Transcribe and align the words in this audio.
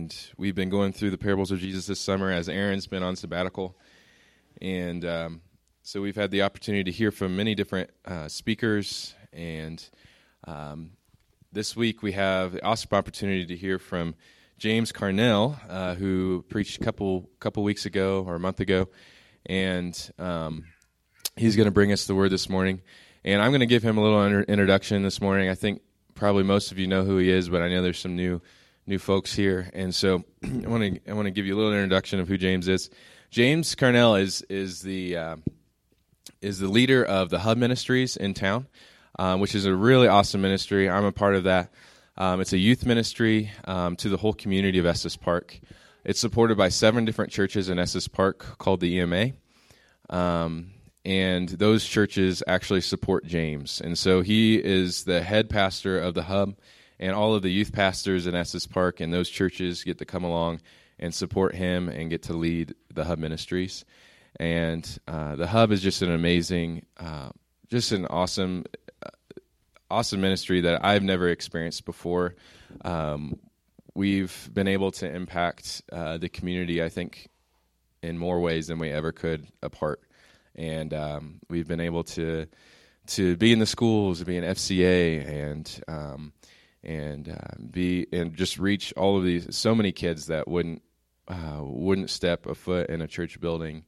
and 0.00 0.16
we've 0.38 0.54
been 0.54 0.70
going 0.70 0.94
through 0.94 1.10
the 1.10 1.18
parables 1.18 1.50
of 1.50 1.58
Jesus 1.58 1.86
this 1.86 2.00
summer 2.00 2.30
as 2.32 2.48
Aaron's 2.48 2.86
been 2.86 3.02
on 3.02 3.16
sabbatical, 3.16 3.76
and 4.62 5.04
um, 5.04 5.42
so 5.82 6.00
we've 6.00 6.16
had 6.16 6.30
the 6.30 6.40
opportunity 6.40 6.84
to 6.84 6.90
hear 6.90 7.10
from 7.10 7.36
many 7.36 7.54
different 7.54 7.90
uh, 8.06 8.26
speakers. 8.26 9.14
And 9.30 9.86
um, 10.46 10.92
this 11.52 11.76
week 11.76 12.02
we 12.02 12.12
have 12.12 12.52
the 12.52 12.64
awesome 12.64 12.88
opportunity 12.92 13.44
to 13.44 13.56
hear 13.56 13.78
from 13.78 14.14
James 14.56 14.90
Carnell, 14.90 15.58
uh, 15.68 15.96
who 15.96 16.46
preached 16.48 16.80
a 16.80 16.84
couple 16.84 17.28
couple 17.38 17.62
weeks 17.62 17.84
ago 17.84 18.24
or 18.26 18.36
a 18.36 18.40
month 18.40 18.60
ago, 18.60 18.88
and 19.44 20.10
um, 20.18 20.64
he's 21.36 21.56
going 21.56 21.66
to 21.66 21.70
bring 21.72 21.92
us 21.92 22.06
the 22.06 22.14
word 22.14 22.30
this 22.30 22.48
morning. 22.48 22.80
And 23.22 23.42
I'm 23.42 23.50
going 23.50 23.60
to 23.60 23.66
give 23.66 23.82
him 23.82 23.98
a 23.98 24.02
little 24.02 24.24
introduction 24.44 25.02
this 25.02 25.20
morning. 25.20 25.50
I 25.50 25.54
think 25.54 25.82
probably 26.14 26.42
most 26.42 26.72
of 26.72 26.78
you 26.78 26.86
know 26.86 27.04
who 27.04 27.18
he 27.18 27.28
is, 27.28 27.50
but 27.50 27.60
I 27.60 27.68
know 27.68 27.82
there's 27.82 27.98
some 27.98 28.16
new 28.16 28.40
new 28.86 28.98
folks 28.98 29.34
here, 29.34 29.70
and 29.72 29.94
so 29.94 30.24
I 30.44 30.68
want 30.68 30.82
to 30.82 31.10
I 31.10 31.14
want 31.14 31.26
to 31.26 31.30
give 31.30 31.46
you 31.46 31.54
a 31.54 31.58
little 31.58 31.72
introduction 31.72 32.20
of 32.20 32.28
who 32.28 32.36
James 32.36 32.68
is. 32.68 32.90
James 33.30 33.74
Carnell 33.74 34.20
is 34.20 34.42
is 34.48 34.82
the 34.82 35.16
uh, 35.16 35.36
is 36.40 36.58
the 36.58 36.68
leader 36.68 37.04
of 37.04 37.30
the 37.30 37.38
Hub 37.38 37.58
Ministries 37.58 38.16
in 38.16 38.34
town, 38.34 38.66
um, 39.18 39.40
which 39.40 39.54
is 39.54 39.66
a 39.66 39.74
really 39.74 40.08
awesome 40.08 40.40
ministry. 40.40 40.88
I'm 40.88 41.04
a 41.04 41.12
part 41.12 41.34
of 41.34 41.44
that. 41.44 41.72
Um, 42.16 42.40
it's 42.40 42.52
a 42.52 42.58
youth 42.58 42.84
ministry 42.84 43.50
um, 43.64 43.96
to 43.96 44.08
the 44.08 44.16
whole 44.16 44.34
community 44.34 44.78
of 44.78 44.86
Estes 44.86 45.16
Park. 45.16 45.58
It's 46.04 46.20
supported 46.20 46.56
by 46.56 46.68
seven 46.68 47.04
different 47.04 47.30
churches 47.30 47.68
in 47.68 47.78
Estes 47.78 48.08
Park 48.08 48.58
called 48.58 48.80
the 48.80 48.98
EMA. 48.98 49.32
Um, 50.08 50.72
and 51.04 51.48
those 51.48 51.84
churches 51.84 52.42
actually 52.46 52.82
support 52.82 53.26
James. 53.26 53.80
And 53.80 53.98
so 53.98 54.20
he 54.20 54.56
is 54.56 55.04
the 55.04 55.22
head 55.22 55.48
pastor 55.48 55.98
of 55.98 56.14
the 56.14 56.24
Hub, 56.24 56.56
and 57.00 57.12
all 57.14 57.34
of 57.34 57.42
the 57.42 57.50
youth 57.50 57.72
pastors 57.72 58.28
in 58.28 58.36
Estes 58.36 58.66
Park 58.66 59.00
and 59.00 59.12
those 59.12 59.28
churches 59.28 59.82
get 59.82 59.98
to 59.98 60.04
come 60.04 60.22
along 60.22 60.60
and 61.00 61.12
support 61.12 61.54
him 61.54 61.88
and 61.88 62.10
get 62.10 62.22
to 62.24 62.34
lead 62.34 62.74
the 62.94 63.04
Hub 63.04 63.18
ministries. 63.18 63.84
And 64.38 64.86
uh, 65.08 65.34
the 65.34 65.48
Hub 65.48 65.72
is 65.72 65.82
just 65.82 66.02
an 66.02 66.12
amazing, 66.12 66.86
uh, 66.98 67.30
just 67.68 67.90
an 67.90 68.06
awesome, 68.06 68.64
uh, 69.04 69.10
awesome 69.90 70.20
ministry 70.20 70.60
that 70.60 70.84
I've 70.84 71.02
never 71.02 71.28
experienced 71.28 71.84
before. 71.84 72.36
Um, 72.84 73.40
we've 73.94 74.48
been 74.52 74.68
able 74.68 74.92
to 74.92 75.12
impact 75.12 75.82
uh, 75.90 76.18
the 76.18 76.28
community, 76.28 76.82
I 76.82 76.88
think, 76.90 77.28
in 78.02 78.16
more 78.16 78.40
ways 78.40 78.68
than 78.68 78.78
we 78.78 78.90
ever 78.90 79.10
could 79.10 79.48
apart 79.62 80.00
and 80.54 80.92
um, 80.92 81.40
we've 81.48 81.68
been 81.68 81.80
able 81.80 82.04
to 82.04 82.46
to 83.06 83.36
be 83.36 83.52
in 83.52 83.58
the 83.58 83.66
schools, 83.66 84.20
to 84.20 84.24
be 84.24 84.36
in 84.36 84.44
FCA, 84.44 85.26
and 85.26 85.82
um, 85.88 86.32
and 86.82 87.28
uh, 87.28 87.62
be 87.70 88.06
and 88.12 88.34
just 88.34 88.58
reach 88.58 88.92
all 88.96 89.18
of 89.18 89.24
these 89.24 89.54
so 89.54 89.74
many 89.74 89.92
kids 89.92 90.26
that 90.26 90.48
wouldn't 90.48 90.82
uh, 91.28 91.60
wouldn't 91.60 92.10
step 92.10 92.46
a 92.46 92.54
foot 92.54 92.88
in 92.90 93.02
a 93.02 93.06
church 93.06 93.40
building, 93.40 93.84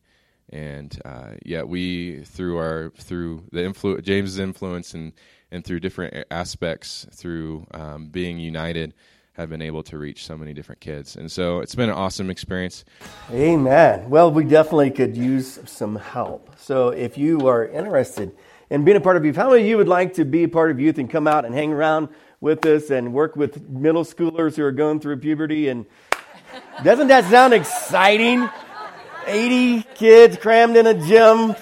and 0.51 1.01
uh, 1.05 1.33
yet 1.45 1.69
we 1.69 2.25
through 2.25 2.59
our 2.59 2.93
through 2.99 3.45
the 3.53 3.61
influ- 3.61 4.03
James's 4.03 4.39
influence 4.39 4.95
and 4.95 5.13
and 5.51 5.65
through 5.65 5.81
different 5.81 6.27
aspects 6.31 7.07
through 7.13 7.67
um, 7.73 8.09
being 8.09 8.39
united 8.39 8.95
have 9.35 9.49
been 9.49 9.63
able 9.63 9.83
to 9.83 9.97
reach 9.97 10.27
so 10.27 10.37
many 10.37 10.53
different 10.53 10.81
kids. 10.81 11.17
And 11.17 11.31
so 11.31 11.61
it's 11.61 11.75
been 11.75 11.89
an 11.89 11.95
awesome 11.95 12.29
experience. 12.29 12.85
Amen. 13.31 14.11
Well, 14.11 14.31
we 14.31 14.45
definitely 14.45 14.91
could 14.91 15.17
use 15.17 15.59
some 15.65 15.97
help. 15.97 16.51
So 16.59 16.91
if 16.91 17.17
you 17.17 17.49
are 17.49 17.67
interested 17.67 18.33
in 18.69 18.85
being 18.85 18.97
a 18.97 19.01
part 19.01 19.17
of 19.17 19.25
youth, 19.25 19.37
how 19.37 19.49
many 19.49 19.63
of 19.63 19.69
you 19.69 19.79
would 19.79 19.89
like 19.89 20.15
to 20.15 20.25
be 20.25 20.45
a 20.45 20.49
part 20.49 20.71
of 20.71 20.79
youth 20.79 20.99
and 20.99 21.09
come 21.09 21.27
out 21.27 21.47
and 21.47 21.55
hang 21.55 21.73
around 21.73 22.09
with 22.43 22.67
us 22.67 22.91
and 22.91 23.15
work 23.15 23.37
with 23.37 23.67
middle 23.71 24.05
schoolers 24.05 24.57
who 24.57 24.65
are 24.65 24.73
going 24.73 25.01
through 25.01 25.17
puberty? 25.17 25.69
And 25.69 25.87
doesn't 26.85 27.09
that 27.09 27.25
sound 27.31 27.55
exciting? 27.55 28.51
80 29.27 29.83
kids 29.95 30.37
crammed 30.37 30.77
in 30.77 30.87
a 30.87 30.93
gym. 30.93 31.55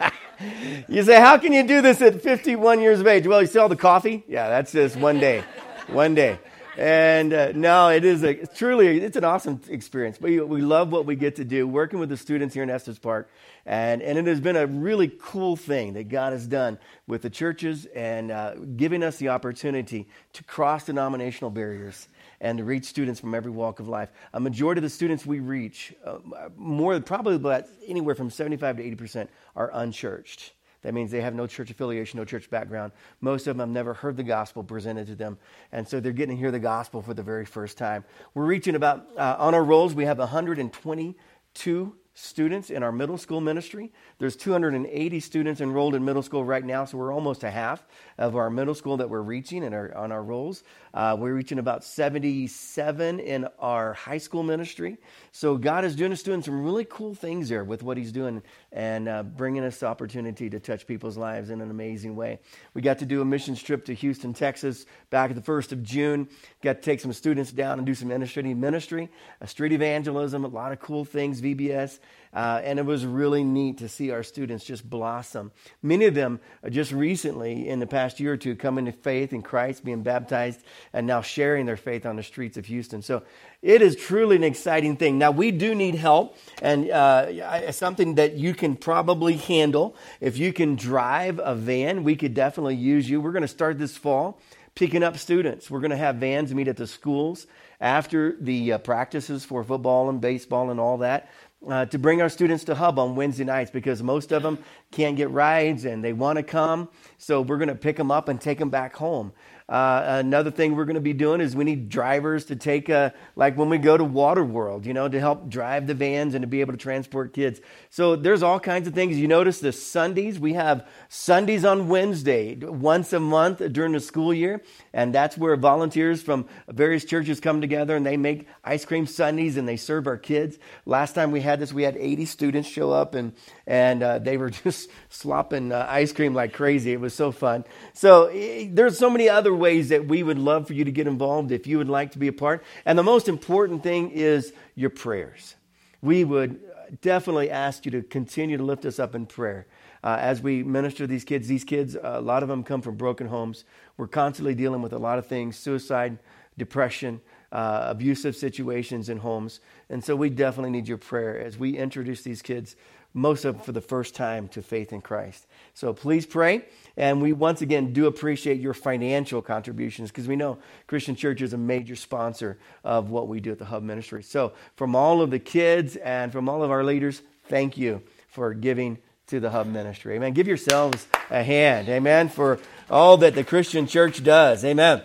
you 0.88 1.02
say, 1.02 1.18
how 1.18 1.38
can 1.38 1.54
you 1.54 1.66
do 1.66 1.80
this 1.80 2.02
at 2.02 2.20
51 2.20 2.80
years 2.80 3.00
of 3.00 3.06
age? 3.06 3.26
Well, 3.26 3.40
you 3.40 3.46
see 3.46 3.58
all 3.58 3.70
the 3.70 3.76
coffee? 3.76 4.24
Yeah, 4.28 4.50
that's 4.50 4.72
just 4.72 4.96
one 4.96 5.18
day 5.18 5.42
one 5.88 6.14
day. 6.14 6.38
And 6.78 7.32
uh, 7.32 7.52
no, 7.52 7.88
it 7.88 8.04
is 8.04 8.22
a 8.22 8.34
truly 8.46 9.00
it's 9.00 9.16
an 9.16 9.24
awesome 9.24 9.62
experience. 9.68 10.20
We 10.20 10.40
we 10.40 10.60
love 10.60 10.92
what 10.92 11.06
we 11.06 11.16
get 11.16 11.36
to 11.36 11.44
do 11.44 11.66
working 11.66 11.98
with 11.98 12.10
the 12.10 12.18
students 12.18 12.52
here 12.52 12.62
in 12.62 12.68
Estes 12.68 12.98
Park, 12.98 13.30
and 13.64 14.02
and 14.02 14.18
it 14.18 14.26
has 14.26 14.40
been 14.40 14.56
a 14.56 14.66
really 14.66 15.10
cool 15.18 15.56
thing 15.56 15.94
that 15.94 16.10
God 16.10 16.34
has 16.34 16.46
done 16.46 16.78
with 17.06 17.22
the 17.22 17.30
churches 17.30 17.86
and 17.86 18.30
uh, 18.30 18.56
giving 18.76 19.02
us 19.02 19.16
the 19.16 19.30
opportunity 19.30 20.06
to 20.34 20.44
cross 20.44 20.84
denominational 20.84 21.50
barriers 21.50 22.08
and 22.42 22.58
to 22.58 22.64
reach 22.64 22.84
students 22.84 23.20
from 23.20 23.34
every 23.34 23.50
walk 23.50 23.80
of 23.80 23.88
life. 23.88 24.10
A 24.34 24.40
majority 24.40 24.80
of 24.80 24.82
the 24.82 24.90
students 24.90 25.24
we 25.24 25.40
reach, 25.40 25.94
uh, 26.04 26.18
more 26.58 27.00
probably 27.00 27.36
about 27.36 27.64
anywhere 27.86 28.14
from 28.14 28.28
seventy 28.28 28.58
five 28.58 28.76
to 28.76 28.82
eighty 28.82 28.96
percent, 28.96 29.30
are 29.54 29.70
unchurched. 29.72 30.52
That 30.86 30.94
means 30.94 31.10
they 31.10 31.20
have 31.20 31.34
no 31.34 31.48
church 31.48 31.72
affiliation, 31.72 32.16
no 32.16 32.24
church 32.24 32.48
background. 32.48 32.92
Most 33.20 33.48
of 33.48 33.56
them 33.56 33.58
have 33.58 33.74
never 33.74 33.92
heard 33.92 34.16
the 34.16 34.22
gospel 34.22 34.62
presented 34.62 35.08
to 35.08 35.16
them. 35.16 35.36
And 35.72 35.86
so 35.86 35.98
they're 35.98 36.12
getting 36.12 36.36
to 36.36 36.40
hear 36.40 36.52
the 36.52 36.60
gospel 36.60 37.02
for 37.02 37.12
the 37.12 37.24
very 37.24 37.44
first 37.44 37.76
time. 37.76 38.04
We're 38.34 38.44
reaching 38.44 38.76
about, 38.76 39.04
uh, 39.16 39.34
on 39.36 39.52
our 39.52 39.64
rolls, 39.64 39.94
we 39.94 40.04
have 40.04 40.20
122 40.20 41.96
students 42.16 42.70
in 42.70 42.82
our 42.82 42.90
middle 42.90 43.18
school 43.18 43.42
ministry. 43.42 43.92
There's 44.18 44.36
280 44.36 45.20
students 45.20 45.60
enrolled 45.60 45.94
in 45.94 46.02
middle 46.02 46.22
school 46.22 46.44
right 46.44 46.64
now, 46.64 46.86
so 46.86 46.96
we're 46.96 47.12
almost 47.12 47.44
a 47.44 47.50
half 47.50 47.86
of 48.16 48.36
our 48.36 48.48
middle 48.48 48.74
school 48.74 48.96
that 48.96 49.10
we're 49.10 49.20
reaching 49.20 49.62
in 49.62 49.74
our, 49.74 49.94
on 49.94 50.10
our 50.12 50.22
rolls. 50.22 50.64
Uh, 50.94 51.14
we're 51.18 51.34
reaching 51.34 51.58
about 51.58 51.84
77 51.84 53.20
in 53.20 53.46
our 53.58 53.92
high 53.92 54.16
school 54.16 54.42
ministry. 54.42 54.96
So 55.30 55.58
God 55.58 55.84
is 55.84 55.94
doing 55.94 56.10
us 56.10 56.22
doing 56.22 56.40
some 56.40 56.64
really 56.64 56.86
cool 56.86 57.14
things 57.14 57.50
there 57.50 57.64
with 57.64 57.82
what 57.82 57.98
He's 57.98 58.12
doing 58.12 58.42
and 58.72 59.08
uh, 59.08 59.22
bringing 59.22 59.62
us 59.62 59.80
the 59.80 59.86
opportunity 59.86 60.48
to 60.48 60.58
touch 60.58 60.86
people's 60.86 61.18
lives 61.18 61.50
in 61.50 61.60
an 61.60 61.70
amazing 61.70 62.16
way. 62.16 62.40
We 62.72 62.80
got 62.80 62.98
to 63.00 63.06
do 63.06 63.20
a 63.20 63.26
missions 63.26 63.62
trip 63.62 63.84
to 63.86 63.94
Houston, 63.94 64.32
Texas, 64.32 64.86
back 65.10 65.28
at 65.28 65.36
the 65.36 65.42
first 65.42 65.70
of 65.70 65.82
June. 65.82 66.28
Got 66.62 66.76
to 66.76 66.80
take 66.80 67.00
some 67.00 67.12
students 67.12 67.52
down 67.52 67.78
and 67.78 67.86
do 67.86 67.94
some 67.94 68.08
ministry, 68.08 68.54
ministry, 68.54 69.10
a 69.42 69.46
street 69.46 69.72
evangelism, 69.72 70.46
a 70.46 70.48
lot 70.48 70.72
of 70.72 70.80
cool 70.80 71.04
things, 71.04 71.42
VBS. 71.42 71.98
Uh, 72.36 72.60
and 72.64 72.78
it 72.78 72.84
was 72.84 73.06
really 73.06 73.42
neat 73.42 73.78
to 73.78 73.88
see 73.88 74.10
our 74.10 74.22
students 74.22 74.62
just 74.62 74.88
blossom. 74.88 75.50
Many 75.82 76.04
of 76.04 76.14
them 76.14 76.38
just 76.68 76.92
recently, 76.92 77.66
in 77.66 77.80
the 77.80 77.86
past 77.86 78.20
year 78.20 78.34
or 78.34 78.36
two, 78.36 78.54
coming 78.54 78.84
to 78.84 78.92
faith 78.92 79.32
in 79.32 79.40
Christ, 79.40 79.84
being 79.84 80.02
baptized, 80.02 80.60
and 80.92 81.06
now 81.06 81.22
sharing 81.22 81.64
their 81.64 81.78
faith 81.78 82.04
on 82.04 82.16
the 82.16 82.22
streets 82.22 82.58
of 82.58 82.66
Houston. 82.66 83.00
So 83.00 83.22
it 83.62 83.80
is 83.80 83.96
truly 83.96 84.36
an 84.36 84.44
exciting 84.44 84.96
thing. 84.96 85.16
Now, 85.16 85.30
we 85.30 85.50
do 85.50 85.74
need 85.74 85.94
help, 85.94 86.36
and 86.60 86.90
uh, 86.90 87.72
something 87.72 88.16
that 88.16 88.34
you 88.34 88.52
can 88.54 88.76
probably 88.76 89.38
handle. 89.38 89.96
If 90.20 90.36
you 90.36 90.52
can 90.52 90.76
drive 90.76 91.40
a 91.42 91.54
van, 91.54 92.04
we 92.04 92.16
could 92.16 92.34
definitely 92.34 92.76
use 92.76 93.08
you. 93.08 93.20
We're 93.20 93.32
going 93.32 93.42
to 93.42 93.48
start 93.48 93.78
this 93.78 93.96
fall 93.96 94.38
picking 94.74 95.02
up 95.02 95.16
students. 95.16 95.70
We're 95.70 95.80
going 95.80 95.90
to 95.90 95.96
have 95.96 96.16
vans 96.16 96.54
meet 96.54 96.68
at 96.68 96.76
the 96.76 96.86
schools 96.86 97.46
after 97.80 98.36
the 98.38 98.74
uh, 98.74 98.78
practices 98.78 99.44
for 99.44 99.64
football 99.64 100.08
and 100.10 100.20
baseball 100.20 100.70
and 100.70 100.78
all 100.78 100.98
that 100.98 101.30
uh, 101.68 101.86
to 101.86 101.98
bring 101.98 102.22
our 102.22 102.28
students 102.28 102.64
to 102.64 102.74
Hub 102.74 102.98
on 102.98 103.16
Wednesday 103.16 103.44
nights 103.44 103.70
because 103.70 104.02
most 104.02 104.32
of 104.32 104.42
them 104.42 104.58
can't 104.90 105.16
get 105.16 105.30
rides 105.30 105.84
and 105.84 106.02
they 106.04 106.12
want 106.12 106.36
to 106.36 106.42
come. 106.42 106.88
So 107.18 107.40
we're 107.40 107.58
going 107.58 107.68
to 107.68 107.74
pick 107.74 107.96
them 107.96 108.10
up 108.10 108.28
and 108.28 108.40
take 108.40 108.58
them 108.58 108.70
back 108.70 108.94
home. 108.94 109.32
Uh, 109.68 110.20
another 110.20 110.50
thing 110.52 110.76
we're 110.76 110.84
going 110.84 110.94
to 110.94 111.00
be 111.00 111.12
doing 111.12 111.40
is 111.40 111.56
we 111.56 111.64
need 111.64 111.88
drivers 111.88 112.44
to 112.44 112.54
take, 112.54 112.88
a, 112.88 113.12
like 113.34 113.56
when 113.56 113.68
we 113.68 113.78
go 113.78 113.96
to 113.96 114.04
Waterworld, 114.04 114.86
you 114.86 114.94
know, 114.94 115.08
to 115.08 115.18
help 115.18 115.48
drive 115.48 115.88
the 115.88 115.94
vans 115.94 116.34
and 116.34 116.42
to 116.44 116.46
be 116.46 116.60
able 116.60 116.72
to 116.72 116.78
transport 116.78 117.32
kids. 117.32 117.60
So 117.90 118.14
there's 118.14 118.44
all 118.44 118.60
kinds 118.60 118.86
of 118.86 118.94
things. 118.94 119.18
You 119.18 119.26
notice 119.26 119.58
the 119.58 119.72
sundaes, 119.72 120.38
we 120.38 120.52
have 120.52 120.86
sundaes 121.08 121.64
on 121.64 121.88
Wednesday, 121.88 122.54
once 122.54 123.12
a 123.12 123.18
month 123.18 123.60
during 123.72 123.90
the 123.90 124.00
school 124.00 124.32
year. 124.32 124.62
And 124.92 125.12
that's 125.12 125.36
where 125.36 125.56
volunteers 125.56 126.22
from 126.22 126.46
various 126.68 127.04
churches 127.04 127.40
come 127.40 127.60
together 127.60 127.96
and 127.96 128.06
they 128.06 128.16
make 128.16 128.46
ice 128.62 128.84
cream 128.84 129.06
sundaes 129.06 129.56
and 129.56 129.66
they 129.66 129.76
serve 129.76 130.06
our 130.06 130.16
kids. 130.16 130.58
Last 130.84 131.14
time 131.14 131.32
we 131.32 131.40
had 131.40 131.58
this, 131.58 131.72
we 131.72 131.82
had 131.82 131.96
80 131.96 132.24
students 132.26 132.68
show 132.68 132.92
up 132.92 133.16
and, 133.16 133.32
and 133.66 134.02
uh, 134.02 134.18
they 134.18 134.36
were 134.36 134.50
just 134.64 134.90
slopping 135.08 135.72
uh, 135.72 135.86
ice 135.88 136.12
cream 136.12 136.34
like 136.34 136.52
crazy. 136.52 136.92
It 136.92 137.00
was 137.00 137.14
so 137.14 137.32
fun. 137.32 137.64
So 137.92 138.30
there's 138.70 138.98
so 138.98 139.10
many 139.10 139.28
other 139.28 139.54
ways 139.54 139.88
that 139.88 140.06
we 140.06 140.22
would 140.22 140.38
love 140.38 140.66
for 140.66 140.74
you 140.74 140.84
to 140.84 140.92
get 140.92 141.06
involved 141.06 141.52
if 141.52 141.66
you 141.66 141.78
would 141.78 141.88
like 141.88 142.12
to 142.12 142.18
be 142.18 142.28
a 142.28 142.32
part. 142.32 142.64
And 142.84 142.98
the 142.98 143.02
most 143.02 143.28
important 143.28 143.82
thing 143.82 144.10
is 144.10 144.52
your 144.74 144.90
prayers. 144.90 145.54
We 146.02 146.24
would 146.24 146.60
definitely 147.00 147.50
ask 147.50 147.84
you 147.84 147.90
to 147.92 148.02
continue 148.02 148.56
to 148.56 148.62
lift 148.62 148.84
us 148.84 148.98
up 148.98 149.14
in 149.14 149.26
prayer. 149.26 149.66
Uh, 150.04 150.18
as 150.20 150.40
we 150.40 150.62
minister 150.62 151.06
these 151.06 151.24
kids, 151.24 151.48
these 151.48 151.64
kids, 151.64 151.96
a 152.00 152.20
lot 152.20 152.42
of 152.42 152.48
them 152.48 152.62
come 152.62 152.80
from 152.80 152.94
broken 152.94 153.26
homes. 153.26 153.64
We're 153.96 154.06
constantly 154.06 154.54
dealing 154.54 154.82
with 154.82 154.92
a 154.92 154.98
lot 154.98 155.18
of 155.18 155.26
things 155.26 155.56
suicide, 155.56 156.18
depression, 156.56 157.20
uh, 157.50 157.86
abusive 157.88 158.36
situations 158.36 159.08
in 159.08 159.18
homes. 159.18 159.60
And 159.88 160.04
so 160.04 160.14
we 160.14 160.30
definitely 160.30 160.70
need 160.70 160.88
your 160.88 160.98
prayer 160.98 161.38
as 161.40 161.58
we 161.58 161.76
introduce 161.76 162.22
these 162.22 162.42
kids, 162.42 162.76
most 163.16 163.46
of 163.46 163.54
them 163.54 163.64
for 163.64 163.72
the 163.72 163.80
first 163.80 164.14
time, 164.14 164.46
to 164.48 164.62
faith 164.62 164.92
in 164.92 165.00
Christ. 165.00 165.46
So 165.72 165.94
please 165.94 166.26
pray. 166.26 166.66
And 166.98 167.22
we 167.22 167.32
once 167.32 167.62
again 167.62 167.94
do 167.94 168.06
appreciate 168.06 168.60
your 168.60 168.74
financial 168.74 169.40
contributions 169.40 170.10
because 170.10 170.28
we 170.28 170.36
know 170.36 170.58
Christian 170.86 171.16
Church 171.16 171.40
is 171.40 171.54
a 171.54 171.58
major 171.58 171.96
sponsor 171.96 172.58
of 172.84 173.10
what 173.10 173.26
we 173.26 173.40
do 173.40 173.52
at 173.52 173.58
the 173.58 173.64
Hub 173.64 173.82
Ministry. 173.82 174.22
So 174.22 174.52
from 174.76 174.94
all 174.94 175.22
of 175.22 175.30
the 175.30 175.38
kids 175.38 175.96
and 175.96 176.30
from 176.30 176.48
all 176.48 176.62
of 176.62 176.70
our 176.70 176.84
leaders, 176.84 177.22
thank 177.48 177.78
you 177.78 178.02
for 178.28 178.52
giving 178.52 178.98
to 179.28 179.40
the 179.40 179.50
Hub 179.50 179.66
Ministry. 179.66 180.16
Amen. 180.16 180.34
Give 180.34 180.46
yourselves 180.46 181.06
a 181.30 181.42
hand. 181.42 181.88
Amen. 181.88 182.28
For 182.28 182.60
all 182.90 183.16
that 183.18 183.34
the 183.34 183.44
Christian 183.44 183.86
church 183.86 184.22
does. 184.22 184.62
Amen. 184.62 185.02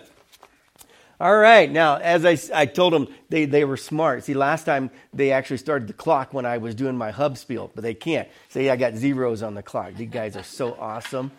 All 1.22 1.36
right. 1.36 1.70
Now, 1.70 1.98
as 1.98 2.24
I, 2.24 2.36
I 2.62 2.66
told 2.66 2.92
them, 2.92 3.06
they, 3.28 3.44
they 3.44 3.64
were 3.64 3.76
smart. 3.76 4.24
See, 4.24 4.34
last 4.34 4.64
time 4.64 4.90
they 5.14 5.30
actually 5.30 5.58
started 5.58 5.86
the 5.86 5.92
clock 5.92 6.34
when 6.34 6.44
I 6.44 6.58
was 6.58 6.74
doing 6.74 6.98
my 6.98 7.12
hub 7.12 7.38
spiel, 7.38 7.70
but 7.76 7.82
they 7.82 7.94
can't. 7.94 8.28
See, 8.48 8.68
I 8.68 8.74
got 8.74 8.96
zeros 8.96 9.40
on 9.40 9.54
the 9.54 9.62
clock. 9.62 9.94
These 9.94 10.10
guys 10.10 10.36
are 10.36 10.42
so 10.42 10.76
awesome. 10.80 11.30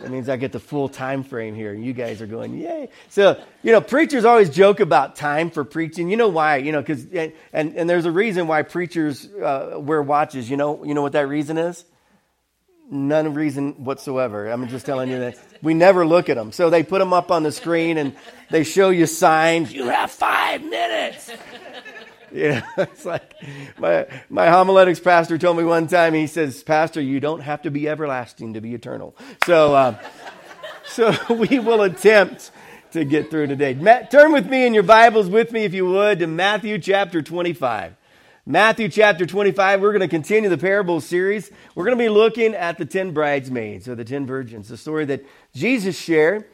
That 0.00 0.10
means 0.10 0.28
I 0.28 0.34
get 0.34 0.50
the 0.50 0.58
full 0.58 0.88
time 0.88 1.22
frame 1.22 1.54
here. 1.54 1.72
You 1.72 1.92
guys 1.92 2.20
are 2.20 2.26
going, 2.26 2.58
yay. 2.58 2.88
So, 3.10 3.40
you 3.62 3.70
know, 3.70 3.80
preachers 3.80 4.24
always 4.24 4.50
joke 4.50 4.80
about 4.80 5.14
time 5.14 5.50
for 5.50 5.62
preaching. 5.62 6.10
You 6.10 6.16
know 6.16 6.28
why? 6.28 6.56
You 6.56 6.72
know, 6.72 6.80
because, 6.80 7.04
and, 7.12 7.32
and, 7.52 7.76
and, 7.76 7.88
there's 7.88 8.06
a 8.06 8.10
reason 8.10 8.48
why 8.48 8.62
preachers 8.62 9.24
uh, 9.26 9.76
wear 9.78 10.02
watches. 10.02 10.50
You 10.50 10.56
know, 10.56 10.84
you 10.84 10.94
know 10.94 11.02
what 11.02 11.12
that 11.12 11.28
reason 11.28 11.58
is? 11.58 11.84
None 12.90 13.34
reason 13.34 13.84
whatsoever. 13.84 14.48
I'm 14.48 14.68
just 14.68 14.84
telling 14.84 15.10
you 15.10 15.18
that 15.18 15.38
we 15.62 15.74
never 15.74 16.06
look 16.06 16.28
at 16.28 16.36
them. 16.36 16.52
So 16.52 16.68
they 16.70 16.82
put 16.82 16.98
them 16.98 17.12
up 17.12 17.30
on 17.30 17.42
the 17.42 17.50
screen 17.52 17.96
and 17.96 18.14
they 18.50 18.62
show 18.62 18.90
you 18.90 19.06
signs. 19.06 19.72
You 19.72 19.86
have 19.86 20.10
five 20.10 20.62
minutes. 20.62 21.30
Yeah, 22.34 22.62
it's 22.76 23.04
like 23.04 23.32
my, 23.78 24.08
my 24.28 24.48
homiletics 24.48 24.98
pastor 24.98 25.38
told 25.38 25.56
me 25.56 25.62
one 25.62 25.86
time, 25.86 26.14
he 26.14 26.26
says, 26.26 26.64
Pastor, 26.64 27.00
you 27.00 27.20
don't 27.20 27.38
have 27.38 27.62
to 27.62 27.70
be 27.70 27.88
everlasting 27.88 28.54
to 28.54 28.60
be 28.60 28.74
eternal. 28.74 29.14
So, 29.46 29.76
um, 29.76 29.96
so 30.84 31.14
we 31.32 31.60
will 31.60 31.82
attempt 31.82 32.50
to 32.90 33.04
get 33.04 33.30
through 33.30 33.46
today. 33.46 33.74
Matt, 33.74 34.10
turn 34.10 34.32
with 34.32 34.48
me 34.48 34.66
in 34.66 34.74
your 34.74 34.82
Bibles 34.82 35.28
with 35.28 35.52
me, 35.52 35.64
if 35.64 35.74
you 35.74 35.86
would, 35.86 36.18
to 36.18 36.26
Matthew 36.26 36.80
chapter 36.80 37.22
25. 37.22 37.94
Matthew 38.46 38.90
chapter 38.90 39.24
25, 39.24 39.80
we're 39.80 39.92
going 39.92 40.00
to 40.00 40.08
continue 40.08 40.50
the 40.50 40.58
parable 40.58 41.00
series. 41.00 41.50
We're 41.74 41.84
going 41.84 41.96
to 41.96 42.04
be 42.04 42.10
looking 42.10 42.54
at 42.54 42.76
the 42.76 42.84
10 42.84 43.12
bridesmaids 43.12 43.88
or 43.88 43.94
the 43.94 44.04
10 44.04 44.26
virgins, 44.26 44.68
the 44.68 44.76
story 44.76 45.06
that 45.06 45.24
Jesus 45.54 45.98
shared 45.98 46.44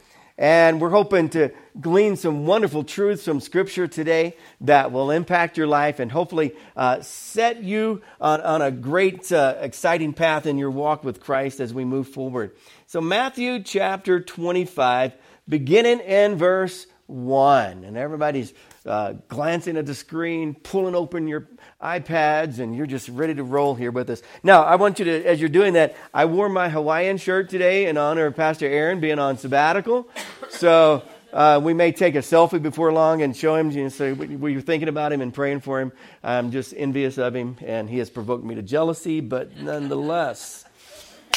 and 0.40 0.80
we're 0.80 0.88
hoping 0.88 1.28
to 1.28 1.52
glean 1.78 2.16
some 2.16 2.46
wonderful 2.46 2.82
truths 2.82 3.26
from 3.26 3.40
Scripture 3.40 3.86
today 3.86 4.34
that 4.62 4.90
will 4.90 5.10
impact 5.10 5.58
your 5.58 5.66
life 5.66 6.00
and 6.00 6.10
hopefully 6.10 6.54
uh, 6.76 7.02
set 7.02 7.62
you 7.62 8.00
on, 8.22 8.40
on 8.40 8.62
a 8.62 8.70
great, 8.70 9.30
uh, 9.30 9.56
exciting 9.60 10.14
path 10.14 10.46
in 10.46 10.56
your 10.56 10.70
walk 10.70 11.04
with 11.04 11.20
Christ 11.20 11.60
as 11.60 11.74
we 11.74 11.84
move 11.84 12.08
forward. 12.08 12.56
So, 12.86 13.02
Matthew 13.02 13.62
chapter 13.62 14.18
25, 14.18 15.12
beginning 15.46 16.00
in 16.00 16.36
verse 16.36 16.86
1. 17.10 17.84
And 17.84 17.96
everybody's 17.96 18.54
uh, 18.86 19.14
glancing 19.28 19.76
at 19.76 19.86
the 19.86 19.94
screen, 19.94 20.54
pulling 20.54 20.94
open 20.94 21.28
your 21.28 21.48
iPads, 21.82 22.58
and 22.58 22.74
you're 22.74 22.86
just 22.86 23.08
ready 23.08 23.34
to 23.34 23.44
roll 23.44 23.74
here 23.74 23.90
with 23.90 24.08
us. 24.10 24.22
Now, 24.42 24.62
I 24.62 24.76
want 24.76 24.98
you 24.98 25.04
to, 25.06 25.24
as 25.24 25.40
you're 25.40 25.48
doing 25.48 25.74
that, 25.74 25.96
I 26.14 26.24
wore 26.24 26.48
my 26.48 26.68
Hawaiian 26.68 27.18
shirt 27.18 27.50
today 27.50 27.86
in 27.86 27.96
honor 27.96 28.26
of 28.26 28.36
Pastor 28.36 28.66
Aaron 28.66 29.00
being 29.00 29.18
on 29.18 29.36
sabbatical. 29.36 30.08
So 30.48 31.02
uh, 31.32 31.60
we 31.62 31.74
may 31.74 31.92
take 31.92 32.14
a 32.14 32.20
selfie 32.20 32.62
before 32.62 32.92
long 32.92 33.22
and 33.22 33.36
show 33.36 33.54
him, 33.54 33.70
you 33.70 33.84
know, 33.84 33.88
say 33.88 34.12
we 34.12 34.54
were 34.54 34.60
thinking 34.60 34.88
about 34.88 35.12
him 35.12 35.20
and 35.20 35.32
praying 35.32 35.60
for 35.60 35.80
him. 35.80 35.92
I'm 36.22 36.50
just 36.50 36.74
envious 36.76 37.18
of 37.18 37.34
him, 37.34 37.56
and 37.64 37.88
he 37.88 37.98
has 37.98 38.10
provoked 38.10 38.44
me 38.44 38.54
to 38.54 38.62
jealousy, 38.62 39.20
but 39.20 39.56
nonetheless. 39.56 40.64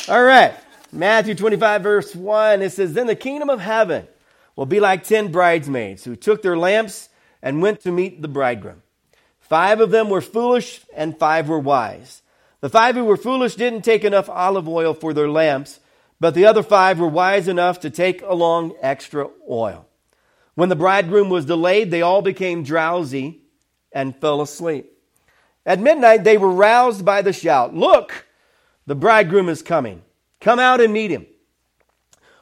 All 0.07 0.23
right, 0.23 0.55
Matthew 0.91 1.35
25, 1.35 1.83
verse 1.83 2.15
1, 2.15 2.61
it 2.61 2.71
says, 2.71 2.93
Then 2.93 3.07
the 3.07 3.15
kingdom 3.15 3.49
of 3.49 3.59
heaven 3.59 4.07
will 4.55 4.65
be 4.65 4.79
like 4.79 5.03
ten 5.03 5.31
bridesmaids 5.31 6.03
who 6.03 6.15
took 6.15 6.41
their 6.41 6.57
lamps 6.57 7.09
and 7.41 7.61
went 7.61 7.81
to 7.81 7.91
meet 7.91 8.21
the 8.21 8.27
bridegroom. 8.27 8.81
Five 9.39 9.81
of 9.81 9.91
them 9.91 10.09
were 10.09 10.21
foolish 10.21 10.81
and 10.95 11.17
five 11.17 11.50
were 11.50 11.59
wise. 11.59 12.21
The 12.61 12.69
five 12.69 12.95
who 12.95 13.03
were 13.03 13.17
foolish 13.17 13.55
didn't 13.55 13.81
take 13.81 14.03
enough 14.03 14.29
olive 14.29 14.67
oil 14.67 14.94
for 14.94 15.13
their 15.13 15.29
lamps, 15.29 15.79
but 16.19 16.33
the 16.33 16.45
other 16.45 16.63
five 16.63 17.00
were 17.00 17.07
wise 17.07 17.47
enough 17.47 17.81
to 17.81 17.89
take 17.89 18.21
along 18.21 18.73
extra 18.81 19.29
oil. 19.50 19.85
When 20.56 20.69
the 20.69 20.75
bridegroom 20.75 21.29
was 21.29 21.45
delayed, 21.45 21.91
they 21.91 22.01
all 22.01 22.21
became 22.21 22.63
drowsy 22.63 23.41
and 23.91 24.15
fell 24.15 24.41
asleep. 24.41 24.89
At 25.65 25.79
midnight, 25.79 26.23
they 26.23 26.38
were 26.38 26.51
roused 26.51 27.03
by 27.03 27.21
the 27.21 27.33
shout 27.33 27.75
Look, 27.75 28.25
the 28.85 28.95
bridegroom 28.95 29.49
is 29.49 29.61
coming. 29.61 30.01
Come 30.39 30.59
out 30.59 30.81
and 30.81 30.94
meet 30.94 31.11
him. 31.11 31.25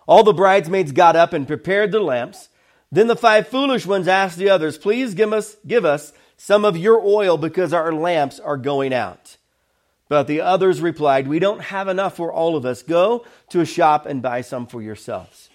All 0.07 0.23
the 0.23 0.33
bridesmaids 0.33 0.91
got 0.91 1.15
up 1.15 1.33
and 1.33 1.47
prepared 1.47 1.91
their 1.91 2.01
lamps. 2.01 2.49
Then 2.91 3.07
the 3.07 3.15
five 3.15 3.47
foolish 3.47 3.85
ones 3.85 4.07
asked 4.07 4.37
the 4.37 4.49
others, 4.49 4.77
Please 4.77 5.13
give 5.13 5.31
us, 5.31 5.55
give 5.65 5.85
us 5.85 6.13
some 6.37 6.65
of 6.65 6.75
your 6.77 6.99
oil 7.05 7.37
because 7.37 7.73
our 7.73 7.93
lamps 7.93 8.39
are 8.39 8.57
going 8.57 8.93
out. 8.93 9.37
But 10.09 10.27
the 10.27 10.41
others 10.41 10.81
replied, 10.81 11.27
We 11.27 11.39
don't 11.39 11.61
have 11.61 11.87
enough 11.87 12.17
for 12.17 12.33
all 12.33 12.57
of 12.57 12.65
us. 12.65 12.83
Go 12.83 13.25
to 13.49 13.61
a 13.61 13.65
shop 13.65 14.05
and 14.05 14.21
buy 14.21 14.41
some 14.41 14.67
for 14.67 14.81
yourselves. 14.81 15.49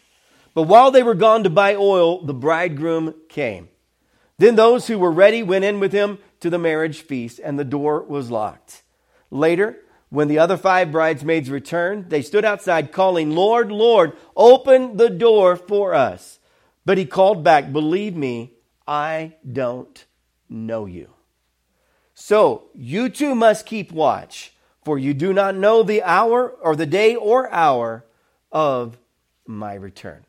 But 0.54 0.62
while 0.62 0.90
they 0.90 1.02
were 1.02 1.14
gone 1.14 1.44
to 1.44 1.50
buy 1.50 1.74
oil, 1.74 2.24
the 2.24 2.32
bridegroom 2.32 3.14
came. 3.28 3.68
Then 4.38 4.56
those 4.56 4.86
who 4.86 4.98
were 4.98 5.12
ready 5.12 5.42
went 5.42 5.66
in 5.66 5.80
with 5.80 5.92
him 5.92 6.18
to 6.40 6.48
the 6.48 6.58
marriage 6.58 7.02
feast, 7.02 7.38
and 7.42 7.58
the 7.58 7.64
door 7.64 8.02
was 8.02 8.30
locked. 8.30 8.82
Later, 9.30 9.76
when 10.08 10.28
the 10.28 10.38
other 10.38 10.56
five 10.56 10.92
bridesmaids 10.92 11.50
returned, 11.50 12.10
they 12.10 12.22
stood 12.22 12.44
outside 12.44 12.92
calling, 12.92 13.32
Lord, 13.32 13.72
Lord, 13.72 14.12
open 14.36 14.96
the 14.96 15.10
door 15.10 15.56
for 15.56 15.94
us. 15.94 16.38
But 16.84 16.98
he 16.98 17.04
called 17.04 17.42
back, 17.42 17.72
Believe 17.72 18.14
me, 18.14 18.52
I 18.86 19.34
don't 19.50 20.04
know 20.48 20.86
you. 20.86 21.10
So 22.14 22.68
you 22.72 23.08
too 23.08 23.34
must 23.34 23.66
keep 23.66 23.92
watch, 23.92 24.54
for 24.84 24.98
you 24.98 25.12
do 25.12 25.32
not 25.32 25.56
know 25.56 25.82
the 25.82 26.02
hour 26.02 26.48
or 26.48 26.76
the 26.76 26.86
day 26.86 27.16
or 27.16 27.52
hour 27.52 28.04
of 28.52 28.96
my 29.46 29.74
return. 29.74 30.24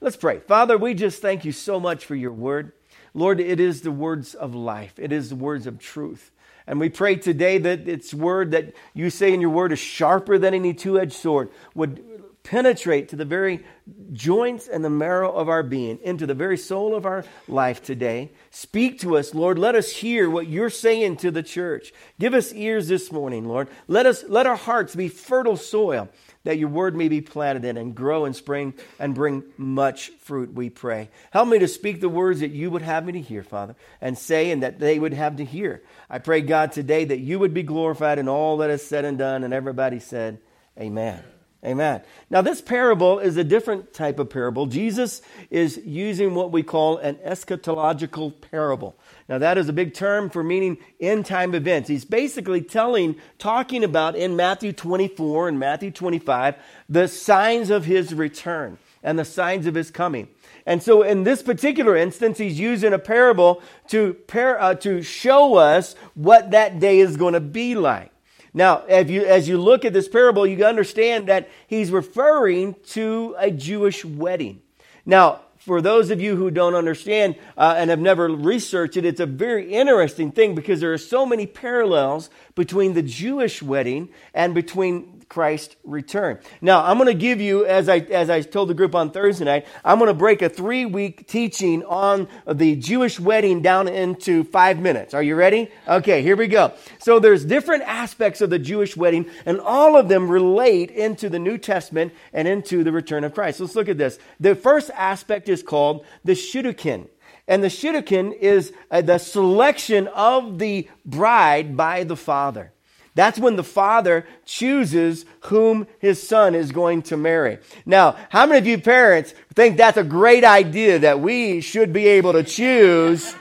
Let's 0.00 0.16
pray. 0.16 0.40
Father, 0.40 0.78
we 0.78 0.94
just 0.94 1.20
thank 1.20 1.44
you 1.44 1.52
so 1.52 1.80
much 1.80 2.04
for 2.04 2.14
your 2.14 2.32
word. 2.32 2.72
Lord, 3.12 3.40
it 3.40 3.58
is 3.58 3.80
the 3.80 3.90
words 3.90 4.34
of 4.34 4.54
life, 4.54 4.98
it 4.98 5.10
is 5.10 5.30
the 5.30 5.36
words 5.36 5.66
of 5.66 5.78
truth. 5.78 6.30
And 6.66 6.80
we 6.80 6.88
pray 6.88 7.16
today 7.16 7.58
that 7.58 7.88
its 7.88 8.12
word 8.12 8.50
that 8.50 8.74
you 8.92 9.10
say 9.10 9.32
in 9.32 9.40
your 9.40 9.50
word 9.50 9.72
is 9.72 9.78
sharper 9.78 10.38
than 10.38 10.54
any 10.54 10.74
two 10.74 10.98
edged 10.98 11.12
sword, 11.12 11.50
would 11.74 12.02
penetrate 12.46 13.08
to 13.08 13.16
the 13.16 13.24
very 13.24 13.64
joints 14.12 14.68
and 14.68 14.84
the 14.84 14.90
marrow 14.90 15.32
of 15.32 15.48
our 15.48 15.64
being, 15.64 15.98
into 16.02 16.26
the 16.26 16.34
very 16.34 16.56
soul 16.56 16.94
of 16.94 17.04
our 17.04 17.24
life 17.48 17.82
today. 17.82 18.30
Speak 18.50 19.00
to 19.00 19.16
us, 19.16 19.34
Lord. 19.34 19.58
Let 19.58 19.74
us 19.74 19.90
hear 19.90 20.30
what 20.30 20.46
you're 20.46 20.70
saying 20.70 21.16
to 21.18 21.32
the 21.32 21.42
church. 21.42 21.92
Give 22.20 22.34
us 22.34 22.52
ears 22.52 22.86
this 22.86 23.10
morning, 23.10 23.46
Lord. 23.48 23.68
Let 23.88 24.06
us 24.06 24.24
let 24.28 24.46
our 24.46 24.56
hearts 24.56 24.94
be 24.94 25.08
fertile 25.08 25.56
soil 25.56 26.08
that 26.46 26.58
your 26.58 26.68
word 26.68 26.96
may 26.96 27.08
be 27.08 27.20
planted 27.20 27.64
in 27.64 27.76
and 27.76 27.94
grow 27.94 28.24
and 28.24 28.34
spring 28.34 28.72
and 28.98 29.14
bring 29.14 29.42
much 29.56 30.10
fruit, 30.20 30.54
we 30.54 30.70
pray. 30.70 31.10
Help 31.32 31.48
me 31.48 31.58
to 31.58 31.68
speak 31.68 32.00
the 32.00 32.08
words 32.08 32.40
that 32.40 32.52
you 32.52 32.70
would 32.70 32.82
have 32.82 33.04
me 33.04 33.12
to 33.12 33.20
hear, 33.20 33.42
Father, 33.42 33.74
and 34.00 34.16
say 34.16 34.52
and 34.52 34.62
that 34.62 34.78
they 34.78 34.98
would 34.98 35.12
have 35.12 35.36
to 35.36 35.44
hear. 35.44 35.82
I 36.08 36.20
pray, 36.20 36.40
God, 36.40 36.70
today 36.70 37.04
that 37.04 37.18
you 37.18 37.40
would 37.40 37.52
be 37.52 37.64
glorified 37.64 38.20
in 38.20 38.28
all 38.28 38.58
that 38.58 38.70
is 38.70 38.86
said 38.86 39.04
and 39.04 39.18
done. 39.18 39.42
And 39.42 39.52
everybody 39.52 39.98
said, 39.98 40.38
Amen. 40.78 41.22
Amen. 41.64 42.02
Now, 42.30 42.42
this 42.42 42.60
parable 42.60 43.18
is 43.18 43.36
a 43.36 43.42
different 43.42 43.92
type 43.92 44.18
of 44.18 44.30
parable. 44.30 44.66
Jesus 44.66 45.22
is 45.50 45.80
using 45.84 46.34
what 46.34 46.52
we 46.52 46.62
call 46.62 46.98
an 46.98 47.16
eschatological 47.16 48.40
parable. 48.40 48.96
Now, 49.28 49.38
that 49.38 49.58
is 49.58 49.68
a 49.68 49.72
big 49.72 49.94
term 49.94 50.30
for 50.30 50.44
meaning 50.44 50.78
end 51.00 51.26
time 51.26 51.54
events. 51.54 51.88
He's 51.88 52.04
basically 52.04 52.60
telling, 52.60 53.16
talking 53.38 53.82
about 53.82 54.14
in 54.14 54.36
Matthew 54.36 54.72
24 54.72 55.48
and 55.48 55.58
Matthew 55.58 55.90
25, 55.90 56.56
the 56.88 57.08
signs 57.08 57.70
of 57.70 57.86
his 57.86 58.14
return 58.14 58.78
and 59.02 59.18
the 59.18 59.24
signs 59.24 59.66
of 59.66 59.74
his 59.74 59.90
coming. 59.90 60.28
And 60.66 60.82
so, 60.82 61.02
in 61.02 61.24
this 61.24 61.42
particular 61.42 61.96
instance, 61.96 62.38
he's 62.38 62.60
using 62.60 62.92
a 62.92 62.98
parable 62.98 63.62
to, 63.88 64.14
par- 64.26 64.60
uh, 64.60 64.74
to 64.74 65.00
show 65.00 65.56
us 65.56 65.96
what 66.14 66.50
that 66.50 66.80
day 66.80 66.98
is 66.98 67.16
going 67.16 67.34
to 67.34 67.40
be 67.40 67.74
like. 67.74 68.12
Now, 68.56 68.84
as 68.88 69.10
you, 69.10 69.22
as 69.22 69.46
you 69.46 69.58
look 69.58 69.84
at 69.84 69.92
this 69.92 70.08
parable, 70.08 70.46
you 70.46 70.64
understand 70.64 71.26
that 71.26 71.50
he's 71.66 71.90
referring 71.90 72.74
to 72.92 73.34
a 73.36 73.50
Jewish 73.50 74.02
wedding. 74.02 74.62
Now, 75.04 75.42
for 75.58 75.82
those 75.82 76.08
of 76.08 76.22
you 76.22 76.36
who 76.36 76.50
don't 76.50 76.74
understand 76.74 77.36
uh, 77.58 77.74
and 77.76 77.90
have 77.90 77.98
never 77.98 78.28
researched 78.28 78.96
it, 78.96 79.04
it's 79.04 79.20
a 79.20 79.26
very 79.26 79.74
interesting 79.74 80.32
thing 80.32 80.54
because 80.54 80.80
there 80.80 80.94
are 80.94 80.98
so 80.98 81.26
many 81.26 81.46
parallels 81.46 82.30
between 82.54 82.94
the 82.94 83.02
Jewish 83.02 83.62
wedding 83.62 84.08
and 84.32 84.54
between 84.54 85.15
Christ's 85.28 85.76
return. 85.84 86.38
Now, 86.60 86.84
I'm 86.84 86.98
going 86.98 87.08
to 87.08 87.14
give 87.14 87.40
you, 87.40 87.66
as 87.66 87.88
I, 87.88 87.98
as 87.98 88.30
I 88.30 88.42
told 88.42 88.68
the 88.68 88.74
group 88.74 88.94
on 88.94 89.10
Thursday 89.10 89.44
night, 89.44 89.66
I'm 89.84 89.98
going 89.98 90.08
to 90.08 90.14
break 90.14 90.42
a 90.42 90.48
three 90.48 90.86
week 90.86 91.26
teaching 91.26 91.84
on 91.84 92.28
the 92.46 92.76
Jewish 92.76 93.18
wedding 93.18 93.62
down 93.62 93.88
into 93.88 94.44
five 94.44 94.78
minutes. 94.78 95.14
Are 95.14 95.22
you 95.22 95.34
ready? 95.34 95.70
Okay, 95.88 96.22
here 96.22 96.36
we 96.36 96.46
go. 96.46 96.72
So 96.98 97.18
there's 97.18 97.44
different 97.44 97.82
aspects 97.84 98.40
of 98.40 98.50
the 98.50 98.58
Jewish 98.58 98.96
wedding, 98.96 99.28
and 99.44 99.60
all 99.60 99.96
of 99.96 100.08
them 100.08 100.28
relate 100.28 100.90
into 100.90 101.28
the 101.28 101.38
New 101.38 101.58
Testament 101.58 102.12
and 102.32 102.46
into 102.46 102.84
the 102.84 102.92
return 102.92 103.24
of 103.24 103.34
Christ. 103.34 103.60
Let's 103.60 103.74
look 103.74 103.88
at 103.88 103.98
this. 103.98 104.18
The 104.40 104.54
first 104.54 104.90
aspect 104.94 105.48
is 105.48 105.62
called 105.62 106.04
the 106.24 106.32
Shidduchin. 106.32 107.08
And 107.48 107.62
the 107.62 107.68
Shidduchin 107.68 108.32
is 108.32 108.72
uh, 108.90 109.02
the 109.02 109.18
selection 109.18 110.08
of 110.08 110.58
the 110.58 110.88
bride 111.04 111.76
by 111.76 112.04
the 112.04 112.16
father. 112.16 112.72
That's 113.16 113.38
when 113.38 113.56
the 113.56 113.64
father 113.64 114.26
chooses 114.44 115.24
whom 115.40 115.86
his 116.00 116.22
son 116.22 116.54
is 116.54 116.70
going 116.70 117.00
to 117.04 117.16
marry. 117.16 117.58
Now, 117.86 118.14
how 118.28 118.44
many 118.44 118.58
of 118.58 118.66
you 118.66 118.78
parents 118.78 119.34
think 119.54 119.78
that's 119.78 119.96
a 119.96 120.04
great 120.04 120.44
idea 120.44 120.98
that 120.98 121.18
we 121.18 121.62
should 121.62 121.94
be 121.94 122.06
able 122.06 122.34
to 122.34 122.42
choose? 122.42 123.34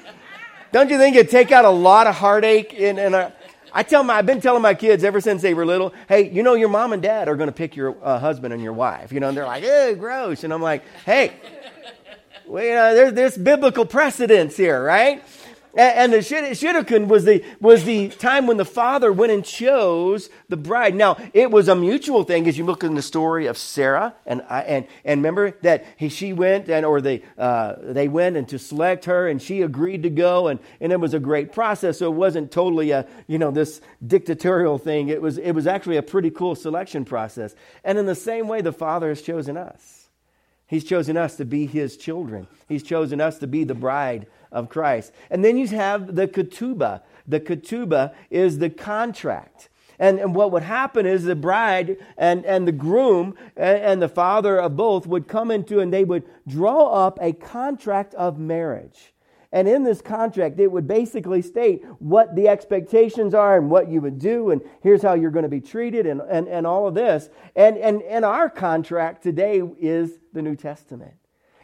Don't 0.71 0.89
you 0.89 0.97
think 0.97 1.17
it'd 1.17 1.29
take 1.29 1.51
out 1.51 1.65
a 1.65 1.69
lot 1.69 2.07
of 2.07 2.15
heartache 2.15 2.73
our, 3.13 3.33
I 3.73 3.83
tell 3.83 4.01
my, 4.05 4.15
I've 4.15 4.25
been 4.25 4.39
telling 4.39 4.61
my 4.61 4.75
kids 4.75 5.03
ever 5.03 5.19
since 5.19 5.41
they 5.41 5.53
were 5.53 5.65
little, 5.65 5.93
hey, 6.07 6.31
you 6.31 6.41
know, 6.41 6.53
your 6.53 6.69
mom 6.69 6.93
and 6.93 7.01
dad 7.01 7.27
are 7.27 7.35
going 7.35 7.49
to 7.49 7.53
pick 7.53 7.75
your 7.75 7.97
uh, 8.01 8.17
husband 8.17 8.53
and 8.53 8.63
your 8.63 8.71
wife. 8.71 9.11
You 9.11 9.19
know, 9.19 9.27
and 9.27 9.37
they're 9.37 9.45
like, 9.45 9.65
ew, 9.65 9.97
gross. 9.99 10.45
And 10.45 10.53
I'm 10.53 10.61
like, 10.61 10.83
hey, 11.03 11.33
well, 12.45 12.63
you 12.63 12.73
know, 12.73 12.95
there's, 12.95 13.13
there's 13.13 13.37
biblical 13.37 13.85
precedence 13.85 14.55
here, 14.55 14.81
right? 14.81 15.21
And 15.75 16.13
the 16.13 16.19
Shidduchin 16.19 17.07
was 17.07 17.25
the, 17.25 17.43
was 17.59 17.83
the 17.83 18.07
time 18.07 18.47
when 18.47 18.55
the 18.55 18.65
father 18.65 19.11
went 19.11 19.33
and 19.33 19.43
chose 19.43 20.29
the 20.47 20.55
bride. 20.55 20.95
Now, 20.95 21.17
it 21.33 21.51
was 21.51 21.67
a 21.67 21.75
mutual 21.75 22.23
thing 22.23 22.47
as 22.47 22.57
you 22.57 22.63
look 22.63 22.85
in 22.85 22.95
the 22.95 23.01
story 23.01 23.47
of 23.47 23.57
Sarah. 23.57 24.15
And, 24.25 24.41
and, 24.49 24.87
and 25.03 25.19
remember 25.19 25.51
that 25.63 25.85
he, 25.97 26.07
she 26.07 26.31
went 26.31 26.69
and, 26.69 26.85
or 26.85 27.01
they, 27.01 27.23
uh, 27.37 27.75
they 27.81 28.07
went 28.07 28.37
and 28.37 28.47
to 28.49 28.57
select 28.57 29.05
her 29.05 29.27
and 29.27 29.41
she 29.41 29.61
agreed 29.63 30.03
to 30.03 30.09
go. 30.09 30.47
And, 30.47 30.61
and 30.79 30.93
it 30.93 30.99
was 30.99 31.13
a 31.13 31.19
great 31.19 31.51
process. 31.51 31.99
So 31.99 32.09
it 32.09 32.15
wasn't 32.15 32.51
totally 32.51 32.91
a, 32.91 33.05
you 33.27 33.37
know, 33.37 33.51
this 33.51 33.81
dictatorial 34.05 34.77
thing. 34.77 35.09
It 35.09 35.21
was, 35.21 35.37
it 35.37 35.51
was 35.51 35.67
actually 35.67 35.97
a 35.97 36.03
pretty 36.03 36.29
cool 36.29 36.55
selection 36.55 37.03
process. 37.03 37.53
And 37.83 37.97
in 37.97 38.05
the 38.05 38.15
same 38.15 38.47
way, 38.47 38.61
the 38.61 38.71
father 38.71 39.09
has 39.09 39.21
chosen 39.21 39.57
us. 39.57 40.07
He's 40.67 40.85
chosen 40.85 41.17
us 41.17 41.35
to 41.35 41.45
be 41.45 41.65
his 41.65 41.97
children. 41.97 42.47
He's 42.67 42.81
chosen 42.81 43.19
us 43.19 43.39
to 43.39 43.47
be 43.47 43.65
the 43.65 43.75
bride 43.75 44.27
of 44.51 44.69
Christ. 44.69 45.13
And 45.29 45.43
then 45.43 45.57
you 45.57 45.67
have 45.67 46.15
the 46.15 46.27
ketubah. 46.27 47.01
The 47.27 47.39
ketubah 47.39 48.13
is 48.29 48.59
the 48.59 48.69
contract. 48.69 49.69
And, 49.97 50.19
and 50.19 50.35
what 50.35 50.51
would 50.51 50.63
happen 50.63 51.05
is 51.05 51.23
the 51.23 51.35
bride 51.35 51.97
and, 52.17 52.45
and 52.45 52.67
the 52.67 52.73
groom 52.73 53.35
and, 53.55 53.79
and 53.79 54.01
the 54.01 54.09
father 54.09 54.59
of 54.59 54.75
both 54.75 55.07
would 55.07 55.27
come 55.27 55.51
into 55.51 55.79
and 55.79 55.91
they 55.93 56.03
would 56.03 56.23
draw 56.47 56.87
up 56.87 57.17
a 57.21 57.33
contract 57.33 58.13
of 58.15 58.37
marriage. 58.37 59.13
And 59.51 59.69
in 59.69 59.83
this 59.83 60.01
contract, 60.01 60.59
it 60.59 60.69
would 60.69 60.85
basically 60.85 61.41
state 61.41 61.85
what 61.99 62.35
the 62.35 62.49
expectations 62.49 63.33
are 63.33 63.57
and 63.57 63.69
what 63.69 63.87
you 63.87 64.01
would 64.01 64.19
do, 64.19 64.49
and 64.49 64.61
here's 64.81 65.01
how 65.01 65.13
you're 65.13 65.31
going 65.31 65.43
to 65.43 65.49
be 65.49 65.61
treated, 65.61 66.05
and, 66.05 66.19
and, 66.19 66.49
and 66.49 66.67
all 66.67 66.87
of 66.87 66.93
this. 66.93 67.29
And, 67.55 67.77
and, 67.77 68.01
and 68.01 68.25
our 68.25 68.49
contract 68.49 69.23
today 69.23 69.61
is 69.79 70.19
the 70.33 70.41
New 70.41 70.57
Testament. 70.57 71.13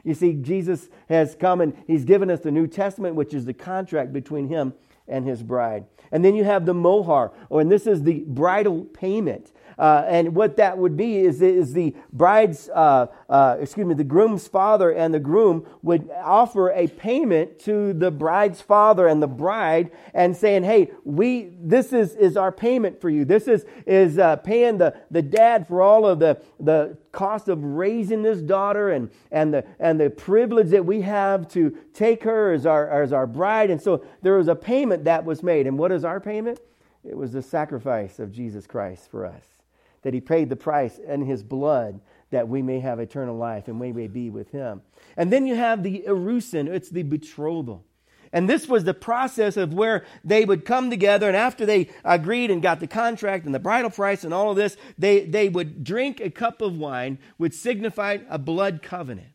You 0.03 0.13
see, 0.13 0.33
Jesus 0.33 0.89
has 1.09 1.35
come 1.35 1.61
and 1.61 1.75
he's 1.87 2.05
given 2.05 2.29
us 2.29 2.39
the 2.39 2.51
New 2.51 2.67
Testament, 2.67 3.15
which 3.15 3.33
is 3.33 3.45
the 3.45 3.53
contract 3.53 4.13
between 4.13 4.47
him 4.47 4.73
and 5.07 5.25
his 5.25 5.43
bride. 5.43 5.85
And 6.11 6.23
then 6.25 6.35
you 6.35 6.43
have 6.43 6.65
the 6.65 6.73
mohar, 6.73 7.31
or 7.49 7.61
and 7.61 7.71
this 7.71 7.87
is 7.87 8.03
the 8.03 8.23
bridal 8.27 8.85
payment. 8.85 9.51
Uh, 9.77 10.03
and 10.07 10.35
what 10.35 10.57
that 10.57 10.77
would 10.77 10.97
be 10.97 11.17
is, 11.17 11.41
is 11.41 11.73
the 11.73 11.95
bride's, 12.13 12.69
uh, 12.69 13.07
uh, 13.29 13.57
excuse 13.59 13.85
me, 13.85 13.93
the 13.93 14.03
groom's 14.03 14.47
father 14.47 14.91
and 14.91 15.13
the 15.13 15.19
groom 15.19 15.65
would 15.81 16.09
offer 16.23 16.71
a 16.71 16.87
payment 16.87 17.59
to 17.59 17.93
the 17.93 18.11
bride's 18.11 18.61
father 18.61 19.07
and 19.07 19.21
the 19.21 19.27
bride 19.27 19.91
and 20.13 20.35
saying, 20.35 20.63
hey, 20.63 20.91
we, 21.03 21.49
this 21.59 21.93
is, 21.93 22.15
is 22.15 22.37
our 22.37 22.51
payment 22.51 22.99
for 22.99 23.09
you. 23.09 23.25
This 23.25 23.47
is, 23.47 23.65
is 23.85 24.17
uh, 24.17 24.35
paying 24.37 24.77
the, 24.77 24.95
the 25.09 25.21
dad 25.21 25.67
for 25.67 25.81
all 25.81 26.05
of 26.05 26.19
the, 26.19 26.41
the 26.59 26.97
cost 27.11 27.47
of 27.47 27.63
raising 27.63 28.21
this 28.21 28.41
daughter 28.41 28.91
and, 28.91 29.09
and, 29.31 29.53
the, 29.53 29.65
and 29.79 29.99
the 29.99 30.09
privilege 30.09 30.69
that 30.69 30.85
we 30.85 31.01
have 31.01 31.47
to 31.49 31.77
take 31.93 32.23
her 32.23 32.53
as 32.53 32.65
our, 32.65 32.89
as 33.03 33.13
our 33.13 33.27
bride. 33.27 33.69
And 33.69 33.81
so 33.81 34.05
there 34.21 34.37
was 34.37 34.47
a 34.47 34.55
payment 34.55 35.05
that 35.05 35.25
was 35.25 35.43
made. 35.43 35.67
And 35.67 35.77
what 35.77 35.91
is 35.91 36.05
our 36.05 36.19
payment? 36.19 36.59
It 37.03 37.17
was 37.17 37.31
the 37.31 37.41
sacrifice 37.41 38.19
of 38.19 38.31
Jesus 38.31 38.67
Christ 38.67 39.09
for 39.09 39.25
us 39.25 39.60
that 40.03 40.13
he 40.13 40.21
paid 40.21 40.49
the 40.49 40.55
price 40.55 40.97
in 40.97 41.25
his 41.25 41.43
blood 41.43 41.99
that 42.31 42.47
we 42.47 42.61
may 42.61 42.79
have 42.79 42.99
eternal 42.99 43.35
life 43.35 43.67
and 43.67 43.79
we 43.79 43.91
may 43.91 44.07
be 44.07 44.29
with 44.29 44.51
him. 44.51 44.81
And 45.15 45.31
then 45.31 45.45
you 45.45 45.55
have 45.55 45.83
the 45.83 46.03
erusin, 46.07 46.67
it's 46.67 46.89
the 46.89 47.03
betrothal. 47.03 47.85
And 48.33 48.49
this 48.49 48.67
was 48.67 48.85
the 48.85 48.93
process 48.93 49.57
of 49.57 49.73
where 49.73 50.05
they 50.23 50.45
would 50.45 50.63
come 50.63 50.89
together, 50.89 51.27
and 51.27 51.35
after 51.35 51.65
they 51.65 51.89
agreed 52.05 52.49
and 52.49 52.61
got 52.61 52.79
the 52.79 52.87
contract 52.87 53.45
and 53.45 53.53
the 53.53 53.59
bridal 53.59 53.89
price 53.89 54.23
and 54.23 54.33
all 54.33 54.51
of 54.51 54.55
this, 54.55 54.77
they, 54.97 55.25
they 55.25 55.49
would 55.49 55.83
drink 55.83 56.21
a 56.21 56.29
cup 56.29 56.61
of 56.61 56.77
wine, 56.77 57.19
which 57.35 57.53
signified 57.53 58.25
a 58.29 58.39
blood 58.39 58.81
covenant. 58.81 59.27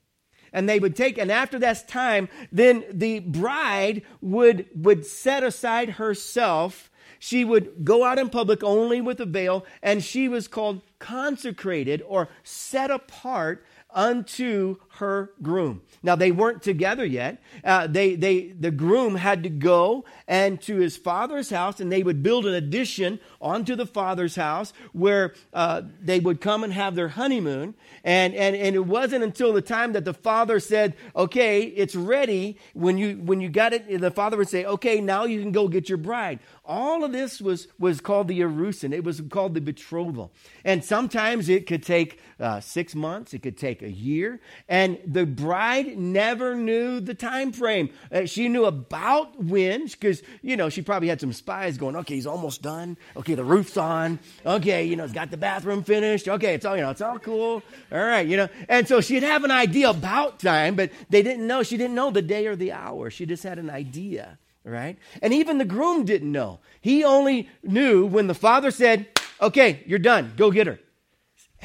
And 0.50 0.66
they 0.66 0.78
would 0.78 0.96
take, 0.96 1.18
and 1.18 1.30
after 1.30 1.58
that 1.58 1.86
time, 1.88 2.30
then 2.50 2.84
the 2.90 3.18
bride 3.18 4.00
would, 4.22 4.66
would 4.74 5.04
set 5.04 5.44
aside 5.44 5.90
herself 5.90 6.90
she 7.18 7.44
would 7.44 7.84
go 7.84 8.04
out 8.04 8.18
in 8.18 8.28
public 8.28 8.62
only 8.62 9.00
with 9.00 9.20
a 9.20 9.26
veil, 9.26 9.64
and 9.82 10.02
she 10.02 10.28
was 10.28 10.48
called 10.48 10.82
consecrated 10.98 12.02
or 12.06 12.28
set 12.42 12.90
apart 12.90 13.64
unto 13.96 14.76
her 14.88 15.32
groom. 15.42 15.80
Now 16.02 16.16
they 16.16 16.30
weren't 16.30 16.62
together 16.62 17.04
yet. 17.04 17.42
Uh, 17.64 17.86
they, 17.86 18.14
they, 18.14 18.48
the 18.48 18.70
groom 18.70 19.14
had 19.14 19.42
to 19.44 19.48
go 19.48 20.04
and 20.28 20.60
to 20.62 20.76
his 20.76 20.96
father's 20.96 21.50
house, 21.50 21.80
and 21.80 21.90
they 21.90 22.02
would 22.02 22.22
build 22.22 22.46
an 22.46 22.54
addition 22.54 23.20
onto 23.46 23.76
the 23.76 23.86
father's 23.86 24.36
house 24.36 24.72
where 24.92 25.34
uh, 25.52 25.82
they 26.00 26.18
would 26.20 26.40
come 26.40 26.64
and 26.64 26.72
have 26.72 26.94
their 26.94 27.08
honeymoon. 27.08 27.74
And, 28.02 28.34
and, 28.34 28.56
and 28.56 28.74
it 28.74 28.86
wasn't 28.86 29.22
until 29.24 29.52
the 29.52 29.62
time 29.62 29.92
that 29.92 30.04
the 30.04 30.14
father 30.14 30.58
said, 30.60 30.94
"Okay, 31.14 31.62
it's 31.62 31.94
ready." 31.94 32.58
When 32.74 32.98
you 32.98 33.14
when 33.28 33.40
you 33.40 33.48
got 33.48 33.72
it, 33.72 34.00
the 34.00 34.10
father 34.10 34.36
would 34.36 34.48
say, 34.48 34.64
"Okay, 34.64 35.00
now 35.00 35.24
you 35.24 35.40
can 35.42 35.52
go 35.52 35.68
get 35.68 35.88
your 35.88 35.98
bride." 35.98 36.40
All 36.64 37.04
of 37.04 37.12
this 37.12 37.40
was 37.40 37.68
was 37.78 38.00
called 38.00 38.28
the 38.28 38.40
erusin. 38.40 38.92
It 38.92 39.04
was 39.04 39.22
called 39.30 39.54
the 39.54 39.60
betrothal, 39.60 40.32
and 40.64 40.84
sometimes 40.84 41.48
it 41.48 41.66
could 41.66 41.82
take 41.82 42.18
uh, 42.38 42.60
six 42.60 42.94
months. 42.94 43.32
It 43.34 43.42
could 43.42 43.56
take 43.56 43.82
a 43.82 43.90
year. 43.90 44.40
And 44.68 44.98
the 45.06 45.24
bride 45.24 45.96
never 45.98 46.54
knew 46.54 47.00
the 47.00 47.14
time 47.14 47.52
frame. 47.52 47.90
Uh, 48.12 48.26
she 48.26 48.48
knew 48.48 48.64
about 48.64 49.42
when, 49.42 49.86
because, 49.86 50.22
you 50.42 50.56
know, 50.56 50.68
she 50.68 50.82
probably 50.82 51.08
had 51.08 51.20
some 51.20 51.32
spies 51.32 51.78
going, 51.78 51.96
okay, 51.96 52.14
he's 52.14 52.26
almost 52.26 52.62
done. 52.62 52.96
Okay, 53.16 53.34
the 53.36 53.44
roof's 53.44 53.76
on. 53.76 54.18
Okay, 54.44 54.84
you 54.84 54.96
know, 54.96 55.04
it's 55.04 55.12
got 55.12 55.30
the 55.30 55.36
bathroom 55.36 55.82
finished. 55.84 56.28
Okay, 56.28 56.54
it's 56.54 56.64
all, 56.64 56.76
you 56.76 56.82
know, 56.82 56.90
it's 56.90 57.00
all 57.00 57.18
cool. 57.18 57.62
All 57.92 58.04
right, 58.04 58.26
you 58.26 58.36
know. 58.36 58.48
And 58.68 58.88
so 58.88 59.00
she'd 59.00 59.22
have 59.22 59.44
an 59.44 59.50
idea 59.50 59.90
about 59.90 60.40
time, 60.40 60.74
but 60.74 60.90
they 61.10 61.22
didn't 61.22 61.46
know. 61.46 61.62
She 61.62 61.76
didn't 61.76 61.94
know 61.94 62.10
the 62.10 62.22
day 62.22 62.46
or 62.46 62.56
the 62.56 62.72
hour. 62.72 63.10
She 63.10 63.26
just 63.26 63.42
had 63.42 63.58
an 63.58 63.70
idea, 63.70 64.38
right? 64.64 64.98
And 65.22 65.32
even 65.32 65.58
the 65.58 65.64
groom 65.64 66.04
didn't 66.04 66.32
know. 66.32 66.58
He 66.80 67.04
only 67.04 67.48
knew 67.62 68.06
when 68.06 68.26
the 68.26 68.34
father 68.34 68.70
said, 68.70 69.08
okay, 69.40 69.82
you're 69.86 69.98
done. 69.98 70.32
Go 70.36 70.50
get 70.50 70.66
her. 70.66 70.78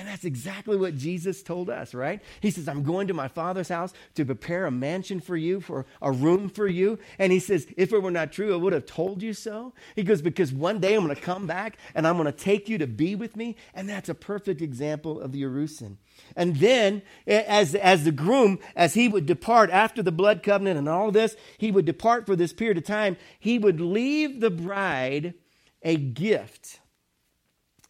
And 0.02 0.10
that's 0.10 0.26
exactly 0.26 0.78
what 0.78 0.98
Jesus 0.98 1.44
told 1.44 1.70
us, 1.70 1.94
right? 1.94 2.24
He 2.40 2.50
says, 2.50 2.68
I'm 2.68 2.82
going 2.82 3.08
to 3.10 3.14
my 3.14 3.28
Father's 3.28 3.70
house 3.70 3.94
to 4.16 4.26
prepare 4.26 4.66
a 4.66 4.72
mansion 4.72 5.20
for 5.20 5.38
you, 5.38 5.62
for 5.62 5.86
a 6.02 6.12
room 6.12 6.50
for 6.50 6.66
you. 6.66 6.98
And 7.20 7.32
he 7.32 7.38
says, 7.38 7.68
if 7.78 7.94
it 7.94 8.02
were 8.02 8.10
not 8.10 8.32
true, 8.32 8.52
I 8.52 8.58
would 8.58 8.74
have 8.74 8.88
told 8.88 9.22
you 9.22 9.34
so. 9.34 9.76
He 9.96 10.02
goes, 10.02 10.24
because 10.24 10.52
one 10.52 10.80
day 10.80 10.96
I'm 10.96 11.04
going 11.06 11.16
to 11.16 11.22
come 11.22 11.46
back 11.46 11.78
and 11.94 12.08
I'm 12.08 12.18
going 12.18 12.26
to 12.26 12.32
take 12.32 12.68
you 12.68 12.80
to 12.80 12.88
be 12.88 13.14
with 13.14 13.36
me. 13.36 13.56
And 13.76 13.88
that's 13.88 14.10
a 14.10 14.16
perfect 14.16 14.60
example 14.60 15.22
of 15.22 15.34
the 15.34 15.44
Erusin. 15.44 15.98
And 16.36 16.56
then, 16.56 17.04
as, 17.28 17.76
as 17.76 18.04
the 18.04 18.12
groom, 18.12 18.58
as 18.76 18.96
he 18.96 19.08
would 19.08 19.28
depart 19.28 19.70
after 19.70 20.02
the 20.02 20.12
blood 20.12 20.42
covenant 20.42 20.80
and 20.80 20.90
all 20.90 21.12
this, 21.12 21.36
he 21.60 21.70
would 21.70 21.86
depart 21.86 22.26
for 22.26 22.36
this 22.36 22.54
period 22.54 22.80
of 22.80 22.86
time. 22.86 23.18
He 23.40 23.60
would 23.60 23.80
leave 23.80 24.40
the 24.40 24.50
bride 24.50 25.36
a 25.84 25.96
gift 25.96 26.80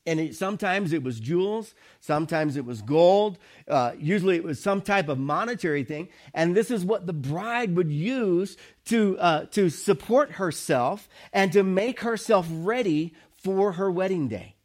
and 0.05 0.19
it, 0.19 0.35
sometimes 0.35 0.93
it 0.93 1.03
was 1.03 1.19
jewels, 1.19 1.75
sometimes 1.99 2.57
it 2.57 2.65
was 2.65 2.81
gold, 2.81 3.37
uh, 3.67 3.91
usually 3.97 4.35
it 4.35 4.43
was 4.43 4.59
some 4.59 4.81
type 4.81 5.09
of 5.09 5.19
monetary 5.19 5.83
thing. 5.83 6.09
And 6.33 6.55
this 6.55 6.71
is 6.71 6.83
what 6.83 7.05
the 7.05 7.13
bride 7.13 7.75
would 7.75 7.91
use 7.91 8.57
to, 8.85 9.17
uh, 9.19 9.45
to 9.51 9.69
support 9.69 10.33
herself 10.33 11.07
and 11.31 11.51
to 11.53 11.63
make 11.63 11.99
herself 12.01 12.47
ready 12.49 13.13
for 13.35 13.73
her 13.73 13.91
wedding 13.91 14.27
day. 14.27 14.55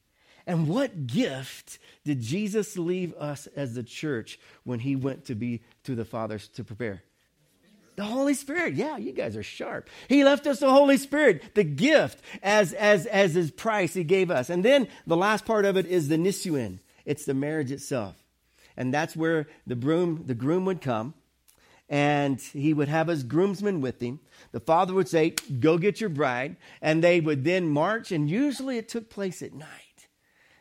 And 0.47 0.69
what 0.69 1.07
gift 1.07 1.79
did 2.05 2.21
Jesus 2.21 2.79
leave 2.79 3.13
us 3.15 3.49
as 3.57 3.75
the 3.75 3.83
church 3.83 4.39
when 4.65 4.79
he 4.79 4.95
went 4.95 5.25
to 5.27 5.35
be 5.35 5.63
to 5.85 5.95
the 5.95 6.05
Father 6.05 6.39
to 6.39 6.65
prepare? 6.65 7.03
The 7.97 8.05
Holy 8.05 8.35
Spirit. 8.35 8.75
Yeah, 8.75 8.99
you 8.99 9.13
guys 9.13 9.37
are 9.37 9.43
sharp. 9.43 9.89
He 10.09 10.23
left 10.23 10.47
us 10.47 10.61
the 10.61 10.71
Holy 10.71 10.99
Spirit, 10.99 11.55
the 11.55 11.65
gift 11.65 12.23
as, 12.43 12.73
as, 12.75 13.07
as 13.07 13.35
his 13.35 13.51
price 13.51 13.95
he 13.95 14.05
gave 14.05 14.31
us. 14.31 14.51
And 14.51 14.65
then 14.65 14.89
the 15.07 15.17
last 15.17 15.47
part 15.47 15.65
of 15.65 15.77
it 15.77 15.87
is 15.87 16.09
the 16.09 16.17
nisuin. 16.17 16.81
It's 17.07 17.25
the 17.25 17.35
marriage 17.35 17.73
itself. 17.73 18.17
And 18.77 18.93
that's 18.93 19.17
where 19.17 19.49
the 19.67 19.77
broom, 19.77 20.25
the 20.27 20.35
groom 20.35 20.67
would 20.67 20.83
come 20.83 21.15
and 21.89 22.41
he 22.41 22.75
would 22.75 22.89
have 22.89 23.09
his 23.09 23.23
groomsmen 23.23 23.81
with 23.81 24.01
him. 24.01 24.21
The 24.53 24.61
father 24.61 24.93
would 24.93 25.09
say, 25.09 25.31
Go 25.31 25.79
get 25.79 26.01
your 26.01 26.11
bride. 26.11 26.57
And 26.83 27.03
they 27.03 27.21
would 27.21 27.45
then 27.45 27.69
march, 27.69 28.13
and 28.13 28.29
usually 28.29 28.77
it 28.77 28.89
took 28.89 29.09
place 29.09 29.41
at 29.41 29.55
night 29.55 29.69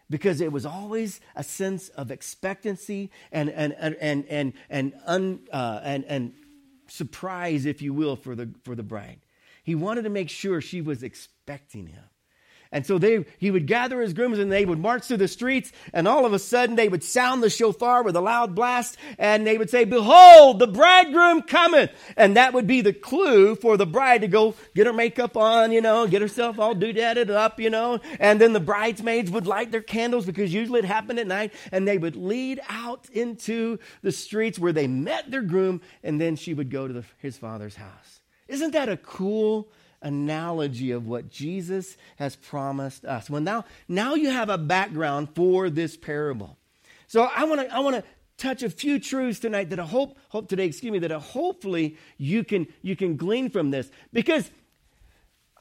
because 0.10 0.40
it 0.40 0.52
was 0.52 0.66
always 0.66 1.20
a 1.36 1.44
sense 1.44 1.90
of 1.90 2.12
expectancy 2.12 3.10
and, 3.32 3.50
and, 3.50 3.76
and, 3.80 4.26
and, 4.30 4.54
and, 4.70 4.94
un, 5.06 5.40
uh, 5.52 5.82
and, 5.84 6.06
and 6.06 6.34
surprise, 6.88 7.66
if 7.66 7.82
you 7.82 7.94
will, 7.94 8.16
for 8.16 8.36
the, 8.36 8.50
for 8.64 8.76
the 8.76 8.84
bride. 8.84 9.20
He 9.64 9.76
wanted 9.76 10.04
to 10.04 10.10
make 10.10 10.30
sure 10.30 10.62
she 10.62 10.82
was 10.82 11.04
expecting 11.04 11.88
him. 11.88 12.04
And 12.72 12.86
so 12.86 12.98
they, 12.98 13.26
he 13.38 13.52
would 13.52 13.68
gather 13.68 14.02
his 14.02 14.14
grooms 14.14 14.40
and 14.40 14.52
they 14.52 14.66
would 14.66 14.80
march 14.80 15.04
through 15.04 15.18
the 15.18 15.28
streets 15.28 15.72
and 15.94 16.08
all 16.08 16.26
of 16.26 16.34
a 16.34 16.40
sudden 16.40 16.76
they 16.76 16.90
would 16.90 17.04
sound 17.04 17.42
the 17.42 17.50
shofar 17.50 18.04
with 18.04 18.16
a 18.16 18.22
loud 18.22 18.56
blast 18.56 18.98
and 19.18 19.46
they 19.46 19.58
would 19.58 19.70
say, 19.70 19.86
behold, 19.86 20.60
the 20.60 20.68
bridegroom 20.68 21.42
cometh. 21.44 21.92
And 22.18 22.36
that 22.36 22.54
would 22.54 22.68
be 22.68 22.82
the 22.82 22.94
clue 22.94 23.56
for 23.56 23.78
the 23.78 23.86
bride 23.86 24.22
to 24.22 24.28
go 24.28 24.56
get 24.74 24.88
her 24.88 24.94
makeup 24.94 25.38
on, 25.38 25.72
you 25.72 25.82
know, 25.82 26.08
get 26.08 26.22
herself 26.22 26.60
all 26.60 26.76
doodadded 26.76 27.30
up, 27.30 27.60
you 27.60 27.70
know. 27.70 28.00
And 28.20 28.42
then 28.42 28.54
the 28.54 28.60
bridesmaids 28.60 29.32
would 29.32 29.48
light 29.48 29.72
their 29.72 29.82
candles 29.82 30.26
because 30.26 30.54
usually 30.54 30.80
it 30.80 30.86
happened 30.86 31.20
at 31.20 31.28
night 31.28 31.54
and 31.72 31.88
they 31.88 31.98
would 31.98 32.16
lead 32.16 32.60
out 32.68 33.08
into 33.12 33.80
the 34.02 34.12
streets 34.12 34.60
where 34.60 34.74
they 34.74 34.88
met 34.88 35.32
their 35.32 35.42
groom 35.42 35.82
and 36.04 36.20
then 36.20 36.36
she 36.36 36.54
would 36.54 36.70
go 36.70 36.88
to 36.88 36.94
the, 36.94 37.04
his 37.20 37.38
father's 37.38 37.76
house. 37.76 38.22
Isn't 38.48 38.72
that 38.72 38.90
a 38.90 38.98
cool 38.98 39.70
analogy 40.06 40.92
of 40.92 41.08
what 41.08 41.30
Jesus 41.30 41.98
has 42.16 42.36
promised 42.36 43.04
us. 43.04 43.30
Well, 43.30 43.42
now, 43.42 43.66
now 43.90 44.14
you 44.14 44.30
have 44.30 44.50
a 44.50 44.58
background 44.58 45.30
for 45.36 45.70
this 45.70 45.98
parable. 45.98 46.58
So 47.08 47.24
I 47.24 47.44
want 47.44 47.62
to 47.62 47.76
I 47.76 47.80
want 47.80 47.98
to 47.98 48.04
touch 48.38 48.64
a 48.64 48.70
few 48.70 49.00
truths 49.00 49.40
tonight 49.40 49.70
that 49.72 49.80
I 49.80 49.86
hope 49.86 50.18
hope 50.30 50.48
today, 50.48 50.66
excuse 50.66 50.92
me, 50.92 51.00
that 51.00 51.12
I 51.12 51.20
hopefully 51.20 51.98
you 52.18 52.44
can 52.44 52.68
you 52.82 52.96
can 52.96 53.18
glean 53.18 53.50
from 53.50 53.72
this 53.72 53.90
because 54.14 54.50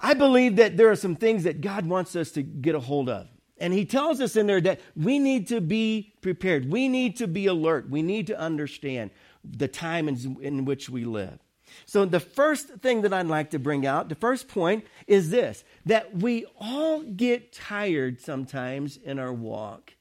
I 0.01 0.15
believe 0.15 0.57
that 0.57 0.77
there 0.77 0.91
are 0.91 0.97
some 0.97 1.17
things 1.17 1.45
that 1.45 1.61
God 1.61 1.87
wants 1.87 2.15
us 2.15 2.31
to 2.33 2.43
get 2.43 2.75
a 2.75 2.81
hold 2.81 3.09
of. 3.09 3.27
And 3.59 3.73
he 3.73 3.85
tells 3.85 4.21
us 4.21 4.37
in 4.37 4.47
there 4.47 4.61
that 4.61 4.81
we 4.97 5.19
need 5.19 5.49
to 5.49 5.61
be 5.61 6.13
prepared. 6.21 6.71
We 6.71 6.89
need 6.89 7.17
to 7.17 7.29
be 7.29 7.47
alert. 7.47 7.89
We 7.89 8.03
need 8.03 8.27
to 8.27 8.39
understand 8.39 9.11
the 9.45 9.69
time 9.69 10.09
in, 10.09 10.37
in 10.41 10.65
which 10.65 10.91
we 10.91 11.05
live. 11.05 11.39
So, 11.87 12.04
the 12.04 12.21
first 12.21 12.69
thing 12.69 13.02
that 13.02 13.12
I'd 13.12 13.26
like 13.26 13.50
to 13.50 13.59
bring 13.59 13.87
out, 13.87 14.09
the 14.09 14.14
first 14.14 14.49
point 14.49 14.85
is 15.07 15.31
this 15.31 15.64
that 15.87 16.16
we 16.16 16.47
all 16.59 17.02
get 17.02 17.52
tired 17.52 18.21
sometimes 18.21 18.97
in 18.97 19.19
our 19.19 19.33
walk. 19.33 19.95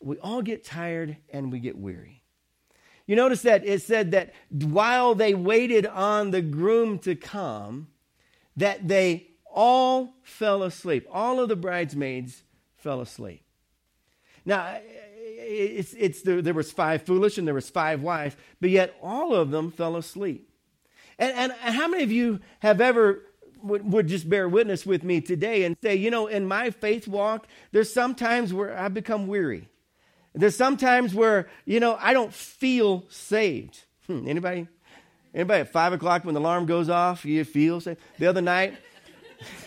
We 0.00 0.16
all 0.18 0.42
get 0.42 0.64
tired 0.64 1.16
and 1.32 1.50
we 1.50 1.58
get 1.58 1.76
weary. 1.76 2.22
You 3.06 3.16
notice 3.16 3.42
that 3.42 3.66
it 3.66 3.82
said 3.82 4.10
that 4.10 4.34
while 4.50 5.14
they 5.14 5.34
waited 5.34 5.86
on 5.86 6.30
the 6.30 6.42
groom 6.42 6.98
to 7.00 7.16
come, 7.16 7.88
that 8.56 8.86
they 8.86 9.28
all 9.52 10.14
fell 10.22 10.62
asleep. 10.62 11.06
All 11.10 11.40
of 11.40 11.48
the 11.48 11.56
bridesmaids 11.56 12.42
fell 12.76 13.00
asleep. 13.00 13.42
Now, 14.44 14.78
it's, 15.48 15.94
it's, 15.94 16.22
there 16.22 16.54
was 16.54 16.70
five 16.70 17.02
foolish 17.02 17.38
and 17.38 17.46
there 17.46 17.54
was 17.54 17.70
five 17.70 18.02
wise, 18.02 18.36
but 18.60 18.70
yet 18.70 18.94
all 19.02 19.34
of 19.34 19.50
them 19.50 19.70
fell 19.70 19.96
asleep. 19.96 20.47
And, 21.18 21.52
and, 21.52 21.74
how 21.74 21.88
many 21.88 22.04
of 22.04 22.12
you 22.12 22.40
have 22.60 22.80
ever 22.80 23.24
would, 23.62 23.90
would 23.92 24.06
just 24.06 24.28
bear 24.28 24.48
witness 24.48 24.86
with 24.86 25.02
me 25.02 25.20
today 25.20 25.64
and 25.64 25.76
say, 25.82 25.96
you 25.96 26.10
know, 26.10 26.26
in 26.26 26.46
my 26.46 26.70
faith 26.70 27.08
walk, 27.08 27.46
there's 27.72 27.92
sometimes 27.92 28.54
where 28.54 28.76
I 28.76 28.88
become 28.88 29.26
weary. 29.26 29.68
There's 30.34 30.56
sometimes 30.56 31.14
where, 31.14 31.48
you 31.64 31.80
know, 31.80 31.98
I 32.00 32.12
don't 32.12 32.32
feel 32.32 33.04
saved. 33.08 33.84
Hmm, 34.06 34.28
anybody? 34.28 34.68
Anybody 35.34 35.60
at 35.62 35.72
five 35.72 35.92
o'clock 35.92 36.24
when 36.24 36.34
the 36.34 36.40
alarm 36.40 36.66
goes 36.66 36.88
off, 36.88 37.24
you 37.24 37.44
feel 37.44 37.80
saved? 37.80 38.00
The 38.18 38.26
other 38.26 38.40
night, 38.40 38.76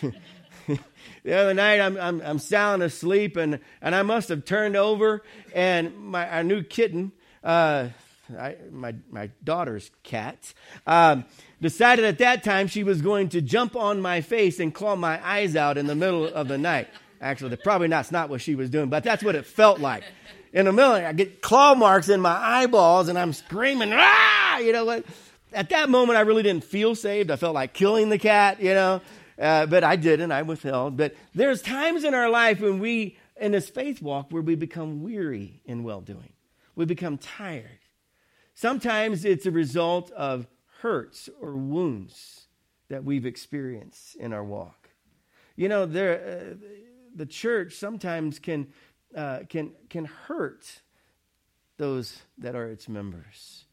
the 1.24 1.34
other 1.34 1.54
night 1.54 1.80
I'm, 1.80 1.98
I'm, 1.98 2.20
I'm 2.22 2.38
sound 2.38 2.82
asleep 2.82 3.36
and, 3.36 3.60
and 3.80 3.94
I 3.94 4.02
must 4.02 4.28
have 4.30 4.44
turned 4.44 4.76
over 4.76 5.22
and 5.54 5.96
my 5.98 6.28
our 6.28 6.44
new 6.44 6.62
kitten, 6.62 7.12
uh, 7.44 7.88
I, 8.36 8.56
my, 8.70 8.94
my 9.10 9.30
daughter's 9.42 9.90
cat, 10.02 10.52
um, 10.86 11.24
decided 11.60 12.04
at 12.04 12.18
that 12.18 12.42
time 12.42 12.66
she 12.66 12.84
was 12.84 13.02
going 13.02 13.30
to 13.30 13.40
jump 13.40 13.76
on 13.76 14.00
my 14.00 14.20
face 14.20 14.60
and 14.60 14.74
claw 14.74 14.96
my 14.96 15.24
eyes 15.26 15.56
out 15.56 15.78
in 15.78 15.86
the 15.86 15.94
middle 15.94 16.26
of 16.26 16.48
the 16.48 16.58
night. 16.58 16.88
Actually, 17.20 17.56
probably 17.56 17.88
that's 17.88 18.10
not 18.10 18.28
what 18.28 18.40
she 18.40 18.54
was 18.56 18.68
doing, 18.68 18.88
but 18.88 19.04
that's 19.04 19.22
what 19.22 19.36
it 19.36 19.46
felt 19.46 19.78
like. 19.78 20.02
In 20.52 20.66
the 20.66 20.72
middle, 20.72 20.92
I 20.92 21.12
get 21.12 21.40
claw 21.40 21.74
marks 21.74 22.08
in 22.08 22.20
my 22.20 22.36
eyeballs 22.36 23.08
and 23.08 23.18
I'm 23.18 23.32
screaming, 23.32 23.92
ah! 23.92 24.58
You 24.58 24.72
know 24.72 24.84
what? 24.84 25.04
At 25.52 25.70
that 25.70 25.88
moment, 25.88 26.18
I 26.18 26.22
really 26.22 26.42
didn't 26.42 26.64
feel 26.64 26.94
saved. 26.94 27.30
I 27.30 27.36
felt 27.36 27.54
like 27.54 27.72
killing 27.72 28.08
the 28.08 28.18
cat, 28.18 28.60
you 28.60 28.74
know, 28.74 29.00
uh, 29.38 29.66
but 29.66 29.84
I 29.84 29.96
didn't. 29.96 30.32
I 30.32 30.42
withheld. 30.42 30.96
But 30.96 31.14
there's 31.34 31.62
times 31.62 32.04
in 32.04 32.14
our 32.14 32.28
life 32.28 32.60
when 32.60 32.80
we, 32.80 33.16
in 33.40 33.52
this 33.52 33.68
faith 33.68 34.02
walk, 34.02 34.30
where 34.30 34.42
we 34.42 34.54
become 34.54 35.02
weary 35.02 35.62
in 35.64 35.84
well 35.84 36.00
doing. 36.00 36.32
We 36.74 36.86
become 36.86 37.18
tired. 37.18 37.78
Sometimes 38.54 39.24
it's 39.24 39.46
a 39.46 39.50
result 39.50 40.10
of 40.12 40.46
hurts 40.80 41.28
or 41.40 41.52
wounds 41.54 42.46
that 42.88 43.04
we've 43.04 43.26
experienced 43.26 44.16
in 44.16 44.32
our 44.32 44.44
walk. 44.44 44.90
You 45.56 45.68
know, 45.68 45.86
there, 45.86 46.52
uh, 46.52 46.66
the 47.14 47.26
church 47.26 47.74
sometimes 47.74 48.38
can, 48.38 48.68
uh, 49.16 49.40
can, 49.48 49.72
can 49.88 50.04
hurt 50.04 50.82
those 51.78 52.22
that 52.38 52.54
are 52.54 52.68
its 52.70 52.88
members. 52.88 53.64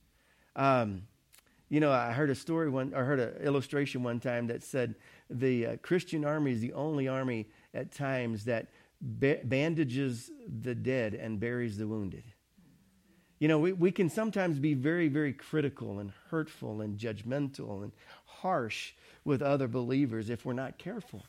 Um, 0.55 1.03
you 1.69 1.79
know, 1.79 1.91
I 1.91 2.11
heard 2.11 2.29
a 2.29 2.35
story 2.35 2.69
one, 2.69 2.93
I 2.95 3.01
heard 3.01 3.19
an 3.19 3.35
illustration 3.43 4.01
one 4.03 4.19
time 4.19 4.47
that 4.47 4.63
said 4.63 4.95
the 5.29 5.65
uh, 5.65 5.77
Christian 5.83 6.25
army 6.25 6.51
is 6.51 6.61
the 6.61 6.73
only 6.73 7.07
army 7.07 7.47
at 7.73 7.91
times 7.91 8.45
that 8.45 8.67
ba- 9.01 9.41
bandages 9.43 10.31
the 10.61 10.73
dead 10.73 11.13
and 11.13 11.39
buries 11.39 11.77
the 11.77 11.87
wounded. 11.87 12.23
You 13.39 13.47
know, 13.47 13.60
we, 13.60 13.71
we 13.71 13.91
can 13.91 14.10
sometimes 14.10 14.60
be 14.60 14.73
very, 14.73 15.08
very 15.08 15.34
critical 15.34 15.99
and 15.99 16.12
hurtful 16.30 16.82
and 16.82 16.97
judgmental 16.97 17.84
and 17.84 17.91
harsh 18.25 18.93
with 19.23 19.41
other 19.41 19.67
believers 19.67 20.30
if 20.30 20.45
we're 20.45 20.54
not 20.54 20.78
careful. 20.78 21.23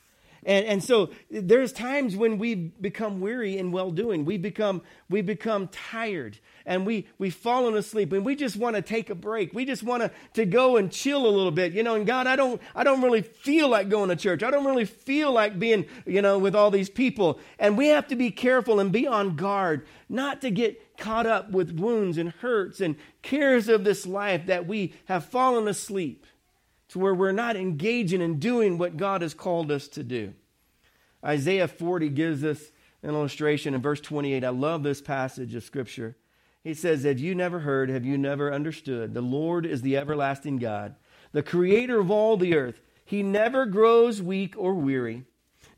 And, 0.45 0.65
and 0.67 0.85
so 0.85 1.11
there's 1.31 1.73
times 1.73 2.17
when 2.17 2.39
we 2.39 2.55
become 2.55 3.21
weary 3.21 3.59
in 3.59 3.73
well 3.73 3.91
doing. 3.91 4.25
We 4.25 4.39
become, 4.39 4.83
we 5.09 5.21
become 5.21 5.69
tired 5.69 6.39
and 6.65 6.87
we, 6.87 7.07
we've 7.19 7.35
fallen 7.35 7.77
asleep 7.77 8.13
and 8.13 8.25
we 8.25 8.37
just 8.37 8.57
want 8.57 8.77
to 8.77 8.83
take 8.83 9.11
a 9.11 9.15
break. 9.15 9.53
We 9.53 9.65
just 9.65 9.83
want 9.83 10.03
to, 10.03 10.11
to 10.35 10.47
go 10.47 10.77
and 10.79 10.91
chill 10.91 11.27
a 11.27 11.29
little 11.29 11.51
bit. 11.51 11.75
You 11.75 11.83
know, 11.83 11.95
and 11.95 12.07
God, 12.07 12.27
I 12.27 12.37
don't, 12.37 12.61
I 12.75 12.85
don't 12.85 13.03
really 13.03 13.23
feel 13.23 13.69
like 13.69 13.91
going 13.91 14.09
to 14.09 14.17
church. 14.17 14.43
I 14.43 14.51
don't 14.51 14.65
really 14.65 14.87
feel 14.87 15.31
like 15.31 15.59
being, 15.59 15.85
you 16.07 16.23
know, 16.23 16.39
with 16.39 16.55
all 16.55 16.71
these 16.71 16.91
people. 16.91 17.39
And 17.59 17.77
we 17.77 17.89
have 17.89 18.09
to 18.09 18.17
be 18.17 18.31
careful 18.31 18.81
and 18.81 18.91
be 18.91 19.07
on 19.07 19.37
guard 19.37 19.87
not 20.09 20.41
to 20.41 20.51
get 20.51 20.90
caught 21.01 21.27
up 21.27 21.51
with 21.51 21.73
wounds 21.73 22.17
and 22.17 22.31
hurts 22.31 22.81
and 22.81 22.95
cares 23.23 23.69
of 23.69 23.83
this 23.83 24.07
life 24.07 24.47
that 24.47 24.69
we 24.69 24.95
have 25.07 25.25
fallen 25.25 25.67
asleep 25.67 26.25
to 26.91 26.99
where 26.99 27.15
we're 27.15 27.33
not 27.33 27.57
engaging 27.57 28.23
and 28.23 28.39
doing 28.39 28.79
what 28.79 28.97
God 28.97 29.23
has 29.23 29.35
called 29.35 29.73
us 29.73 29.89
to 29.89 30.05
do. 30.05 30.35
Isaiah 31.25 31.69
40 31.69 32.09
gives 32.11 32.45
us 32.45 32.71
an 33.03 33.11
illustration 33.11 33.75
in 33.75 33.81
verse 33.81 34.01
28. 34.01 34.45
I 34.45 34.49
love 34.51 34.83
this 34.83 35.01
passage 35.01 35.55
of 35.55 35.65
Scripture. 35.65 36.17
He 36.63 36.75
says, 36.75 37.05
Have 37.05 37.19
you 37.19 37.35
never 37.35 37.61
heard? 37.61 37.89
Have 37.89 38.05
you 38.05 38.19
never 38.19 38.53
understood? 38.53 39.15
The 39.15 39.23
Lord 39.23 39.65
is 39.65 39.83
the 39.83 39.97
everlasting 39.97 40.59
God, 40.59 40.95
the 41.33 41.43
creator 41.43 42.01
of 42.01 42.11
all 42.11 42.37
the 42.37 42.55
earth. 42.55 42.81
He 43.05 43.23
never 43.23 43.67
grows 43.67 44.23
weak 44.23 44.55
or 44.57 44.75
weary. 44.75 45.25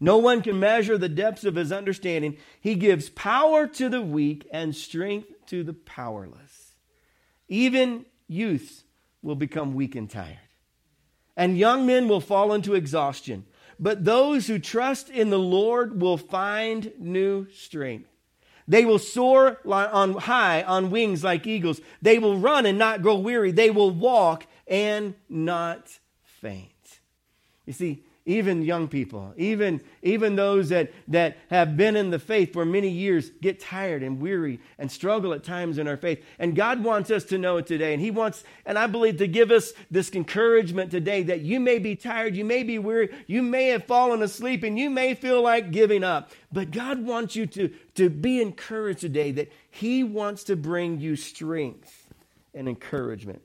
No 0.03 0.19
one 0.19 0.43
can 0.43 0.59
measure 0.61 0.99
the 0.99 1.09
depths 1.09 1.45
of 1.45 1.55
his 1.55 1.73
understanding. 1.73 2.37
He 2.61 2.75
gives 2.75 3.09
power 3.09 3.67
to 3.69 3.89
the 3.89 4.03
weak 4.03 4.47
and 4.53 4.75
strength 4.75 5.29
to 5.47 5.63
the 5.65 5.73
powerless. 5.73 6.75
Even 7.49 8.05
youths 8.29 8.85
will 9.23 9.37
become 9.37 9.75
weak 9.75 9.95
and 9.95 10.11
tired 10.11 10.39
and 11.37 11.59
young 11.59 11.87
men 11.87 12.09
will 12.09 12.21
fall 12.21 12.53
into 12.53 12.75
exhaustion. 12.75 13.45
But 13.79 14.05
those 14.05 14.47
who 14.47 14.59
trust 14.59 15.09
in 15.11 15.31
the 15.31 15.39
Lord 15.39 16.01
will 16.01 16.19
find 16.19 16.93
new 16.99 17.49
strength. 17.51 18.09
They 18.69 18.85
will 18.85 18.99
soar 18.99 19.59
on 19.67 20.15
high 20.15 20.63
on 20.63 20.91
wings 20.91 21.25
like 21.25 21.47
eagles. 21.47 21.81
They 22.01 22.19
will 22.19 22.39
run 22.39 22.65
and 22.65 22.79
not 22.79 23.03
grow 23.03 23.17
weary. 23.17 23.51
They 23.51 23.71
will 23.71 23.91
walk 23.91 24.47
and 24.69 25.15
not 25.29 25.99
faint. 26.23 26.69
You 27.67 27.73
see, 27.73 28.05
even 28.25 28.63
young 28.63 28.87
people, 28.87 29.35
even, 29.37 29.81
even 30.03 30.37
those 30.37 30.69
that, 30.69 30.93
that 31.09 31.39
have 31.51 31.77
been 31.77 31.97
in 31.97 32.11
the 32.11 32.21
faith 32.21 32.53
for 32.53 32.65
many 32.65 32.89
years 32.89 33.31
get 33.41 33.59
tired 33.59 34.03
and 34.05 34.21
weary 34.21 34.61
and 34.79 34.91
struggle 34.93 35.33
at 35.33 35.43
times 35.43 35.77
in 35.77 35.89
our 35.89 35.97
faith. 35.97 36.25
And 36.39 36.55
God 36.55 36.85
wants 36.85 37.11
us 37.11 37.25
to 37.25 37.39
know 37.39 37.57
it 37.57 37.67
today. 37.67 37.93
And 37.93 38.01
He 38.01 38.13
wants, 38.13 38.45
and 38.65 38.79
I 38.79 38.87
believe, 38.87 39.17
to 39.17 39.27
give 39.27 39.51
us 39.51 39.73
this 39.91 40.13
encouragement 40.13 40.93
today 40.93 41.25
that 41.25 41.41
you 41.41 41.59
may 41.59 41.81
be 41.81 41.97
tired, 41.97 42.37
you 42.37 42.45
may 42.45 42.63
be 42.63 42.79
weary, 42.79 43.13
you 43.27 43.43
may 43.43 43.69
have 43.69 43.85
fallen 43.85 44.23
asleep, 44.23 44.63
and 44.63 44.79
you 44.79 44.89
may 44.89 45.15
feel 45.15 45.43
like 45.43 45.73
giving 45.73 46.05
up. 46.05 46.31
But 46.53 46.71
God 46.71 47.05
wants 47.05 47.35
you 47.35 47.47
to, 47.47 47.71
to 47.97 48.09
be 48.09 48.41
encouraged 48.41 49.01
today 49.01 49.33
that 49.33 49.51
He 49.69 50.05
wants 50.05 50.45
to 50.45 50.55
bring 50.55 51.01
you 51.01 51.17
strength 51.17 52.09
and 52.55 52.69
encouragement. 52.69 53.43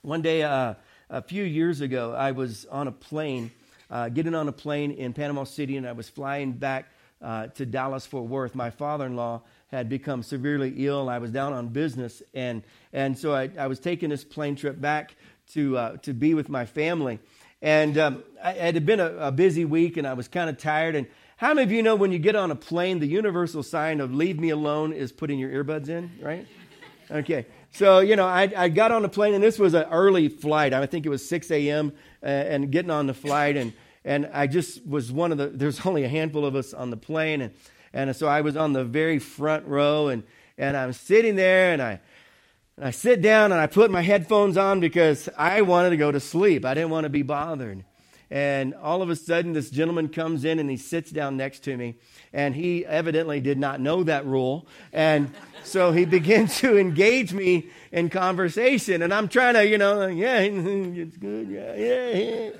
One 0.00 0.22
day, 0.22 0.42
uh, 0.42 0.74
a 1.10 1.20
few 1.20 1.42
years 1.42 1.80
ago, 1.80 2.14
I 2.14 2.30
was 2.30 2.64
on 2.66 2.86
a 2.86 2.92
plane 2.92 3.50
uh, 3.90 4.08
getting 4.08 4.34
on 4.34 4.48
a 4.48 4.52
plane 4.52 4.92
in 4.92 5.12
Panama 5.12 5.44
City, 5.44 5.76
and 5.76 5.86
I 5.86 5.92
was 5.92 6.08
flying 6.08 6.52
back 6.52 6.86
uh, 7.22 7.48
to 7.48 7.66
Dallas 7.66 8.06
Fort 8.06 8.28
Worth. 8.28 8.54
My 8.54 8.70
father 8.70 9.06
in 9.06 9.16
law 9.16 9.42
had 9.68 9.88
become 9.88 10.22
severely 10.22 10.86
ill. 10.86 11.08
I 11.08 11.18
was 11.18 11.30
down 11.30 11.52
on 11.52 11.68
business, 11.68 12.22
and, 12.34 12.62
and 12.92 13.18
so 13.18 13.34
I, 13.34 13.50
I 13.58 13.66
was 13.66 13.78
taking 13.78 14.10
this 14.10 14.24
plane 14.24 14.56
trip 14.56 14.80
back 14.80 15.14
to, 15.52 15.76
uh, 15.76 15.96
to 15.98 16.12
be 16.12 16.34
with 16.34 16.48
my 16.48 16.64
family. 16.64 17.18
And 17.62 17.98
um, 17.98 18.24
I, 18.42 18.52
it 18.52 18.74
had 18.74 18.86
been 18.86 19.00
a, 19.00 19.16
a 19.16 19.32
busy 19.32 19.64
week, 19.64 19.96
and 19.96 20.06
I 20.06 20.14
was 20.14 20.28
kind 20.28 20.48
of 20.48 20.56
tired. 20.58 20.94
And 20.94 21.06
how 21.36 21.54
many 21.54 21.64
of 21.64 21.72
you 21.72 21.82
know 21.82 21.94
when 21.94 22.12
you 22.12 22.18
get 22.18 22.36
on 22.36 22.50
a 22.50 22.56
plane, 22.56 23.00
the 23.00 23.06
universal 23.06 23.62
sign 23.62 24.00
of 24.00 24.14
leave 24.14 24.38
me 24.38 24.50
alone 24.50 24.92
is 24.92 25.12
putting 25.12 25.38
your 25.38 25.50
earbuds 25.50 25.88
in, 25.88 26.10
right? 26.20 26.46
Okay. 27.10 27.46
So, 27.72 28.00
you 28.00 28.16
know, 28.16 28.26
I, 28.26 28.52
I 28.56 28.68
got 28.68 28.92
on 28.92 29.02
the 29.02 29.08
plane, 29.08 29.34
and 29.34 29.42
this 29.42 29.58
was 29.58 29.74
an 29.74 29.84
early 29.90 30.28
flight. 30.28 30.72
I 30.72 30.86
think 30.86 31.06
it 31.06 31.08
was 31.08 31.26
6 31.28 31.50
a.m. 31.50 31.92
Uh, 32.22 32.26
and 32.26 32.70
getting 32.70 32.90
on 32.90 33.06
the 33.06 33.14
flight. 33.14 33.56
And, 33.56 33.72
and 34.04 34.30
I 34.32 34.46
just 34.46 34.86
was 34.86 35.10
one 35.10 35.32
of 35.32 35.38
the, 35.38 35.48
there's 35.48 35.80
only 35.86 36.04
a 36.04 36.08
handful 36.08 36.44
of 36.44 36.54
us 36.54 36.72
on 36.72 36.90
the 36.90 36.96
plane. 36.96 37.42
And, 37.42 37.54
and 37.92 38.14
so 38.14 38.28
I 38.28 38.40
was 38.42 38.56
on 38.56 38.72
the 38.72 38.84
very 38.84 39.18
front 39.18 39.66
row, 39.66 40.08
and, 40.08 40.22
and 40.56 40.76
I'm 40.76 40.92
sitting 40.92 41.36
there, 41.36 41.72
and 41.72 41.82
I, 41.82 42.00
and 42.76 42.86
I 42.86 42.90
sit 42.92 43.20
down, 43.22 43.50
and 43.50 43.60
I 43.60 43.66
put 43.66 43.90
my 43.90 44.02
headphones 44.02 44.56
on 44.56 44.78
because 44.78 45.28
I 45.36 45.62
wanted 45.62 45.90
to 45.90 45.96
go 45.96 46.12
to 46.12 46.20
sleep. 46.20 46.64
I 46.64 46.74
didn't 46.74 46.90
want 46.90 47.04
to 47.04 47.10
be 47.10 47.22
bothered. 47.22 47.84
And 48.30 48.74
all 48.74 49.02
of 49.02 49.10
a 49.10 49.16
sudden, 49.16 49.54
this 49.54 49.70
gentleman 49.70 50.08
comes 50.08 50.44
in 50.44 50.60
and 50.60 50.70
he 50.70 50.76
sits 50.76 51.10
down 51.10 51.36
next 51.36 51.64
to 51.64 51.76
me. 51.76 51.96
And 52.32 52.54
he 52.54 52.86
evidently 52.86 53.40
did 53.40 53.58
not 53.58 53.80
know 53.80 54.04
that 54.04 54.24
rule. 54.24 54.68
And 54.92 55.32
so 55.64 55.90
he 55.90 56.04
begins 56.16 56.58
to 56.60 56.78
engage 56.78 57.32
me 57.32 57.70
in 57.90 58.08
conversation. 58.08 59.02
And 59.02 59.12
I'm 59.12 59.26
trying 59.26 59.54
to, 59.54 59.66
you 59.66 59.78
know, 59.78 60.06
yeah, 60.06 60.38
it's 60.40 61.16
good. 61.16 61.48
Yeah, 61.48 61.74
yeah, 61.74 62.10
yeah. 62.12 62.50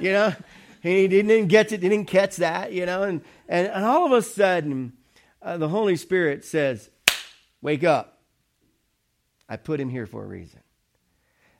you 0.00 0.12
know, 0.12 0.34
he 0.80 1.06
didn't 1.06 1.48
get 1.48 1.70
it, 1.70 1.78
didn't 1.78 2.06
catch 2.06 2.36
that, 2.36 2.72
you 2.72 2.86
know. 2.86 3.02
And, 3.02 3.20
and, 3.46 3.68
and 3.68 3.84
all 3.84 4.06
of 4.06 4.12
a 4.12 4.22
sudden, 4.22 4.94
uh, 5.42 5.58
the 5.58 5.68
Holy 5.68 5.96
Spirit 5.96 6.46
says, 6.46 6.88
Wake 7.60 7.84
up. 7.84 8.20
I 9.48 9.56
put 9.56 9.78
him 9.78 9.90
here 9.90 10.06
for 10.06 10.24
a 10.24 10.26
reason. 10.26 10.61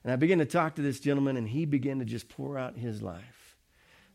And 0.05 0.13
I 0.13 0.17
began 0.17 0.39
to 0.39 0.45
talk 0.45 0.77
to 0.77 0.83
this 0.83 1.01
gentleman, 1.01 1.37
and 1.37 1.49
he 1.49 1.65
began 1.65 1.99
to 2.01 2.05
just 2.05 2.29
pour 2.29 2.59
out 2.59 2.77
his 2.77 3.03
life 3.03 3.57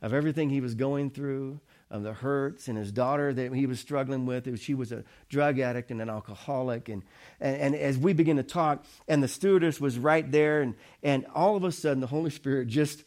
of 0.01 0.13
everything 0.13 0.49
he 0.49 0.61
was 0.61 0.75
going 0.75 1.09
through, 1.09 1.59
of 1.89 2.03
the 2.03 2.13
hurts, 2.13 2.67
and 2.67 2.77
his 2.77 2.91
daughter 2.91 3.33
that 3.33 3.53
he 3.53 3.65
was 3.65 3.79
struggling 3.79 4.25
with. 4.25 4.59
She 4.59 4.73
was 4.73 4.91
a 4.91 5.03
drug 5.29 5.59
addict 5.59 5.89
and 5.89 6.01
an 6.01 6.09
alcoholic. 6.09 6.89
And, 6.89 7.03
and, 7.39 7.55
and 7.55 7.75
as 7.75 7.97
we 7.97 8.13
began 8.13 8.35
to 8.35 8.43
talk, 8.43 8.85
and 9.07 9.23
the 9.23 9.27
stewardess 9.27 9.79
was 9.79 9.97
right 9.97 10.29
there, 10.29 10.61
and, 10.61 10.75
and 11.01 11.25
all 11.33 11.55
of 11.55 11.63
a 11.63 11.71
sudden, 11.71 12.01
the 12.01 12.07
Holy 12.07 12.29
Spirit 12.29 12.67
just, 12.67 13.03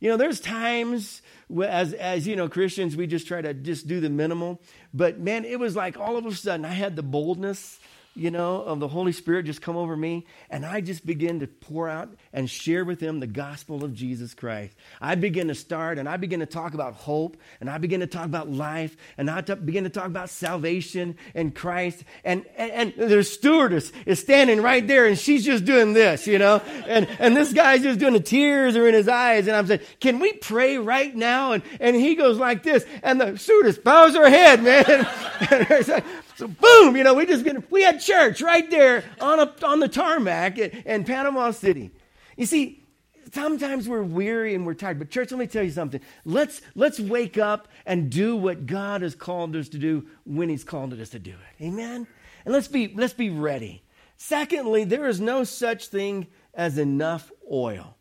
you 0.00 0.10
know, 0.10 0.16
there's 0.16 0.40
times 0.40 1.22
as, 1.62 1.92
as, 1.94 2.26
you 2.26 2.36
know, 2.36 2.48
Christians, 2.48 2.96
we 2.96 3.06
just 3.06 3.28
try 3.28 3.40
to 3.40 3.54
just 3.54 3.86
do 3.86 4.00
the 4.00 4.10
minimal. 4.10 4.60
But 4.92 5.18
man, 5.18 5.44
it 5.44 5.58
was 5.58 5.76
like 5.76 5.98
all 5.98 6.16
of 6.16 6.26
a 6.26 6.34
sudden 6.34 6.66
I 6.66 6.74
had 6.74 6.96
the 6.96 7.02
boldness 7.02 7.78
you 8.14 8.30
know, 8.30 8.62
of 8.62 8.78
the 8.78 8.88
Holy 8.88 9.12
Spirit 9.12 9.46
just 9.46 9.60
come 9.60 9.76
over 9.76 9.96
me, 9.96 10.26
and 10.48 10.64
I 10.64 10.80
just 10.80 11.04
begin 11.04 11.40
to 11.40 11.46
pour 11.48 11.88
out 11.88 12.10
and 12.32 12.48
share 12.48 12.84
with 12.84 13.00
them 13.00 13.18
the 13.18 13.26
gospel 13.26 13.84
of 13.84 13.92
Jesus 13.92 14.34
Christ. 14.34 14.76
I 15.00 15.16
begin 15.16 15.48
to 15.48 15.54
start 15.54 15.98
and 15.98 16.08
I 16.08 16.16
begin 16.16 16.40
to 16.40 16.46
talk 16.46 16.74
about 16.74 16.94
hope, 16.94 17.36
and 17.60 17.68
I 17.68 17.78
begin 17.78 18.00
to 18.00 18.06
talk 18.06 18.26
about 18.26 18.48
life, 18.48 18.96
and 19.18 19.28
I 19.28 19.40
begin 19.40 19.84
to 19.84 19.90
talk 19.90 20.06
about 20.06 20.30
salvation 20.30 21.16
and 21.34 21.54
Christ. 21.54 22.04
And, 22.24 22.44
and, 22.56 22.94
and 22.96 23.10
the 23.10 23.24
stewardess 23.24 23.90
is 24.06 24.20
standing 24.20 24.60
right 24.62 24.86
there, 24.86 25.06
and 25.06 25.18
she's 25.18 25.44
just 25.44 25.64
doing 25.64 25.92
this, 25.92 26.26
you 26.26 26.38
know, 26.38 26.62
and, 26.86 27.08
and 27.18 27.36
this 27.36 27.52
guy's 27.52 27.82
just 27.82 27.98
doing 27.98 28.12
the 28.12 28.20
tears 28.20 28.76
are 28.76 28.86
in 28.86 28.94
his 28.94 29.08
eyes, 29.08 29.48
and 29.48 29.56
I'm 29.56 29.66
saying, 29.66 29.80
Can 29.98 30.20
we 30.20 30.32
pray 30.34 30.78
right 30.78 31.14
now? 31.14 31.52
And, 31.52 31.62
and 31.80 31.96
he 31.96 32.14
goes 32.14 32.38
like 32.38 32.62
this, 32.62 32.84
and 33.02 33.20
the 33.20 33.36
stewardess 33.36 33.78
bows 33.78 34.14
her 34.14 34.28
head, 34.28 34.62
man. 34.62 36.12
So 36.36 36.48
boom, 36.48 36.96
you 36.96 37.04
know, 37.04 37.14
we 37.14 37.26
just 37.26 37.44
been, 37.44 37.62
we 37.70 37.82
had 37.82 38.00
church 38.00 38.42
right 38.42 38.68
there 38.70 39.04
on 39.20 39.38
a, 39.38 39.54
on 39.64 39.80
the 39.80 39.88
tarmac 39.88 40.58
in, 40.58 40.70
in 40.84 41.04
Panama 41.04 41.52
City. 41.52 41.90
You 42.36 42.46
see, 42.46 42.84
sometimes 43.32 43.88
we're 43.88 44.02
weary 44.02 44.54
and 44.54 44.66
we're 44.66 44.74
tired, 44.74 44.98
but 44.98 45.10
church, 45.10 45.30
let 45.30 45.38
me 45.38 45.46
tell 45.46 45.62
you 45.62 45.70
something. 45.70 46.00
Let's 46.24 46.60
let's 46.74 46.98
wake 46.98 47.38
up 47.38 47.68
and 47.86 48.10
do 48.10 48.36
what 48.36 48.66
God 48.66 49.02
has 49.02 49.14
called 49.14 49.54
us 49.56 49.68
to 49.70 49.78
do 49.78 50.06
when 50.24 50.48
He's 50.48 50.64
called 50.64 50.92
us 50.94 51.10
to 51.10 51.18
do 51.18 51.32
it. 51.32 51.64
Amen. 51.64 52.06
And 52.44 52.54
let's 52.54 52.68
be 52.68 52.92
let's 52.94 53.12
be 53.12 53.30
ready. 53.30 53.82
Secondly, 54.16 54.84
there 54.84 55.06
is 55.06 55.20
no 55.20 55.44
such 55.44 55.88
thing 55.88 56.28
as 56.54 56.78
enough 56.78 57.30
oil. 57.50 57.96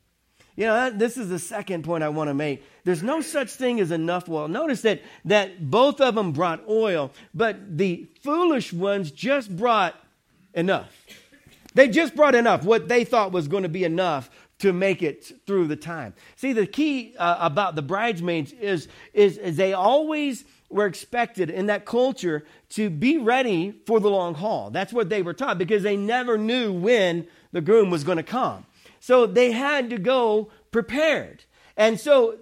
You 0.55 0.65
know, 0.67 0.91
this 0.91 1.17
is 1.17 1.29
the 1.29 1.39
second 1.39 1.83
point 1.83 2.03
I 2.03 2.09
want 2.09 2.29
to 2.29 2.33
make. 2.33 2.63
There's 2.83 3.01
no 3.01 3.21
such 3.21 3.49
thing 3.49 3.79
as 3.79 3.91
enough 3.91 4.29
oil. 4.29 4.47
Notice 4.47 4.81
that, 4.81 5.01
that 5.25 5.69
both 5.69 5.99
of 5.99 6.13
them 6.15 6.31
brought 6.31 6.67
oil, 6.67 7.11
but 7.33 7.77
the 7.77 8.07
foolish 8.21 8.71
ones 8.71 9.09
just 9.11 9.55
brought 9.55 9.95
enough. 10.53 10.91
They 11.73 11.87
just 11.87 12.15
brought 12.15 12.35
enough, 12.35 12.63
what 12.63 12.87
they 12.87 13.03
thought 13.03 13.31
was 13.31 13.47
going 13.47 13.63
to 13.63 13.69
be 13.69 13.83
enough 13.83 14.29
to 14.59 14.71
make 14.71 15.01
it 15.01 15.31
through 15.47 15.67
the 15.67 15.75
time. 15.75 16.13
See, 16.35 16.53
the 16.53 16.67
key 16.67 17.15
uh, 17.17 17.37
about 17.39 17.75
the 17.75 17.81
bridesmaids 17.81 18.53
is, 18.53 18.87
is, 19.13 19.37
is 19.37 19.57
they 19.57 19.73
always 19.73 20.45
were 20.69 20.85
expected 20.85 21.49
in 21.49 21.65
that 21.65 21.85
culture 21.85 22.45
to 22.69 22.89
be 22.89 23.17
ready 23.17 23.73
for 23.85 23.99
the 23.99 24.09
long 24.09 24.35
haul. 24.35 24.69
That's 24.69 24.93
what 24.93 25.09
they 25.09 25.21
were 25.21 25.33
taught 25.33 25.57
because 25.57 25.83
they 25.83 25.97
never 25.97 26.37
knew 26.37 26.71
when 26.71 27.27
the 27.51 27.61
groom 27.61 27.89
was 27.89 28.03
going 28.03 28.17
to 28.17 28.23
come. 28.23 28.65
So 29.03 29.25
they 29.25 29.51
had 29.51 29.89
to 29.89 29.97
go 29.97 30.49
prepared. 30.71 31.43
And 31.75 31.99
so 31.99 32.37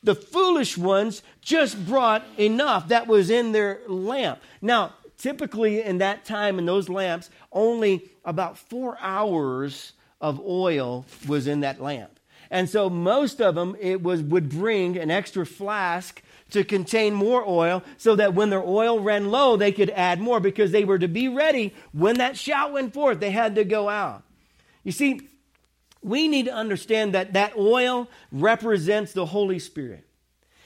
the 0.00 0.14
foolish 0.14 0.78
ones 0.78 1.24
just 1.40 1.86
brought 1.86 2.24
enough 2.38 2.86
that 2.86 3.08
was 3.08 3.30
in 3.30 3.50
their 3.50 3.80
lamp. 3.88 4.38
Now, 4.62 4.92
typically 5.18 5.82
in 5.82 5.98
that 5.98 6.24
time 6.24 6.60
in 6.60 6.66
those 6.66 6.88
lamps, 6.88 7.30
only 7.50 8.12
about 8.24 8.56
four 8.56 8.96
hours 9.00 9.94
of 10.20 10.40
oil 10.46 11.04
was 11.26 11.48
in 11.48 11.58
that 11.60 11.82
lamp. 11.82 12.20
And 12.48 12.70
so 12.70 12.88
most 12.88 13.40
of 13.40 13.56
them 13.56 13.76
it 13.80 14.00
was 14.00 14.22
would 14.22 14.48
bring 14.48 14.96
an 14.96 15.10
extra 15.10 15.44
flask 15.44 16.22
to 16.50 16.62
contain 16.62 17.12
more 17.12 17.42
oil 17.44 17.82
so 17.96 18.14
that 18.14 18.34
when 18.34 18.50
their 18.50 18.62
oil 18.62 19.00
ran 19.00 19.32
low, 19.32 19.56
they 19.56 19.72
could 19.72 19.90
add 19.90 20.20
more 20.20 20.38
because 20.38 20.70
they 20.70 20.84
were 20.84 21.00
to 21.00 21.08
be 21.08 21.26
ready 21.26 21.74
when 21.90 22.18
that 22.18 22.36
shout 22.36 22.72
went 22.72 22.94
forth. 22.94 23.18
They 23.18 23.32
had 23.32 23.56
to 23.56 23.64
go 23.64 23.88
out. 23.88 24.22
You 24.84 24.92
see, 24.92 25.28
we 26.04 26.28
need 26.28 26.44
to 26.44 26.54
understand 26.54 27.14
that 27.14 27.32
that 27.32 27.56
oil 27.56 28.08
represents 28.30 29.12
the 29.12 29.26
Holy 29.26 29.58
Spirit. 29.58 30.06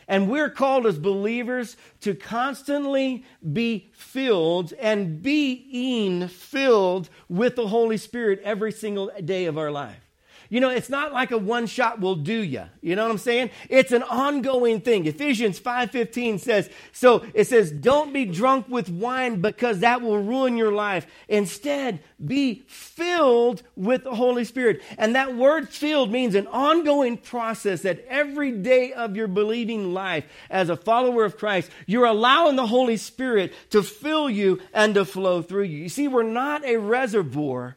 And 0.09 0.31
we're 0.31 0.51
called 0.51 0.87
as 0.87 0.99
believers 0.99 1.77
to 2.01 2.15
constantly 2.15 3.25
be 3.53 3.91
filled 3.93 4.73
and 4.81 5.23
being 5.23 6.29
filled 6.29 7.11
with 7.29 7.57
the 7.57 7.69
Holy 7.69 7.99
Spirit 7.99 8.41
every 8.43 8.73
single 8.73 9.11
day 9.25 9.45
of 9.45 9.59
our 9.59 9.71
life. 9.71 10.08
You 10.51 10.61
know, 10.61 10.71
it's 10.71 10.89
not 10.89 11.13
like 11.13 11.31
a 11.31 11.37
one 11.37 11.67
shot 11.67 12.01
will 12.01 12.15
do 12.15 12.43
you. 12.43 12.65
You 12.81 12.97
know 12.97 13.03
what 13.03 13.11
I'm 13.11 13.19
saying? 13.19 13.51
It's 13.69 13.93
an 13.93 14.03
ongoing 14.03 14.81
thing. 14.81 15.05
Ephesians 15.05 15.61
5:15 15.61 16.39
says, 16.39 16.71
so 16.91 17.27
it 17.35 17.47
says, 17.49 17.71
"Don't 17.71 18.15
be 18.15 18.25
drunk 18.25 18.67
with 18.69 18.89
wine 18.89 19.43
because 19.43 19.81
that 19.81 20.01
will 20.01 20.19
ruin 20.19 20.57
your 20.57 20.73
life. 20.73 21.07
Instead, 21.29 22.01
be 22.25 22.65
filled 22.67 23.63
with 23.77 24.05
the 24.05 24.15
Holy 24.15 24.45
Spirit." 24.45 24.81
And 24.97 25.15
that 25.15 25.37
word 25.37 25.69
filled 25.69 26.11
means 26.11 26.35
an 26.35 26.47
ongoing 26.47 27.19
process 27.19 27.83
that 27.83 28.05
every 28.09 28.51
day 28.53 28.95
of 28.95 29.17
your 29.17 29.29
believing 29.29 29.93
life 29.93 30.25
as 30.49 30.71
a 30.71 30.77
follower 30.77 31.27
of 31.27 31.37
Christ, 31.37 31.71
you're 31.87 32.07
allowing 32.07 32.57
the 32.57 32.69
Holy 32.69 32.97
Spirit 32.97 33.53
to 33.69 33.83
fill 33.83 34.31
you 34.31 34.61
and 34.73 34.95
to 34.95 35.05
flow 35.05 35.43
through 35.43 35.65
you. 35.65 35.77
You 35.77 35.89
see, 35.91 36.09
we're 36.09 36.23
not 36.23 36.65
a 36.65 36.79
reservoir. 36.79 37.77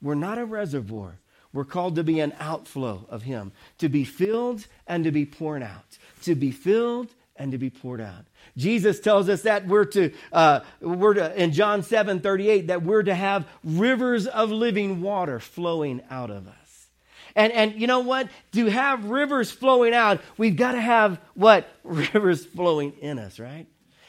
We're 0.00 0.14
not 0.14 0.38
a 0.38 0.46
reservoir 0.46 1.18
we're 1.52 1.64
called 1.64 1.96
to 1.96 2.04
be 2.04 2.20
an 2.20 2.34
outflow 2.38 3.06
of 3.08 3.22
Him, 3.22 3.52
to 3.78 3.88
be 3.88 4.04
filled 4.04 4.66
and 4.86 5.04
to 5.04 5.10
be 5.10 5.24
poured 5.24 5.62
out, 5.62 5.98
to 6.22 6.34
be 6.34 6.50
filled 6.50 7.14
and 7.36 7.52
to 7.52 7.58
be 7.58 7.70
poured 7.70 8.00
out. 8.00 8.26
Jesus 8.56 9.00
tells 9.00 9.28
us 9.28 9.42
that 9.42 9.66
we're 9.66 9.84
to, 9.86 10.12
uh, 10.32 10.60
we're 10.80 11.14
to 11.14 11.42
in 11.42 11.52
John 11.52 11.82
7 11.82 12.20
38, 12.20 12.66
that 12.66 12.82
we're 12.82 13.02
to 13.02 13.14
have 13.14 13.46
rivers 13.64 14.26
of 14.26 14.50
living 14.50 15.00
water 15.00 15.40
flowing 15.40 16.02
out 16.10 16.30
of 16.30 16.48
us. 16.48 16.54
And, 17.34 17.52
and 17.52 17.80
you 17.80 17.86
know 17.86 18.00
what? 18.00 18.28
To 18.52 18.66
have 18.66 19.04
rivers 19.04 19.50
flowing 19.50 19.94
out, 19.94 20.20
we've 20.36 20.56
got 20.56 20.72
to 20.72 20.80
have 20.80 21.20
what? 21.34 21.68
Rivers 21.84 22.44
flowing 22.44 22.92
in 23.00 23.18
us, 23.18 23.38
right? 23.38 23.66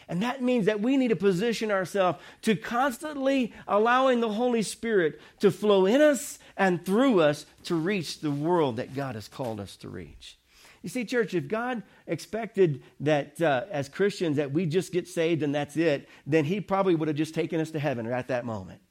And 0.10 0.24
that 0.24 0.41
means 0.41 0.65
that 0.65 0.82
we 0.82 0.98
need 0.98 1.10
to 1.10 1.15
position 1.15 1.69
ourselves 1.69 2.17
to 2.41 2.56
constantly 2.56 3.54
allowing 3.67 4.19
the 4.19 4.30
Holy 4.30 4.63
Spirit 4.63 5.22
to 5.39 5.52
flow 5.52 5.86
in 5.86 6.02
us 6.02 6.39
and 6.58 6.84
through 6.84 7.22
us 7.22 7.45
to 7.65 7.76
reach 7.76 8.19
the 8.19 8.32
world 8.32 8.78
that 8.78 8.95
God 8.95 9.13
has 9.13 9.28
called 9.28 9.60
us 9.60 9.76
to 9.78 9.88
reach. 9.88 10.39
You 10.82 10.89
see, 10.89 11.06
church, 11.06 11.36
if 11.36 11.48
God 11.48 11.84
expected 12.08 12.82
that 13.02 13.39
uh, 13.39 13.65
as 13.69 13.88
Christians 13.88 14.38
that 14.38 14.52
we 14.52 14.65
just 14.65 14.91
get 14.91 15.08
saved 15.08 15.43
and 15.43 15.54
that's 15.54 15.78
it, 15.78 16.10
then 16.26 16.43
He 16.43 16.60
probably 16.60 16.95
would 16.95 17.08
have 17.08 17.17
just 17.17 17.36
taken 17.36 17.60
us 17.60 17.69
to 17.72 17.80
heaven 17.80 18.08
at 18.08 18.30
that 18.30 18.45
moment. 18.45 18.82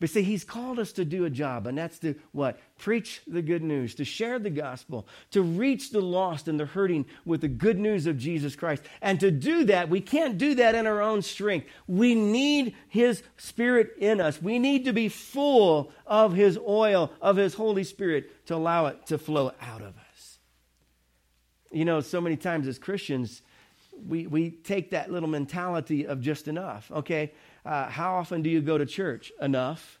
But 0.00 0.10
see, 0.10 0.22
he's 0.22 0.44
called 0.44 0.78
us 0.78 0.92
to 0.92 1.04
do 1.04 1.24
a 1.24 1.30
job, 1.30 1.66
and 1.66 1.76
that's 1.76 1.98
to 2.00 2.14
what? 2.30 2.60
Preach 2.78 3.20
the 3.26 3.42
good 3.42 3.62
news, 3.62 3.96
to 3.96 4.04
share 4.04 4.38
the 4.38 4.50
gospel, 4.50 5.08
to 5.32 5.42
reach 5.42 5.90
the 5.90 6.00
lost 6.00 6.46
and 6.46 6.58
the 6.58 6.66
hurting 6.66 7.06
with 7.24 7.40
the 7.40 7.48
good 7.48 7.78
news 7.78 8.06
of 8.06 8.16
Jesus 8.16 8.54
Christ. 8.54 8.84
And 9.02 9.18
to 9.18 9.32
do 9.32 9.64
that, 9.64 9.88
we 9.88 10.00
can't 10.00 10.38
do 10.38 10.54
that 10.54 10.76
in 10.76 10.86
our 10.86 11.02
own 11.02 11.22
strength. 11.22 11.66
We 11.88 12.14
need 12.14 12.76
his 12.88 13.24
spirit 13.36 13.96
in 13.98 14.20
us. 14.20 14.40
We 14.40 14.60
need 14.60 14.84
to 14.84 14.92
be 14.92 15.08
full 15.08 15.90
of 16.06 16.32
his 16.32 16.56
oil, 16.56 17.10
of 17.20 17.36
his 17.36 17.54
Holy 17.54 17.82
Spirit, 17.82 18.46
to 18.46 18.54
allow 18.54 18.86
it 18.86 19.06
to 19.06 19.18
flow 19.18 19.52
out 19.60 19.82
of 19.82 19.96
us. 19.96 20.38
You 21.72 21.84
know, 21.84 22.00
so 22.00 22.20
many 22.20 22.36
times 22.36 22.68
as 22.68 22.78
Christians, 22.78 23.42
we, 24.06 24.26
we 24.26 24.50
take 24.50 24.90
that 24.90 25.10
little 25.10 25.28
mentality 25.28 26.06
of 26.06 26.20
just 26.20 26.48
enough, 26.48 26.90
okay? 26.92 27.32
uh, 27.68 27.88
how 27.88 28.14
often 28.14 28.40
do 28.40 28.48
you 28.48 28.62
go 28.62 28.78
to 28.78 28.86
church? 28.86 29.30
Enough. 29.40 30.00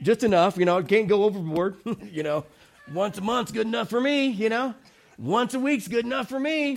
Just 0.00 0.22
enough, 0.22 0.56
you 0.56 0.64
know, 0.64 0.82
can't 0.82 1.08
go 1.08 1.24
overboard, 1.24 1.76
you 2.10 2.22
know. 2.22 2.46
Once 2.92 3.18
a 3.18 3.20
month's 3.20 3.52
good 3.52 3.66
enough 3.66 3.90
for 3.90 4.00
me, 4.00 4.28
you 4.28 4.48
know. 4.48 4.74
Once 5.18 5.52
a 5.52 5.58
week's 5.58 5.88
good 5.88 6.06
enough 6.06 6.28
for 6.28 6.40
me. 6.40 6.76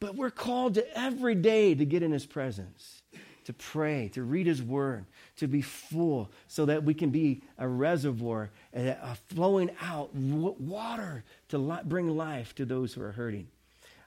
But 0.00 0.16
we're 0.16 0.30
called 0.30 0.74
to 0.74 0.98
every 0.98 1.34
day 1.34 1.74
to 1.74 1.84
get 1.84 2.02
in 2.02 2.10
his 2.10 2.26
presence, 2.26 3.02
to 3.44 3.52
pray, 3.52 4.10
to 4.14 4.22
read 4.22 4.46
his 4.46 4.62
word, 4.62 5.06
to 5.36 5.46
be 5.46 5.62
full 5.62 6.30
so 6.48 6.66
that 6.66 6.84
we 6.84 6.92
can 6.92 7.10
be 7.10 7.42
a 7.58 7.68
reservoir, 7.68 8.50
a, 8.74 9.16
flowing 9.28 9.70
out 9.80 10.14
water 10.14 11.24
to 11.48 11.80
bring 11.84 12.16
life 12.16 12.54
to 12.56 12.64
those 12.66 12.92
who 12.92 13.02
are 13.02 13.12
hurting. 13.12 13.48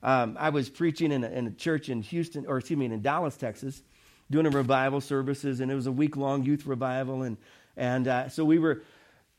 Um, 0.03 0.35
I 0.37 0.49
was 0.49 0.69
preaching 0.69 1.13
in 1.13 1.23
a, 1.23 1.29
in 1.29 1.47
a, 1.47 1.51
church 1.51 1.87
in 1.87 2.01
Houston, 2.01 2.45
or 2.45 2.57
excuse 2.57 2.77
me, 2.77 2.85
in 2.85 3.01
Dallas, 3.01 3.37
Texas, 3.37 3.81
doing 4.29 4.45
a 4.45 4.49
revival 4.49 4.99
services, 4.99 5.61
and 5.61 5.71
it 5.71 5.75
was 5.75 5.87
a 5.87 5.91
week 5.93 6.17
long 6.17 6.43
youth 6.43 6.65
revival, 6.65 7.23
and 7.23 7.37
and 7.77 8.07
uh, 8.07 8.27
so 8.27 8.43
we 8.43 8.59
were 8.59 8.83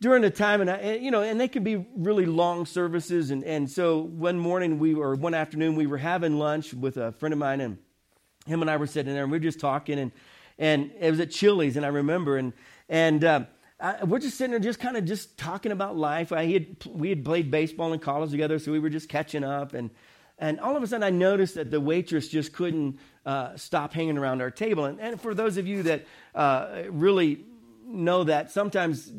during 0.00 0.22
the 0.22 0.30
time, 0.30 0.62
and, 0.62 0.70
I, 0.70 0.76
and, 0.76 1.04
you 1.04 1.10
know, 1.10 1.22
and 1.22 1.38
they 1.38 1.48
can 1.48 1.64
be 1.64 1.86
really 1.94 2.24
long 2.24 2.64
services, 2.64 3.30
and 3.30 3.44
and 3.44 3.70
so 3.70 4.00
one 4.00 4.38
morning 4.38 4.78
we 4.78 4.94
or 4.94 5.14
one 5.14 5.34
afternoon 5.34 5.76
we 5.76 5.86
were 5.86 5.98
having 5.98 6.38
lunch 6.38 6.72
with 6.72 6.96
a 6.96 7.12
friend 7.12 7.34
of 7.34 7.38
mine, 7.38 7.60
and 7.60 7.76
him 8.46 8.62
and 8.62 8.70
I 8.70 8.78
were 8.78 8.86
sitting 8.86 9.12
there, 9.12 9.24
and 9.24 9.30
we 9.30 9.36
were 9.36 9.42
just 9.42 9.60
talking, 9.60 9.98
and 9.98 10.12
and 10.58 10.92
it 10.98 11.10
was 11.10 11.20
at 11.20 11.30
Chili's, 11.30 11.76
and 11.76 11.84
I 11.84 11.90
remember, 11.90 12.38
and 12.38 12.54
and. 12.88 13.22
Uh, 13.22 13.44
I, 13.80 14.04
we're 14.04 14.20
just 14.20 14.38
sitting 14.38 14.52
there, 14.52 14.60
just 14.60 14.78
kind 14.78 14.96
of 14.96 15.04
just 15.04 15.36
talking 15.36 15.72
about 15.72 15.96
life. 15.96 16.30
I, 16.30 16.46
had, 16.46 16.76
we 16.86 17.08
had 17.08 17.24
played 17.24 17.50
baseball 17.50 17.92
in 17.92 17.98
college 17.98 18.30
together, 18.30 18.60
so 18.60 18.70
we 18.70 18.78
were 18.78 18.88
just 18.88 19.08
catching 19.08 19.42
up. 19.42 19.74
And 19.74 19.90
and 20.38 20.58
all 20.60 20.76
of 20.76 20.82
a 20.82 20.86
sudden, 20.86 21.04
I 21.04 21.10
noticed 21.10 21.54
that 21.54 21.70
the 21.70 21.80
waitress 21.80 22.28
just 22.28 22.52
couldn't 22.52 22.98
uh, 23.24 23.56
stop 23.56 23.92
hanging 23.92 24.18
around 24.18 24.40
our 24.40 24.50
table. 24.50 24.84
And, 24.84 25.00
and 25.00 25.20
for 25.20 25.32
those 25.34 25.56
of 25.56 25.66
you 25.66 25.84
that 25.84 26.06
uh, 26.34 26.82
really 26.90 27.44
know 27.86 28.24
that, 28.24 28.50
sometimes 28.50 29.12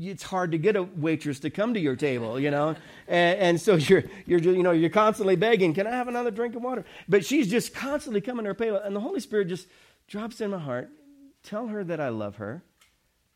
it's 0.00 0.22
hard 0.22 0.52
to 0.52 0.58
get 0.58 0.76
a 0.76 0.82
waitress 0.82 1.40
to 1.40 1.50
come 1.50 1.74
to 1.74 1.80
your 1.80 1.96
table, 1.96 2.40
you 2.40 2.50
know, 2.50 2.76
and, 3.08 3.38
and, 3.38 3.60
so 3.60 3.74
you're 3.74 4.04
you're 4.26 4.40
you 4.40 4.62
know 4.62 4.72
you're 4.72 4.90
constantly 4.90 5.36
begging, 5.36 5.74
"Can 5.74 5.86
I 5.86 5.90
have 5.90 6.08
another 6.08 6.30
drink 6.30 6.54
of 6.54 6.62
water?" 6.62 6.84
But 7.08 7.24
she's 7.24 7.50
just 7.50 7.74
constantly 7.74 8.20
coming 8.20 8.44
to 8.44 8.48
her 8.48 8.54
table, 8.54 8.78
and 8.78 8.94
the 8.94 9.00
Holy 9.00 9.20
Spirit 9.20 9.48
just 9.48 9.66
drops 10.06 10.40
in 10.40 10.50
my 10.50 10.58
heart. 10.58 10.90
Tell 11.42 11.66
her 11.68 11.84
that 11.84 12.00
I 12.00 12.08
love 12.08 12.36
her, 12.36 12.62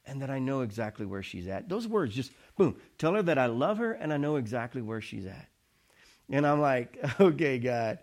and 0.06 0.20
that 0.22 0.30
I 0.30 0.38
know 0.38 0.62
exactly 0.62 1.06
where 1.06 1.22
she's 1.22 1.46
at. 1.46 1.68
Those 1.68 1.86
words 1.86 2.14
just 2.14 2.32
boom. 2.56 2.76
Tell 2.98 3.14
her 3.14 3.22
that 3.22 3.38
I 3.38 3.46
love 3.46 3.78
her, 3.78 3.92
and 3.92 4.12
I 4.12 4.16
know 4.16 4.36
exactly 4.36 4.82
where 4.82 5.00
she's 5.00 5.26
at. 5.26 5.48
And 6.32 6.46
I'm 6.46 6.62
like, 6.62 6.98
okay, 7.20 7.58
God, 7.58 7.98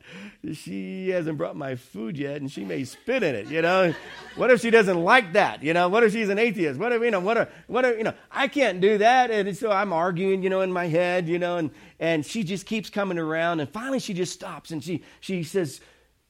she 0.54 1.10
hasn't 1.10 1.40
brought 1.40 1.56
my 1.56 1.76
food 1.76 2.16
yet, 2.16 2.40
and 2.40 2.50
she 2.50 2.64
may 2.64 2.84
spit 2.84 3.24
in 3.24 3.34
it. 3.34 3.48
You 3.48 3.64
know, 3.64 3.96
what 4.36 4.52
if 4.52 4.62
she 4.62 4.70
doesn't 4.70 5.04
like 5.04 5.34
that? 5.34 5.64
You 5.64 5.74
know, 5.74 5.90
what 5.90 6.04
if 6.04 6.14
she's 6.14 6.30
an 6.30 6.38
atheist? 6.38 6.80
What 6.80 6.94
if 6.94 7.02
you 7.02 7.10
know? 7.10 7.20
What 7.20 7.38
if, 7.38 7.50
what 7.66 7.86
if 7.86 7.98
you 7.98 8.04
know? 8.04 8.14
I 8.32 8.48
can't 8.48 8.80
do 8.80 9.00
that, 9.00 9.32
and 9.32 9.58
so 9.58 9.72
I'm 9.72 9.92
arguing, 9.92 10.44
you 10.44 10.50
know, 10.52 10.62
in 10.62 10.72
my 10.72 10.86
head, 10.86 11.28
you 11.28 11.40
know, 11.40 11.58
and 11.58 11.72
and 12.00 12.24
she 12.24 12.44
just 12.44 12.68
keeps 12.68 12.92
coming 12.92 13.18
around, 13.18 13.62
and 13.62 13.70
finally 13.70 14.00
she 14.00 14.14
just 14.14 14.34
stops, 14.34 14.70
and 14.70 14.84
she 14.84 15.04
she 15.22 15.42
says, 15.42 15.82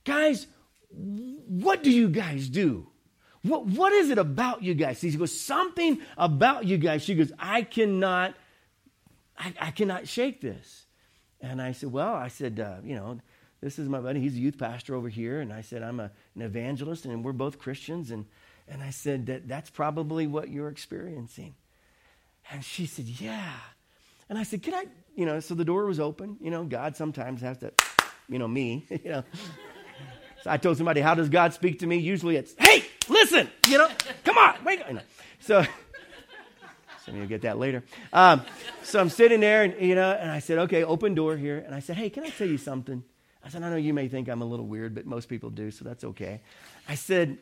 guys, 0.06 0.48
what 0.90 1.84
do 1.84 1.92
you 1.92 2.08
guys 2.08 2.48
do? 2.48 2.88
What 3.42 3.66
what 3.66 3.92
is 3.92 4.10
it 4.10 4.18
about 4.18 4.64
you 4.64 4.74
guys? 4.74 5.00
She 5.00 5.12
goes, 5.12 5.38
something 5.38 6.00
about 6.18 6.64
you 6.64 6.78
guys. 6.78 7.04
She 7.04 7.16
goes, 7.16 7.34
I 7.38 7.64
cannot, 7.64 8.36
I, 9.38 9.54
I 9.60 9.72
cannot 9.72 10.08
shake 10.08 10.40
this. 10.40 10.79
And 11.42 11.62
I 11.62 11.72
said, 11.72 11.92
Well, 11.92 12.14
I 12.14 12.28
said, 12.28 12.60
uh, 12.60 12.78
you 12.84 12.96
know, 12.96 13.20
this 13.62 13.80
is 13.80 13.90
my 13.90 14.00
buddy. 14.00 14.20
He's 14.20 14.36
a 14.36 14.40
youth 14.40 14.58
pastor 14.58 14.96
over 14.96 15.10
here. 15.10 15.42
And 15.42 15.52
I 15.52 15.62
said, 15.62 15.84
I'm 15.84 16.00
a, 16.00 16.12
an 16.36 16.42
evangelist, 16.42 17.06
and 17.06 17.24
we're 17.24 17.34
both 17.34 17.60
Christians. 17.60 18.12
And, 18.12 18.26
and 18.68 18.82
I 18.82 18.90
said, 18.90 19.26
that 19.28 19.48
That's 19.48 19.70
probably 19.70 20.28
what 20.28 20.50
you're 20.50 20.70
experiencing. 20.70 21.56
And 22.52 22.64
she 22.64 22.86
said, 22.86 23.06
Yeah. 23.06 23.54
And 24.30 24.38
I 24.38 24.44
said, 24.44 24.64
Can 24.64 24.74
I, 24.74 24.86
you 25.16 25.26
know, 25.26 25.40
so 25.40 25.56
the 25.56 25.66
door 25.66 25.86
was 25.86 26.00
open. 26.00 26.38
You 26.42 26.52
know, 26.52 26.64
God 26.64 26.96
sometimes 26.96 27.42
has 27.42 27.58
to, 27.60 27.74
you 28.28 28.40
know, 28.40 28.48
me, 28.48 28.86
you 28.90 29.12
know. 29.12 29.24
So 30.44 30.52
I 30.52 30.58
told 30.58 30.78
somebody, 30.78 31.02
How 31.02 31.16
does 31.16 31.30
God 31.30 31.54
speak 31.54 31.80
to 31.80 31.88
me? 31.88 31.98
Usually 31.98 32.36
it's, 32.36 32.56
Hey, 32.58 32.86
listen, 33.08 33.50
you 33.68 33.78
know, 33.78 33.90
come 34.24 34.38
on, 34.38 34.64
wake 34.64 34.82
up. 34.82 34.90
So, 35.40 35.66
some 37.10 37.16
of 37.16 37.22
you 37.24 37.28
get 37.28 37.42
that 37.42 37.58
later. 37.58 37.84
Um, 38.14 38.44
so 38.84 39.00
I'm 39.00 39.10
sitting 39.10 39.40
there, 39.40 39.64
and 39.64 39.82
you 39.82 39.96
know, 39.96 40.12
and 40.12 40.30
I 40.30 40.40
said, 40.40 40.60
"Okay, 40.60 40.84
open 40.84 41.16
door 41.16 41.36
here." 41.36 41.58
And 41.58 41.74
I 41.74 41.80
said, 41.80 41.98
"Hey, 41.98 42.10
can 42.10 42.24
I 42.24 42.30
tell 42.30 42.48
you 42.48 42.58
something?" 42.58 43.04
I 43.44 43.50
said, 43.50 43.64
"I 43.64 43.70
know 43.70 43.78
you 43.78 43.94
may 43.94 44.08
think 44.08 44.30
I'm 44.30 44.42
a 44.42 44.46
little 44.46 44.68
weird, 44.68 44.94
but 44.94 45.06
most 45.06 45.28
people 45.28 45.50
do, 45.50 45.72
so 45.72 45.84
that's 45.84 46.04
okay." 46.04 46.42
I 46.88 46.96
said, 46.96 47.40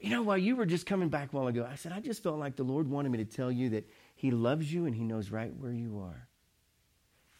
"You 0.00 0.10
know, 0.10 0.22
while 0.22 0.38
you 0.38 0.56
were 0.56 0.66
just 0.66 0.86
coming 0.86 1.10
back 1.10 1.32
a 1.32 1.36
while 1.36 1.46
ago, 1.46 1.68
I 1.70 1.76
said 1.76 1.92
I 1.92 2.00
just 2.00 2.22
felt 2.22 2.38
like 2.38 2.56
the 2.56 2.64
Lord 2.64 2.88
wanted 2.88 3.10
me 3.10 3.18
to 3.18 3.24
tell 3.24 3.52
you 3.52 3.70
that 3.70 3.86
He 4.14 4.30
loves 4.30 4.72
you 4.72 4.86
and 4.86 4.94
He 4.94 5.04
knows 5.04 5.30
right 5.30 5.54
where 5.54 5.72
you 5.72 5.98
are." 6.00 6.26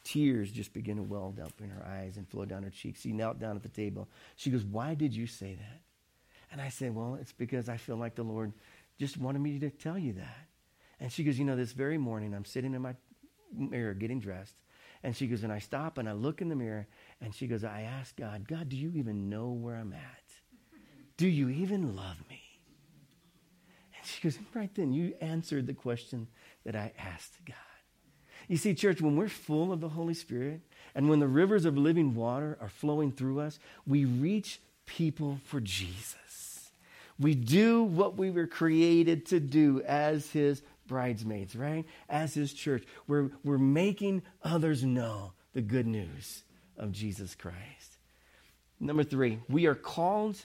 Tears 0.05 0.53
just 0.53 0.73
begin 0.73 0.97
to 0.97 1.03
well 1.03 1.35
up 1.43 1.61
in 1.61 1.71
her 1.71 1.85
eyes 1.85 2.17
and 2.17 2.29
flow 2.29 2.45
down 2.45 2.63
her 2.65 2.71
cheeks. 2.71 3.01
She 3.01 3.13
knelt 3.13 3.41
down 3.41 3.57
at 3.57 3.63
the 3.63 3.69
table. 3.69 4.09
She 4.37 4.51
goes, 4.51 4.65
"Why 4.65 4.95
did 4.95 5.15
you 5.15 5.27
say 5.27 5.55
that?" 5.55 5.81
And 6.53 6.61
I 6.61 6.69
said, 6.69 6.95
"Well, 6.95 7.15
it's 7.15 7.33
because 7.33 7.69
I 7.71 7.79
feel 7.79 7.97
like 7.97 8.15
the 8.15 8.23
Lord 8.23 8.53
just 8.99 9.17
wanted 9.17 9.41
me 9.41 9.59
to 9.59 9.71
tell 9.71 9.99
you 9.99 10.13
that." 10.13 10.46
And 11.01 11.13
she 11.13 11.25
goes, 11.25 11.39
You 11.39 11.45
know, 11.45 11.57
this 11.57 11.73
very 11.73 11.99
morning, 11.99 12.35
I'm 12.35 12.45
sitting 12.45 12.75
in 12.75 12.83
my 12.83 12.95
mirror 13.53 13.95
getting 13.95 14.21
dressed. 14.21 14.55
And 15.03 15.17
she 15.17 15.27
goes, 15.27 15.43
And 15.43 15.53
I 15.53 15.59
stop 15.59 15.99
and 15.99 16.09
I 16.09 16.13
look 16.13 16.41
in 16.41 16.49
the 16.49 16.57
mirror. 16.57 16.87
And 17.21 17.35
she 17.35 17.47
goes, 17.47 17.65
I 17.65 17.83
ask 17.83 18.17
God, 18.17 18.49
God, 18.49 18.69
do 18.69 18.77
you 18.77 18.93
even 18.95 19.29
know 19.29 19.49
where 19.51 19.77
I'm 19.77 19.93
at? 19.93 20.23
Do 21.17 21.29
you 21.29 21.49
even 21.49 21.97
love 21.97 22.19
me? 22.29 22.43
And 23.97 24.07
she 24.07 24.23
goes, 24.23 24.39
Right 24.55 24.75
then, 24.75 24.93
you 24.93 25.15
answered 25.21 25.67
the 25.67 25.75
question 25.75 26.29
that 26.65 26.77
I 26.77 26.93
asked 26.99 27.45
God. 27.45 27.57
You 28.49 28.57
see, 28.57 28.75
church, 28.75 29.01
when 29.01 29.17
we're 29.17 29.29
full 29.29 29.73
of 29.73 29.81
the 29.81 29.89
Holy 29.89 30.15
Spirit 30.15 30.61
and 30.95 31.09
when 31.09 31.19
the 31.19 31.27
rivers 31.27 31.65
of 31.65 31.77
living 31.77 32.15
water 32.15 32.57
are 32.61 32.69
flowing 32.69 33.11
through 33.11 33.41
us, 33.41 33.59
we 33.87 34.05
reach 34.05 34.61
people 34.87 35.41
for 35.45 35.61
Jesus. 35.61 36.71
We 37.19 37.35
do 37.35 37.83
what 37.83 38.17
we 38.17 38.31
were 38.31 38.47
created 38.47 39.27
to 39.27 39.41
do 39.41 39.83
as 39.87 40.31
His 40.31 40.63
bridesmaids, 40.87 41.57
right? 41.57 41.85
As 42.09 42.35
his 42.35 42.53
church. 42.53 42.85
We're, 43.07 43.31
we're 43.45 43.59
making 43.59 44.23
others 44.43 44.85
know 44.85 45.33
the 45.53 45.63
good 45.63 45.87
news 45.87 46.45
of 46.77 46.93
Jesus 46.93 47.35
Christ. 47.35 47.99
Number 48.79 49.05
three, 49.05 49.39
we 49.49 49.67
are 49.67 49.75
called 49.75 50.37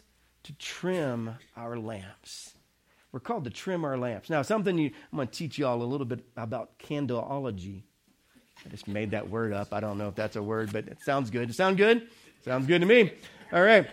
to 0.43 0.53
trim 0.53 1.35
our 1.55 1.77
lamps. 1.77 2.53
We're 3.11 3.19
called 3.19 3.43
to 3.43 3.49
trim 3.49 3.83
our 3.83 3.97
lamps. 3.97 4.29
Now, 4.29 4.41
something 4.41 4.77
you, 4.77 4.91
I'm 5.11 5.17
going 5.17 5.27
to 5.27 5.33
teach 5.33 5.57
you 5.57 5.67
all 5.67 5.81
a 5.81 5.83
little 5.83 6.05
bit 6.05 6.23
about 6.37 6.79
candleology. 6.79 7.83
I 8.65 8.69
just 8.69 8.87
made 8.87 9.11
that 9.11 9.29
word 9.29 9.53
up. 9.53 9.73
I 9.73 9.79
don't 9.79 9.97
know 9.97 10.07
if 10.07 10.15
that's 10.15 10.35
a 10.35 10.43
word, 10.43 10.71
but 10.71 10.87
it 10.87 10.99
sounds 11.03 11.29
good. 11.29 11.53
Sound 11.53 11.77
good? 11.77 12.07
Sounds 12.45 12.67
good 12.67 12.79
to 12.79 12.87
me. 12.87 13.11
All 13.51 13.61
right. 13.61 13.87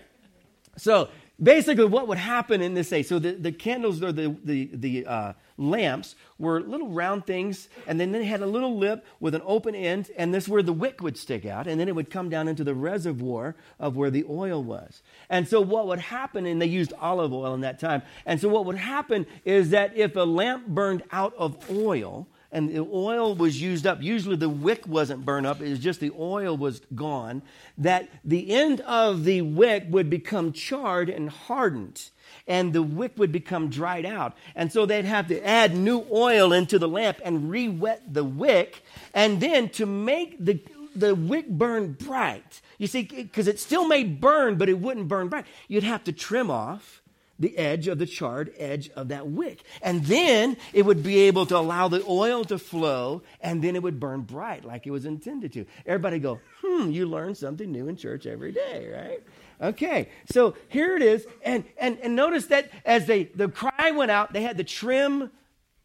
So 0.76 1.08
basically, 1.42 1.84
what 1.84 2.08
would 2.08 2.18
happen 2.18 2.60
in 2.60 2.74
this 2.74 2.90
day? 2.90 3.02
So 3.02 3.18
the, 3.18 3.32
the 3.32 3.52
candles 3.52 4.02
or 4.02 4.12
the 4.12 4.36
the 4.44 4.70
the 4.72 5.06
uh, 5.06 5.32
lamps 5.56 6.14
were 6.38 6.60
little 6.60 6.88
round 6.88 7.26
things, 7.26 7.68
and 7.86 8.00
then 8.00 8.12
they 8.12 8.24
had 8.24 8.40
a 8.40 8.46
little 8.46 8.76
lip 8.76 9.04
with 9.20 9.34
an 9.34 9.42
open 9.44 9.74
end, 9.74 10.10
and 10.16 10.34
this 10.34 10.48
where 10.48 10.62
the 10.62 10.72
wick 10.72 11.00
would 11.00 11.16
stick 11.16 11.46
out, 11.46 11.66
and 11.66 11.80
then 11.80 11.88
it 11.88 11.94
would 11.94 12.10
come 12.10 12.28
down 12.28 12.48
into 12.48 12.64
the 12.64 12.74
reservoir 12.74 13.56
of 13.78 13.96
where 13.96 14.10
the 14.10 14.24
oil 14.28 14.62
was. 14.62 15.02
And 15.28 15.46
so 15.48 15.60
what 15.60 15.86
would 15.86 16.00
happen, 16.00 16.46
and 16.46 16.60
they 16.60 16.66
used 16.66 16.92
olive 17.00 17.32
oil 17.32 17.54
in 17.54 17.60
that 17.62 17.78
time, 17.78 18.02
and 18.26 18.40
so 18.40 18.48
what 18.48 18.64
would 18.66 18.76
happen 18.76 19.26
is 19.44 19.70
that 19.70 19.96
if 19.96 20.16
a 20.16 20.20
lamp 20.20 20.66
burned 20.66 21.02
out 21.12 21.34
of 21.36 21.70
oil, 21.70 22.28
and 22.50 22.70
the 22.70 22.80
oil 22.80 23.34
was 23.34 23.60
used 23.60 23.86
up. 23.86 24.02
Usually 24.02 24.36
the 24.36 24.48
wick 24.48 24.86
wasn't 24.86 25.24
burned 25.24 25.46
up, 25.46 25.60
it 25.60 25.68
was 25.68 25.78
just 25.78 26.00
the 26.00 26.12
oil 26.18 26.56
was 26.56 26.80
gone. 26.94 27.42
That 27.76 28.08
the 28.24 28.50
end 28.50 28.80
of 28.82 29.24
the 29.24 29.42
wick 29.42 29.84
would 29.88 30.08
become 30.08 30.52
charred 30.52 31.10
and 31.10 31.28
hardened, 31.28 32.08
and 32.46 32.72
the 32.72 32.82
wick 32.82 33.12
would 33.16 33.32
become 33.32 33.68
dried 33.68 34.06
out. 34.06 34.34
And 34.54 34.72
so 34.72 34.86
they'd 34.86 35.04
have 35.04 35.28
to 35.28 35.46
add 35.46 35.76
new 35.76 36.06
oil 36.10 36.52
into 36.52 36.78
the 36.78 36.88
lamp 36.88 37.20
and 37.24 37.50
re 37.50 37.68
wet 37.68 38.02
the 38.12 38.24
wick. 38.24 38.82
And 39.12 39.40
then 39.40 39.68
to 39.70 39.86
make 39.86 40.42
the, 40.42 40.60
the 40.96 41.14
wick 41.14 41.48
burn 41.48 41.92
bright, 41.92 42.62
you 42.78 42.86
see, 42.86 43.02
because 43.02 43.48
it 43.48 43.60
still 43.60 43.86
may 43.86 44.04
burn, 44.04 44.56
but 44.56 44.68
it 44.68 44.78
wouldn't 44.78 45.08
burn 45.08 45.28
bright, 45.28 45.44
you'd 45.66 45.84
have 45.84 46.04
to 46.04 46.12
trim 46.12 46.50
off 46.50 46.97
the 47.38 47.56
edge 47.56 47.86
of 47.86 47.98
the 47.98 48.06
charred 48.06 48.52
edge 48.58 48.90
of 48.90 49.08
that 49.08 49.28
wick. 49.28 49.62
And 49.82 50.04
then 50.04 50.56
it 50.72 50.84
would 50.84 51.02
be 51.02 51.20
able 51.20 51.46
to 51.46 51.56
allow 51.56 51.88
the 51.88 52.04
oil 52.08 52.44
to 52.46 52.58
flow, 52.58 53.22
and 53.40 53.62
then 53.62 53.76
it 53.76 53.82
would 53.82 54.00
burn 54.00 54.22
bright 54.22 54.64
like 54.64 54.86
it 54.86 54.90
was 54.90 55.04
intended 55.04 55.52
to. 55.52 55.66
Everybody 55.86 56.18
go, 56.18 56.40
hmm, 56.62 56.90
you 56.90 57.06
learn 57.06 57.34
something 57.34 57.70
new 57.70 57.88
in 57.88 57.96
church 57.96 58.26
every 58.26 58.52
day, 58.52 58.90
right? 58.92 59.22
Okay, 59.60 60.08
so 60.30 60.54
here 60.68 60.96
it 60.96 61.02
is. 61.02 61.26
And, 61.44 61.64
and, 61.78 61.98
and 62.02 62.14
notice 62.14 62.46
that 62.46 62.70
as 62.84 63.06
they, 63.06 63.24
the 63.24 63.48
cry 63.48 63.90
went 63.92 64.10
out, 64.10 64.32
they 64.32 64.42
had 64.42 64.56
to 64.58 64.64
trim 64.64 65.30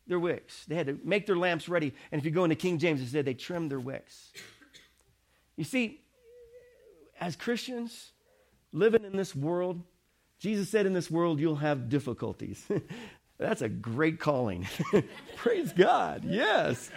their 0.08 0.20
wicks. 0.20 0.66
They 0.66 0.76
had 0.76 0.88
to 0.88 1.00
make 1.04 1.26
their 1.26 1.38
lamps 1.38 1.70
ready. 1.70 1.94
And 2.12 2.20
if 2.20 2.26
you 2.26 2.32
go 2.32 2.44
into 2.44 2.56
King 2.56 2.78
James, 2.78 3.02
it 3.02 3.08
said 3.08 3.26
they 3.26 3.34
trimmed 3.34 3.72
their 3.72 3.80
wicks. 3.80 4.32
You 5.56 5.64
see, 5.64 6.02
as 7.20 7.36
Christians 7.36 8.12
living 8.72 9.06
in 9.06 9.16
this 9.16 9.36
world, 9.36 9.82
Jesus 10.44 10.68
said, 10.68 10.86
In 10.86 10.92
this 10.92 11.10
world, 11.10 11.40
you'll 11.40 11.56
have 11.56 11.88
difficulties. 11.88 12.68
That's 13.38 13.62
a 13.62 13.70
great 13.70 14.20
calling. 14.20 14.68
Praise 15.38 15.72
God. 15.72 16.26
Yes. 16.26 16.92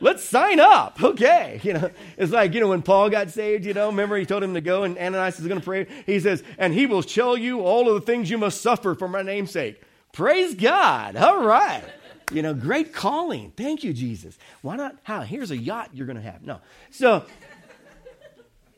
Let's 0.00 0.24
sign 0.24 0.58
up. 0.58 1.00
Okay. 1.00 1.60
You 1.62 1.74
know, 1.74 1.90
it's 2.16 2.32
like, 2.32 2.54
you 2.54 2.60
know, 2.60 2.66
when 2.66 2.82
Paul 2.82 3.08
got 3.08 3.30
saved, 3.30 3.64
you 3.64 3.72
know, 3.72 3.86
remember 3.86 4.16
he 4.16 4.26
told 4.26 4.42
him 4.42 4.52
to 4.54 4.60
go 4.60 4.82
and 4.82 4.98
Ananias 4.98 5.38
is 5.38 5.46
going 5.46 5.60
to 5.60 5.64
pray. 5.64 5.86
He 6.06 6.18
says, 6.18 6.42
and 6.58 6.74
he 6.74 6.86
will 6.86 7.04
tell 7.04 7.36
you 7.36 7.60
all 7.60 7.88
of 7.88 7.94
the 7.94 8.00
things 8.00 8.30
you 8.30 8.36
must 8.36 8.62
suffer 8.62 8.96
for 8.96 9.06
my 9.06 9.22
name's 9.22 9.52
sake. 9.52 9.80
Praise 10.12 10.56
God. 10.56 11.14
All 11.14 11.44
right. 11.44 11.84
You 12.32 12.42
know, 12.42 12.52
great 12.52 12.92
calling. 12.92 13.52
Thank 13.56 13.84
you, 13.84 13.92
Jesus. 13.92 14.36
Why 14.62 14.74
not? 14.74 14.96
How? 15.04 15.20
Here's 15.20 15.52
a 15.52 15.56
yacht 15.56 15.90
you're 15.92 16.06
going 16.06 16.16
to 16.16 16.22
have. 16.22 16.42
No. 16.42 16.60
So, 16.90 17.24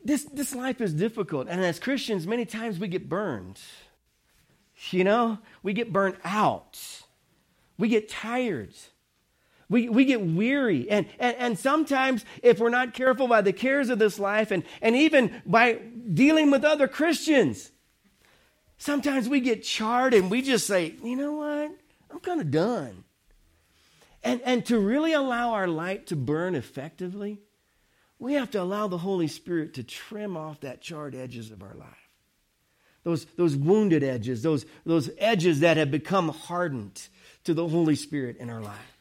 this, 0.05 0.25
this 0.25 0.53
life 0.53 0.79
is 0.79 0.93
difficult. 0.93 1.47
And 1.49 1.59
as 1.61 1.79
Christians, 1.79 2.27
many 2.27 2.45
times 2.45 2.77
we 2.77 2.87
get 2.87 3.09
burned. 3.09 3.59
You 4.89 5.03
know, 5.03 5.37
we 5.61 5.73
get 5.73 5.93
burnt 5.93 6.17
out. 6.23 6.79
We 7.77 7.87
get 7.87 8.09
tired. 8.09 8.73
We, 9.69 9.87
we 9.87 10.05
get 10.05 10.21
weary. 10.21 10.89
And, 10.89 11.05
and, 11.19 11.35
and 11.37 11.59
sometimes, 11.59 12.25
if 12.43 12.59
we're 12.59 12.69
not 12.69 12.93
careful 12.93 13.27
by 13.27 13.41
the 13.41 13.53
cares 13.53 13.89
of 13.89 13.99
this 13.99 14.19
life 14.19 14.51
and, 14.51 14.63
and 14.81 14.95
even 14.95 15.41
by 15.45 15.73
dealing 16.13 16.51
with 16.51 16.65
other 16.65 16.87
Christians, 16.87 17.71
sometimes 18.77 19.29
we 19.29 19.39
get 19.39 19.63
charred 19.63 20.13
and 20.13 20.29
we 20.29 20.41
just 20.41 20.67
say, 20.67 20.95
you 21.03 21.15
know 21.15 21.33
what? 21.33 21.71
I'm 22.09 22.19
kind 22.19 22.41
of 22.41 22.51
done. 22.51 23.05
And, 24.23 24.41
and 24.43 24.65
to 24.65 24.77
really 24.77 25.13
allow 25.13 25.51
our 25.51 25.67
light 25.67 26.07
to 26.07 26.15
burn 26.15 26.53
effectively, 26.53 27.39
we 28.19 28.33
have 28.33 28.51
to 28.51 28.61
allow 28.61 28.87
the 28.87 28.97
Holy 28.97 29.27
Spirit 29.27 29.75
to 29.75 29.83
trim 29.83 30.35
off 30.35 30.59
that 30.61 30.81
charred 30.81 31.15
edges 31.15 31.49
of 31.49 31.63
our 31.63 31.73
life 31.75 32.00
those, 33.03 33.25
those 33.37 33.55
wounded 33.55 34.03
edges, 34.03 34.43
those, 34.43 34.65
those 34.85 35.09
edges 35.17 35.61
that 35.61 35.77
have 35.77 35.91
become 35.91 36.29
hardened 36.29 37.07
to 37.43 37.53
the 37.53 37.67
Holy 37.67 37.95
Spirit 37.95 38.37
in 38.37 38.49
our 38.49 38.61
life. 38.61 38.97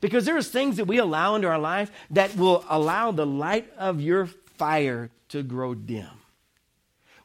Because 0.00 0.24
there's 0.24 0.48
things 0.48 0.76
that 0.78 0.86
we 0.86 0.98
allow 0.98 1.34
into 1.34 1.48
our 1.48 1.58
life 1.58 1.90
that 2.10 2.36
will 2.36 2.64
allow 2.68 3.12
the 3.12 3.26
light 3.26 3.70
of 3.76 4.00
your 4.00 4.26
fire 4.26 5.10
to 5.28 5.42
grow 5.42 5.74
dim. 5.74 6.08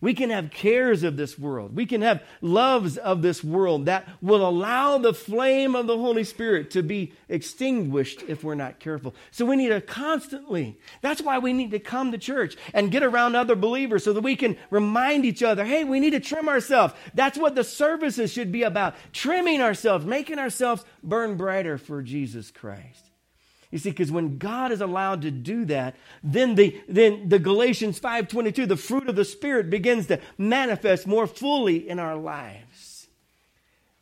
We 0.06 0.14
can 0.14 0.30
have 0.30 0.52
cares 0.52 1.02
of 1.02 1.18
this 1.18 1.40
world. 1.40 1.76
We 1.76 1.88
can 1.88 2.04
have 2.04 2.22
loves 2.40 2.96
of 2.96 3.24
this 3.24 3.44
world 3.44 3.88
that 3.88 4.08
will 4.22 4.48
allow 4.48 5.00
the 5.00 5.16
flame 5.16 5.76
of 5.76 5.88
the 5.88 5.98
Holy 5.98 6.24
Spirit 6.24 6.70
to 6.72 6.84
be 6.84 7.14
extinguished 7.28 8.22
if 8.28 8.44
we're 8.44 8.54
not 8.54 8.80
careful. 8.80 9.16
So 9.32 9.48
we 9.48 9.56
need 9.56 9.70
to 9.70 9.82
constantly, 9.82 10.78
that's 11.02 11.24
why 11.24 11.40
we 11.40 11.54
need 11.54 11.72
to 11.72 11.80
come 11.80 12.12
to 12.12 12.20
church 12.20 12.56
and 12.72 12.92
get 12.92 13.02
around 13.02 13.34
other 13.34 13.56
believers 13.56 14.04
so 14.04 14.14
that 14.14 14.22
we 14.22 14.36
can 14.36 14.58
remind 14.70 15.26
each 15.26 15.42
other 15.42 15.66
hey, 15.66 15.84
we 15.84 16.00
need 16.00 16.12
to 16.12 16.20
trim 16.20 16.50
ourselves. 16.50 16.94
That's 17.16 17.40
what 17.40 17.56
the 17.56 17.64
services 17.64 18.32
should 18.32 18.52
be 18.52 18.62
about 18.62 18.94
trimming 19.12 19.60
ourselves, 19.60 20.06
making 20.06 20.38
ourselves 20.38 20.86
burn 21.02 21.36
brighter 21.36 21.80
for 21.80 22.04
Jesus 22.04 22.52
Christ. 22.52 23.05
You 23.72 23.80
see, 23.80 23.90
because 23.90 24.12
when 24.12 24.38
God 24.38 24.72
is 24.72 24.82
allowed 24.82 25.24
to 25.24 25.32
do 25.32 25.66
that, 25.66 25.96
then 26.24 26.56
the, 26.56 26.80
then 26.88 27.30
the 27.30 27.40
Galatians 27.40 28.00
5.22, 28.00 28.68
the 28.68 28.78
fruit 28.78 29.10
of 29.10 29.16
the 29.16 29.26
Spirit 29.26 29.70
begins 29.70 30.08
to 30.08 30.20
manifest 30.38 31.08
more 31.08 31.28
fully 31.28 31.88
in 31.90 32.00
our 32.00 32.16
lives. 32.16 33.08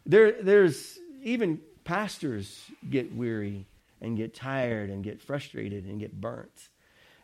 There, 0.06 0.42
there's 0.42 1.00
even 1.24 1.62
pastors 1.84 2.66
get 2.90 3.16
weary 3.16 3.66
and 4.02 4.18
get 4.18 4.36
tired 4.36 4.90
and 4.90 5.04
get 5.04 5.22
frustrated 5.22 5.86
and 5.86 6.00
get 6.00 6.20
burnt. 6.20 6.70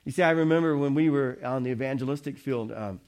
You 0.06 0.12
see, 0.12 0.24
I 0.24 0.32
remember 0.32 0.78
when 0.78 0.96
we 0.96 1.10
were 1.10 1.38
on 1.44 1.64
the 1.64 1.72
evangelistic 1.72 2.38
field, 2.38 2.72
um, 2.72 3.02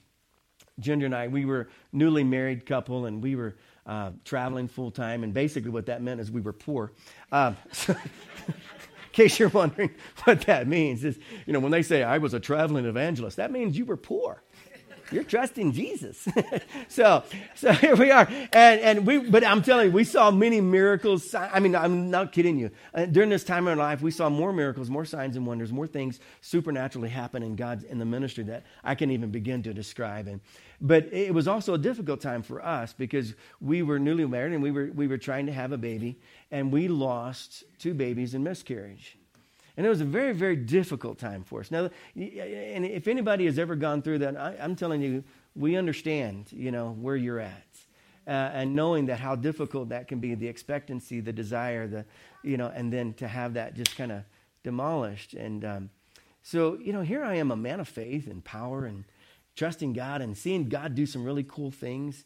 Ginger 0.79 1.05
and 1.05 1.15
I, 1.15 1.27
we 1.27 1.45
were 1.45 1.69
newly 1.91 2.23
married 2.23 2.65
couple 2.65 3.05
and 3.05 3.23
we 3.23 3.35
were 3.35 3.55
uh, 3.85 4.11
traveling 4.25 4.67
full 4.67 4.91
time. 4.91 5.23
And 5.23 5.33
basically, 5.33 5.71
what 5.71 5.85
that 5.87 6.01
meant 6.01 6.19
is 6.19 6.31
we 6.31 6.41
were 6.41 6.53
poor. 6.53 6.91
Um, 7.31 7.57
so 7.71 7.95
case 9.13 9.39
you're 9.39 9.49
wondering 9.49 9.91
what 10.23 10.41
that 10.41 10.67
means, 10.67 11.03
is 11.03 11.19
you 11.45 11.53
know 11.53 11.59
when 11.59 11.71
they 11.71 11.83
say 11.83 12.03
I 12.03 12.17
was 12.17 12.33
a 12.33 12.39
traveling 12.39 12.85
evangelist, 12.85 13.37
that 13.37 13.51
means 13.51 13.77
you 13.77 13.85
were 13.85 13.97
poor. 13.97 14.43
You're 15.11 15.23
trusting 15.23 15.73
Jesus. 15.73 16.27
so, 16.87 17.23
so 17.55 17.71
here 17.73 17.95
we 17.95 18.11
are, 18.11 18.27
and 18.53 18.79
and 18.81 19.05
we. 19.05 19.19
But 19.19 19.43
I'm 19.43 19.61
telling 19.61 19.87
you, 19.87 19.91
we 19.91 20.03
saw 20.03 20.31
many 20.31 20.61
miracles. 20.61 21.33
I 21.35 21.59
mean, 21.59 21.75
I'm 21.75 22.09
not 22.09 22.31
kidding 22.31 22.57
you. 22.57 22.71
Uh, 22.93 23.05
during 23.05 23.29
this 23.29 23.43
time 23.43 23.67
in 23.67 23.71
our 23.71 23.85
life, 23.85 24.01
we 24.01 24.11
saw 24.11 24.29
more 24.29 24.53
miracles, 24.53 24.89
more 24.89 25.05
signs 25.05 25.35
and 25.35 25.45
wonders, 25.45 25.71
more 25.71 25.87
things 25.87 26.19
supernaturally 26.41 27.09
happen 27.09 27.43
in 27.43 27.55
God's 27.55 27.83
in 27.83 27.99
the 27.99 28.05
ministry 28.05 28.43
that 28.45 28.65
I 28.83 28.95
can 28.95 29.11
even 29.11 29.31
begin 29.31 29.63
to 29.63 29.73
describe. 29.73 30.27
And 30.27 30.39
but 30.79 31.11
it 31.13 31.33
was 31.33 31.47
also 31.47 31.73
a 31.73 31.77
difficult 31.77 32.21
time 32.21 32.41
for 32.41 32.63
us 32.63 32.93
because 32.93 33.33
we 33.59 33.83
were 33.83 33.99
newly 33.99 34.25
married 34.25 34.53
and 34.53 34.63
we 34.63 34.71
were 34.71 34.91
we 34.93 35.07
were 35.07 35.17
trying 35.17 35.45
to 35.47 35.53
have 35.53 35.71
a 35.71 35.77
baby, 35.77 36.19
and 36.51 36.71
we 36.71 36.87
lost 36.87 37.63
two 37.79 37.93
babies 37.93 38.33
in 38.33 38.43
miscarriage. 38.43 39.17
And 39.81 39.87
it 39.87 39.89
was 39.89 40.01
a 40.01 40.05
very, 40.05 40.31
very 40.31 40.55
difficult 40.55 41.17
time 41.17 41.43
for 41.43 41.59
us. 41.59 41.71
Now, 41.71 41.89
and 42.15 42.85
if 42.85 43.07
anybody 43.07 43.45
has 43.45 43.57
ever 43.57 43.75
gone 43.75 44.03
through 44.03 44.19
that, 44.19 44.37
I, 44.37 44.53
am 44.59 44.75
telling 44.75 45.01
you, 45.01 45.23
we 45.55 45.75
understand, 45.75 46.51
you 46.51 46.69
know, 46.69 46.91
where 46.91 47.15
you're 47.15 47.39
at. 47.39 47.65
Uh, 48.27 48.29
and 48.29 48.75
knowing 48.75 49.07
that 49.07 49.19
how 49.19 49.35
difficult 49.35 49.89
that 49.89 50.07
can 50.07 50.19
be, 50.19 50.35
the 50.35 50.47
expectancy, 50.47 51.19
the 51.19 51.33
desire, 51.33 51.87
the, 51.87 52.05
you 52.43 52.57
know, 52.57 52.71
and 52.75 52.93
then 52.93 53.15
to 53.15 53.27
have 53.27 53.55
that 53.55 53.73
just 53.73 53.97
kind 53.97 54.11
of 54.11 54.21
demolished. 54.61 55.33
And 55.33 55.65
um, 55.65 55.89
so, 56.43 56.77
you 56.77 56.93
know, 56.93 57.01
here 57.01 57.23
I 57.23 57.37
am, 57.37 57.49
a 57.49 57.55
man 57.55 57.79
of 57.79 57.87
faith 57.87 58.27
and 58.27 58.43
power 58.43 58.85
and 58.85 59.03
trusting 59.55 59.93
God 59.93 60.21
and 60.21 60.37
seeing 60.37 60.69
God 60.69 60.93
do 60.93 61.07
some 61.07 61.23
really 61.23 61.43
cool 61.49 61.71
things. 61.71 62.23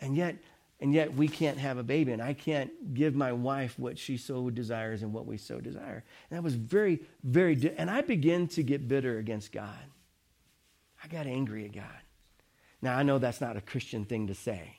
And 0.00 0.16
yet, 0.16 0.38
and 0.80 0.92
yet 0.92 1.14
we 1.14 1.26
can't 1.26 1.58
have 1.58 1.78
a 1.78 1.82
baby 1.82 2.12
and 2.12 2.22
i 2.22 2.32
can't 2.32 2.94
give 2.94 3.14
my 3.14 3.32
wife 3.32 3.78
what 3.78 3.98
she 3.98 4.16
so 4.16 4.50
desires 4.50 5.02
and 5.02 5.12
what 5.12 5.26
we 5.26 5.36
so 5.36 5.60
desire. 5.60 6.04
And 6.30 6.36
that 6.36 6.42
was 6.42 6.54
very 6.54 7.00
very 7.22 7.54
di- 7.54 7.74
and 7.76 7.90
i 7.90 8.02
began 8.02 8.46
to 8.48 8.62
get 8.62 8.88
bitter 8.88 9.18
against 9.18 9.52
god. 9.52 9.90
I 11.02 11.08
got 11.08 11.26
angry 11.26 11.64
at 11.64 11.72
god. 11.72 12.02
Now 12.82 12.96
i 12.96 13.02
know 13.02 13.18
that's 13.18 13.40
not 13.40 13.56
a 13.56 13.60
christian 13.60 14.04
thing 14.04 14.26
to 14.26 14.34
say 14.34 14.78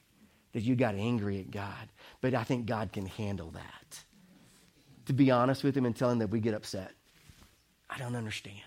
that 0.53 0.61
you 0.61 0.75
got 0.75 0.95
angry 0.95 1.39
at 1.39 1.51
god 1.51 1.89
but 2.21 2.33
i 2.33 2.43
think 2.43 2.65
god 2.65 2.91
can 2.91 3.05
handle 3.05 3.51
that. 3.51 4.03
To 5.07 5.13
be 5.13 5.31
honest 5.31 5.63
with 5.63 5.75
him 5.75 5.85
and 5.85 5.95
tell 5.95 6.11
him 6.11 6.19
that 6.19 6.29
we 6.29 6.39
get 6.39 6.53
upset 6.53 6.91
i 7.89 7.97
don't 7.97 8.15
understand. 8.15 8.61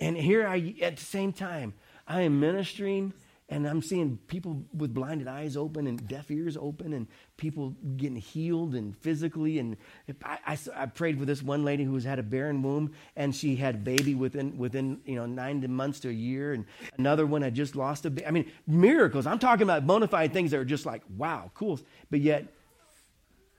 And 0.00 0.16
here 0.16 0.46
i 0.46 0.74
at 0.82 0.96
the 0.96 1.04
same 1.04 1.32
time 1.32 1.74
i 2.08 2.22
am 2.22 2.40
ministering 2.40 3.12
and 3.50 3.66
I'm 3.66 3.82
seeing 3.82 4.16
people 4.28 4.64
with 4.72 4.94
blinded 4.94 5.26
eyes 5.26 5.56
open 5.56 5.88
and 5.88 6.06
deaf 6.06 6.30
ears 6.30 6.56
open 6.56 6.92
and 6.92 7.08
people 7.36 7.74
getting 7.96 8.16
healed 8.16 8.76
and 8.76 8.96
physically. 8.96 9.58
And 9.58 9.76
I, 10.24 10.38
I, 10.46 10.58
I, 10.76 10.86
prayed 10.86 11.18
for 11.18 11.24
this 11.24 11.42
one 11.42 11.64
lady 11.64 11.82
who 11.82 11.98
had 11.98 12.20
a 12.20 12.22
barren 12.22 12.62
womb 12.62 12.92
and 13.16 13.34
she 13.34 13.56
had 13.56 13.74
a 13.74 13.78
baby 13.78 14.14
within, 14.14 14.56
within 14.56 15.00
you 15.04 15.16
know, 15.16 15.26
nine 15.26 15.68
months 15.68 15.98
to 16.00 16.08
a 16.08 16.12
year. 16.12 16.52
And 16.52 16.64
another 16.96 17.26
one 17.26 17.42
had 17.42 17.56
just 17.56 17.74
lost 17.74 18.06
a 18.06 18.10
baby. 18.10 18.26
I 18.28 18.30
mean, 18.30 18.48
miracles. 18.68 19.26
I'm 19.26 19.40
talking 19.40 19.64
about 19.64 19.84
bona 19.84 20.06
fide 20.06 20.32
things 20.32 20.52
that 20.52 20.60
are 20.60 20.64
just 20.64 20.86
like, 20.86 21.02
wow, 21.16 21.50
cool. 21.54 21.80
But 22.08 22.20
yet, 22.20 22.46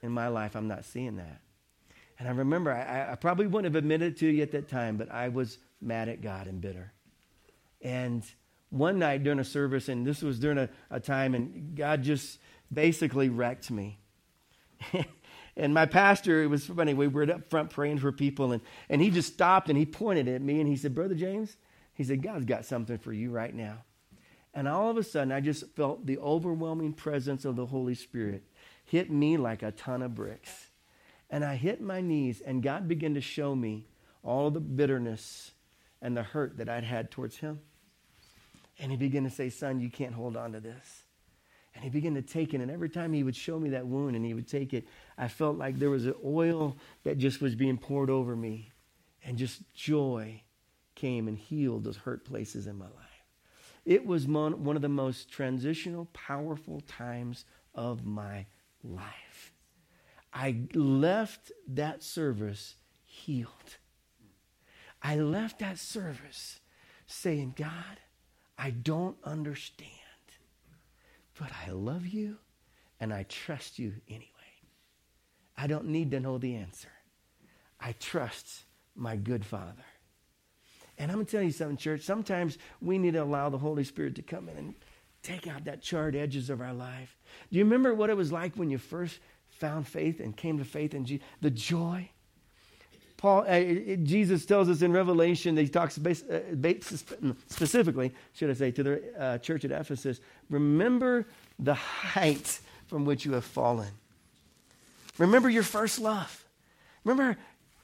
in 0.02 0.12
my 0.12 0.30
life, 0.30 0.56
I'm 0.56 0.70
not 0.70 0.86
seeing 0.86 1.18
that. 1.18 1.42
And 2.18 2.30
I 2.30 2.32
remember, 2.32 2.72
I, 2.72 3.12
I 3.12 3.16
probably 3.16 3.46
wouldn't 3.46 3.74
have 3.74 3.76
admitted 3.76 4.16
to 4.18 4.28
you 4.28 4.42
at 4.42 4.52
that 4.52 4.70
time, 4.70 4.96
but 4.96 5.12
I 5.12 5.28
was 5.28 5.58
mad 5.82 6.08
at 6.08 6.22
God 6.22 6.48
and 6.48 6.62
bitter. 6.62 6.94
And 7.82 8.24
one 8.72 8.98
night 8.98 9.24
during 9.24 9.40
a 9.40 9.44
service, 9.44 9.88
and 9.90 10.06
this 10.06 10.22
was 10.22 10.40
during 10.40 10.58
a, 10.58 10.70
a 10.90 11.00
time, 11.00 11.36
and 11.36 11.76
God 11.76 12.02
just 12.02 12.40
basically 12.74 13.30
wrecked 13.30 13.70
me. 13.70 14.00
and 15.56 15.74
my 15.74 15.86
pastor, 15.86 16.42
it 16.42 16.48
was 16.48 16.66
funny, 16.66 16.94
we 16.94 17.08
were 17.08 17.30
up 17.30 17.50
front 17.50 17.70
praying 17.70 18.00
for 18.00 18.12
people, 18.12 18.54
and, 18.54 18.62
and 18.90 19.02
he 19.02 19.10
just 19.10 19.34
stopped 19.34 19.70
and 19.70 19.78
he 19.78 19.86
pointed 19.86 20.28
at 20.28 20.42
me 20.42 20.60
and 20.60 20.68
he 20.68 20.76
said, 20.76 20.96
Brother 20.96 21.16
James, 21.16 21.58
he 21.94 22.04
said, 22.04 22.24
God's 22.24 22.46
got 22.46 22.66
something 22.66 22.98
for 22.98 23.14
you 23.14 23.30
right 23.30 23.54
now. 23.54 23.84
And 24.54 24.68
all 24.68 24.90
of 24.90 24.98
a 24.98 25.04
sudden, 25.04 25.32
I 25.32 25.40
just 25.40 25.70
felt 25.76 26.06
the 26.06 26.18
overwhelming 26.18 26.94
presence 26.94 27.46
of 27.46 27.56
the 27.56 27.66
Holy 27.66 27.96
Spirit 27.96 28.44
hit 28.84 29.10
me 29.10 29.38
like 29.38 29.64
a 29.64 29.72
ton 29.72 30.02
of 30.02 30.16
bricks. 30.16 30.68
And 31.30 31.46
I 31.46 31.56
hit 31.56 31.80
my 31.80 32.02
knees, 32.02 32.42
and 32.42 32.62
God 32.62 32.88
began 32.88 33.14
to 33.14 33.22
show 33.22 33.56
me 33.56 33.88
all 34.24 34.52
the 34.52 34.60
bitterness 34.60 35.52
and 36.02 36.18
the 36.18 36.24
hurt 36.24 36.58
that 36.58 36.68
I'd 36.68 36.84
had 36.84 37.10
towards 37.10 37.38
Him. 37.38 37.62
And 38.82 38.92
He 38.92 38.98
began 38.98 39.24
to 39.24 39.30
say, 39.30 39.50
Son, 39.50 39.80
you 39.80 39.90
can't 39.90 40.14
hold 40.14 40.36
on 40.36 40.52
to 40.52 40.60
this. 40.60 41.04
And 41.74 41.86
He 41.86 41.90
began 41.90 42.16
to 42.16 42.22
take 42.22 42.54
it, 42.54 42.60
and 42.60 42.70
every 42.70 42.90
time 42.90 43.14
He 43.14 43.24
would 43.24 43.36
show 43.36 43.58
me 43.58 43.70
that 43.70 43.88
wound 43.88 44.18
and 44.18 44.26
He 44.26 44.34
would 44.34 44.50
take 44.50 44.74
it, 44.74 44.86
I 45.18 45.30
felt 45.30 45.58
like 45.58 45.80
there 45.80 45.90
was 45.90 46.06
an 46.06 46.16
oil 46.26 46.76
that 47.04 47.18
just 47.18 47.40
was 47.40 47.56
being 47.56 47.78
poured 47.78 48.10
over 48.10 48.36
me, 48.36 48.74
and 49.24 49.38
just 49.38 49.62
joy 49.74 50.42
came 50.96 51.30
and 51.30 51.38
healed 51.38 51.86
those 51.86 51.96
hurt 51.96 52.26
places 52.26 52.68
in 52.68 52.78
my 52.78 52.86
life. 52.86 53.24
It 53.86 54.06
was 54.06 54.28
one 54.28 54.76
of 54.76 54.82
the 54.82 54.90
most 54.90 55.32
transitional, 55.32 56.06
powerful 56.12 56.82
times 56.82 57.46
of 57.74 58.06
my 58.06 58.46
life. 58.84 59.54
I 60.34 60.64
left 60.74 61.52
that 61.68 62.04
service 62.04 62.76
healed. 63.06 63.78
I 65.02 65.16
left 65.16 65.60
that 65.60 65.80
service 65.80 66.60
saying, 67.08 67.54
God, 67.58 68.00
I 68.62 68.70
don't 68.70 69.18
understand, 69.24 69.90
but 71.40 71.50
I 71.66 71.72
love 71.72 72.06
you 72.06 72.38
and 73.00 73.12
I 73.12 73.24
trust 73.24 73.80
you 73.80 73.94
anyway. 74.08 74.28
I 75.58 75.66
don't 75.66 75.88
need 75.88 76.12
to 76.12 76.20
know 76.20 76.38
the 76.38 76.54
answer. 76.54 76.92
I 77.80 77.94
trust 77.94 78.66
my 78.96 79.16
good 79.16 79.44
Father. 79.44 79.84
And 81.00 81.10
I'm 81.10 81.18
going 81.18 81.26
to 81.26 81.32
tell 81.32 81.42
you 81.42 81.52
something, 81.52 81.76
church. 81.76 82.02
Sometimes 82.02 82.60
we 82.80 83.00
need 83.00 83.14
to 83.14 83.24
allow 83.24 83.50
the 83.50 83.58
Holy 83.58 83.84
Spirit 83.84 84.14
to 84.18 84.22
come 84.22 84.48
in 84.48 84.56
and 84.56 84.76
take 85.24 85.48
out 85.48 85.66
that 85.66 85.82
charred 85.82 86.16
edges 86.16 86.52
of 86.52 86.62
our 86.62 86.74
life. 86.74 87.18
Do 87.52 87.58
you 87.58 87.64
remember 87.64 87.96
what 87.96 88.12
it 88.12 88.18
was 88.18 88.32
like 88.32 88.56
when 88.58 88.70
you 88.70 88.78
first 88.78 89.20
found 89.50 89.88
faith 89.88 90.20
and 90.20 90.38
came 90.38 90.60
to 90.60 90.66
faith 90.66 90.94
in 90.94 91.06
Jesus? 91.06 91.26
The 91.42 91.50
joy. 91.50 92.11
Paul, 93.22 93.46
uh, 93.48 93.60
Jesus 94.02 94.48
tells 94.48 94.68
us 94.68 94.82
in 94.82 94.92
Revelation 94.92 95.54
that 95.54 95.62
he 95.62 95.68
talks 95.68 95.96
base, 95.96 96.24
uh, 96.24 96.40
base, 96.60 97.04
specifically, 97.50 98.12
should 98.34 98.50
I 98.50 98.54
say, 98.54 98.72
to 98.72 98.82
the 98.82 99.02
uh, 99.16 99.38
church 99.38 99.64
at 99.64 99.70
Ephesus. 99.70 100.20
Remember 100.50 101.28
the 101.60 101.76
height 101.76 102.60
from 102.88 103.06
which 103.06 103.24
you 103.24 103.34
have 103.34 103.46
fallen. 103.46 103.90
Remember 105.20 105.52
your 105.52 105.62
first 105.62 106.00
love. 106.00 106.44
Remember, 107.04 107.38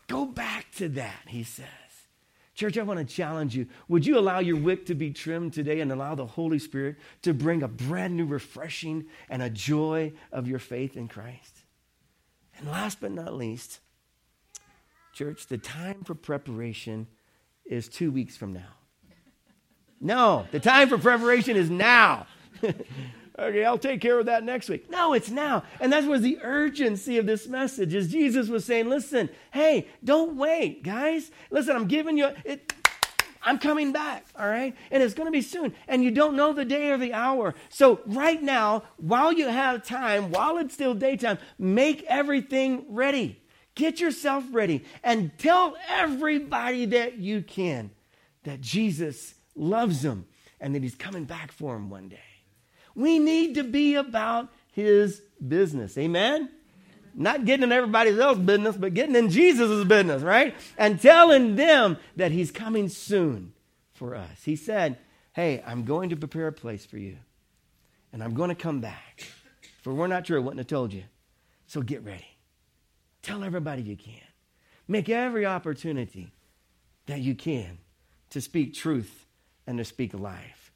go 0.08 0.26
back 0.26 0.72
to 0.78 0.90
that, 0.90 1.22
he 1.28 1.44
says. 1.44 1.68
Church, 2.56 2.76
I 2.76 2.82
want 2.82 2.98
to 2.98 3.06
challenge 3.06 3.56
you. 3.56 3.68
Would 3.90 4.08
you 4.08 4.18
allow 4.18 4.40
your 4.40 4.58
wick 4.58 4.88
to 4.88 4.96
be 4.96 5.12
trimmed 5.12 5.54
today 5.54 5.82
and 5.82 5.92
allow 5.92 6.16
the 6.16 6.26
Holy 6.26 6.58
Spirit 6.58 6.96
to 7.22 7.36
bring 7.36 7.62
a 7.62 7.68
brand 7.68 8.18
new 8.18 8.26
refreshing 8.26 9.06
and 9.30 9.44
a 9.44 9.52
joy 9.52 10.14
of 10.32 10.48
your 10.48 10.58
faith 10.58 10.98
in 10.98 11.08
Christ? 11.08 11.60
And 12.58 12.68
last 12.68 13.00
but 13.00 13.12
not 13.12 13.36
least, 13.36 13.82
church, 15.18 15.48
the 15.48 15.58
time 15.58 16.04
for 16.04 16.14
preparation 16.14 17.08
is 17.66 17.90
two 17.90 18.12
weeks 18.12 18.38
from 18.38 18.54
now. 18.54 18.76
No, 20.00 20.46
the 20.52 20.60
time 20.60 20.90
for 20.90 21.00
preparation 21.00 21.58
is 21.58 21.72
now. 21.72 22.28
okay, 23.40 23.66
I'll 23.66 23.80
take 23.80 24.00
care 24.00 24.20
of 24.20 24.28
that 24.28 24.44
next 24.44 24.70
week. 24.70 24.92
No, 24.92 25.14
it's 25.14 25.32
now. 25.32 25.64
And 25.80 25.92
that 25.92 26.04
was 26.04 26.22
the 26.22 26.38
urgency 26.44 27.18
of 27.18 27.26
this 27.26 27.48
message 27.48 27.96
as 27.96 28.12
Jesus 28.12 28.48
was 28.48 28.64
saying, 28.64 28.90
listen, 28.90 29.30
hey, 29.52 29.88
don't 30.04 30.38
wait, 30.38 30.84
guys. 30.84 31.32
Listen, 31.50 31.76
I'm 31.76 31.88
giving 31.88 32.16
you 32.16 32.30
it. 32.46 32.74
I'm 33.42 33.58
coming 33.58 33.92
back, 33.92 34.26
all 34.38 34.48
right? 34.48 34.76
And 34.92 35.02
it's 35.02 35.14
going 35.14 35.28
to 35.28 35.32
be 35.32 35.42
soon. 35.42 35.74
And 35.88 36.04
you 36.04 36.12
don't 36.12 36.36
know 36.36 36.54
the 36.54 36.66
day 36.66 36.92
or 36.92 36.98
the 36.98 37.14
hour. 37.14 37.56
So, 37.70 38.02
right 38.06 38.42
now, 38.44 38.84
while 38.98 39.32
you 39.32 39.48
have 39.48 39.84
time, 39.84 40.32
while 40.32 40.58
it's 40.58 40.74
still 40.74 40.94
daytime, 40.94 41.38
make 41.58 42.04
everything 42.04 42.86
ready. 42.90 43.42
Get 43.78 44.00
yourself 44.00 44.44
ready 44.52 44.84
and 45.04 45.32
tell 45.38 45.78
everybody 45.88 46.86
that 46.88 47.20
you 47.20 47.44
can 47.44 47.92
that 48.44 48.60
Jesus 48.60 49.36
loves 49.56 50.02
them 50.02 50.26
and 50.60 50.74
that 50.74 50.82
he's 50.82 50.96
coming 50.96 51.26
back 51.26 51.52
for 51.52 51.76
them 51.76 51.92
one 51.92 52.10
day. 52.10 52.18
We 52.96 53.20
need 53.20 53.54
to 53.54 53.64
be 53.64 53.94
about 53.94 54.50
his 54.72 55.22
business. 55.48 55.96
Amen? 55.96 56.50
Not 57.14 57.46
getting 57.46 57.66
in 57.66 57.72
everybody 57.72 58.20
else's 58.20 58.44
business, 58.44 58.76
but 58.76 58.96
getting 58.96 59.16
in 59.16 59.30
Jesus' 59.30 59.86
business, 59.86 60.24
right? 60.24 60.56
And 60.76 61.00
telling 61.00 61.56
them 61.56 61.98
that 62.16 62.32
he's 62.32 62.50
coming 62.50 62.90
soon 62.90 63.54
for 63.94 64.16
us. 64.16 64.44
He 64.44 64.56
said, 64.56 64.98
Hey, 65.34 65.62
I'm 65.68 65.86
going 65.86 66.10
to 66.10 66.16
prepare 66.16 66.48
a 66.48 66.52
place 66.52 66.84
for 66.84 66.98
you, 66.98 67.18
and 68.12 68.24
I'm 68.24 68.34
going 68.34 68.50
to 68.50 68.56
come 68.56 68.82
back. 68.82 69.28
For 69.84 69.94
we're 69.94 70.08
not 70.08 70.26
sure, 70.26 70.38
I 70.38 70.40
wouldn't 70.40 70.58
have 70.58 70.66
told 70.68 70.94
you. 70.94 71.04
So 71.68 71.84
get 71.84 72.04
ready. 72.04 72.37
Tell 73.28 73.44
everybody 73.44 73.82
you 73.82 73.98
can. 73.98 74.22
Make 74.88 75.10
every 75.10 75.46
opportunity 75.46 76.32
that 77.08 77.20
you 77.20 77.36
can 77.36 77.78
to 78.30 78.40
speak 78.40 78.74
truth 78.74 79.26
and 79.68 79.78
to 79.80 79.84
speak 79.84 80.14
life. 80.14 80.72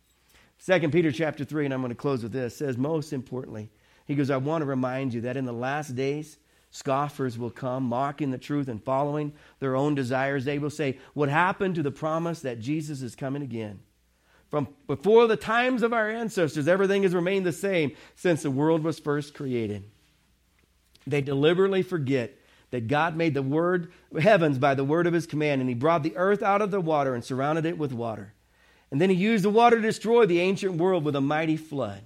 Second 0.58 0.92
Peter 0.92 1.14
chapter 1.14 1.46
3, 1.46 1.64
and 1.64 1.74
I'm 1.74 1.80
going 1.80 1.92
to 1.92 1.96
close 1.96 2.24
with 2.24 2.34
this, 2.34 2.58
says 2.58 2.78
most 2.78 3.14
importantly, 3.14 3.70
he 4.06 4.16
goes, 4.16 4.30
I 4.30 4.36
want 4.36 4.64
to 4.64 4.66
remind 4.66 5.14
you 5.14 5.22
that 5.22 5.38
in 5.38 5.46
the 5.46 5.54
last 5.54 5.96
days, 5.96 6.40
scoffers 6.72 7.38
will 7.38 7.52
come, 7.52 7.86
mocking 7.86 8.32
the 8.32 8.38
truth 8.38 8.68
and 8.68 8.84
following 8.84 9.32
their 9.60 9.78
own 9.78 9.96
desires. 9.96 10.44
They 10.44 10.60
will 10.60 10.70
say, 10.70 11.00
What 11.14 11.30
happened 11.30 11.76
to 11.76 11.84
the 11.84 11.90
promise 11.90 12.42
that 12.42 12.60
Jesus 12.60 13.02
is 13.02 13.16
coming 13.16 13.44
again? 13.44 13.80
From 14.50 14.68
before 14.88 15.26
the 15.28 15.38
times 15.38 15.84
of 15.84 15.94
our 15.94 16.10
ancestors, 16.10 16.68
everything 16.68 17.04
has 17.04 17.16
remained 17.16 17.46
the 17.46 17.54
same 17.54 17.94
since 18.18 18.44
the 18.44 18.52
world 18.52 18.84
was 18.84 19.00
first 19.00 19.34
created. 19.34 19.86
They 21.08 21.22
deliberately 21.22 21.82
forget 21.82 22.36
that 22.72 22.88
God 22.88 23.16
made 23.16 23.34
the 23.34 23.42
word 23.42 23.92
heavens 24.20 24.58
by 24.58 24.74
the 24.74 24.84
word 24.84 25.08
of 25.08 25.14
his 25.14 25.28
command, 25.28 25.62
and 25.62 25.70
he 25.70 25.76
brought 25.76 26.04
the 26.04 26.16
earth 26.18 26.42
out 26.42 26.62
of 26.62 26.72
the 26.72 26.82
water 26.82 27.14
and 27.14 27.24
surrounded 27.24 27.66
it 27.66 27.78
with 27.78 27.94
water. 27.94 28.34
And 28.90 29.00
then 29.00 29.10
he 29.10 29.16
used 29.16 29.44
the 29.44 29.50
water 29.50 29.78
to 29.78 29.82
destroy 29.82 30.26
the 30.26 30.40
ancient 30.40 30.76
world 30.76 31.06
with 31.06 31.16
a 31.16 31.22
mighty 31.22 31.58
flood. 31.58 32.02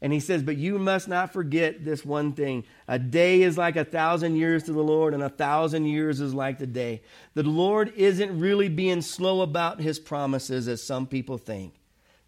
And 0.00 0.12
he 0.12 0.20
says, 0.20 0.42
But 0.42 0.56
you 0.56 0.78
must 0.78 1.08
not 1.08 1.32
forget 1.32 1.84
this 1.84 2.04
one 2.04 2.32
thing. 2.32 2.64
A 2.86 2.98
day 2.98 3.42
is 3.42 3.58
like 3.58 3.76
a 3.76 3.84
thousand 3.84 4.36
years 4.36 4.62
to 4.64 4.72
the 4.72 4.82
Lord, 4.82 5.12
and 5.12 5.22
a 5.22 5.28
thousand 5.28 5.86
years 5.86 6.20
is 6.20 6.32
like 6.32 6.58
the 6.58 6.66
day. 6.66 7.02
The 7.34 7.42
Lord 7.42 7.92
isn't 7.96 8.38
really 8.38 8.68
being 8.68 9.02
slow 9.02 9.40
about 9.40 9.80
his 9.80 9.98
promises 9.98 10.68
as 10.68 10.82
some 10.82 11.06
people 11.06 11.36
think. 11.36 11.74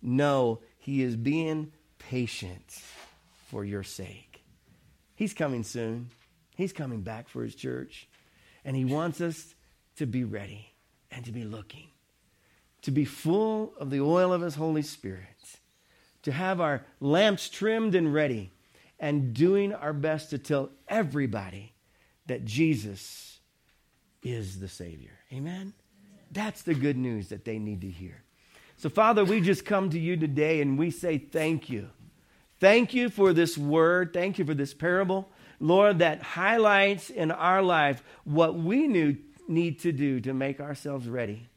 No, 0.03 0.61
he 0.79 1.03
is 1.03 1.15
being 1.15 1.73
patient 1.99 2.83
for 3.49 3.65
your 3.65 3.83
sake. 3.83 4.43
He's 5.15 5.35
coming 5.35 5.63
soon. 5.63 6.11
He's 6.61 6.73
coming 6.73 7.01
back 7.01 7.29
for 7.29 7.43
his 7.43 7.55
church. 7.55 8.09
And 8.65 8.77
he 8.77 8.85
wants 8.85 9.21
us 9.21 9.55
to 9.97 10.07
be 10.07 10.25
ready 10.25 10.73
and 11.11 11.25
to 11.25 11.33
be 11.33 11.45
looking 11.45 11.89
to 12.83 12.91
be 12.91 13.05
full 13.05 13.73
of 13.79 13.91
the 13.91 14.01
oil 14.01 14.33
of 14.33 14.43
His 14.43 14.55
Holy 14.55 14.83
Spirit, 14.83 15.59
to 16.23 16.33
have 16.33 16.61
our 16.61 16.85
lamps 17.01 17.49
trimmed 17.49 17.95
and 17.95 18.13
ready, 18.13 18.53
and 18.99 19.35
doing 19.35 19.75
our 19.75 19.93
best 19.93 20.31
to 20.31 20.39
tell 20.39 20.71
everybody 20.89 21.73
that 22.27 22.45
Jesus 22.45 23.41
is 24.23 24.61
the 24.61 24.69
Savior. 24.69 25.19
Amen? 25.33 25.73
That's 26.31 26.63
the 26.63 26.75
good 26.75 26.97
news 26.97 27.29
that 27.29 27.45
they 27.45 27.59
need 27.59 27.81
to 27.81 27.91
hear. 27.91 28.23
So, 28.77 28.89
Father, 28.89 29.25
we 29.25 29.41
just 29.41 29.65
come 29.65 29.91
to 29.91 29.99
you 29.99 30.17
today 30.17 30.61
and 30.61 30.79
we 30.79 30.91
say 30.91 31.19
thank 31.19 31.69
you. 31.69 31.89
Thank 32.61 32.95
you 32.95 33.09
for 33.09 33.33
this 33.33 33.57
word. 33.57 34.13
Thank 34.13 34.39
you 34.39 34.45
for 34.45 34.55
this 34.55 34.75
parable, 34.75 35.29
Lord, 35.61 36.01
that 36.01 36.23
highlights 36.23 37.11
in 37.11 37.31
our 37.31 37.63
life 37.63 38.03
what 38.25 38.57
we 38.57 38.89
knew, 38.89 39.17
need 39.47 39.81
to 39.81 39.93
do 39.93 40.21
to 40.21 40.35
make 40.35 40.61
ourselves 40.61 41.09
ready 41.09 41.51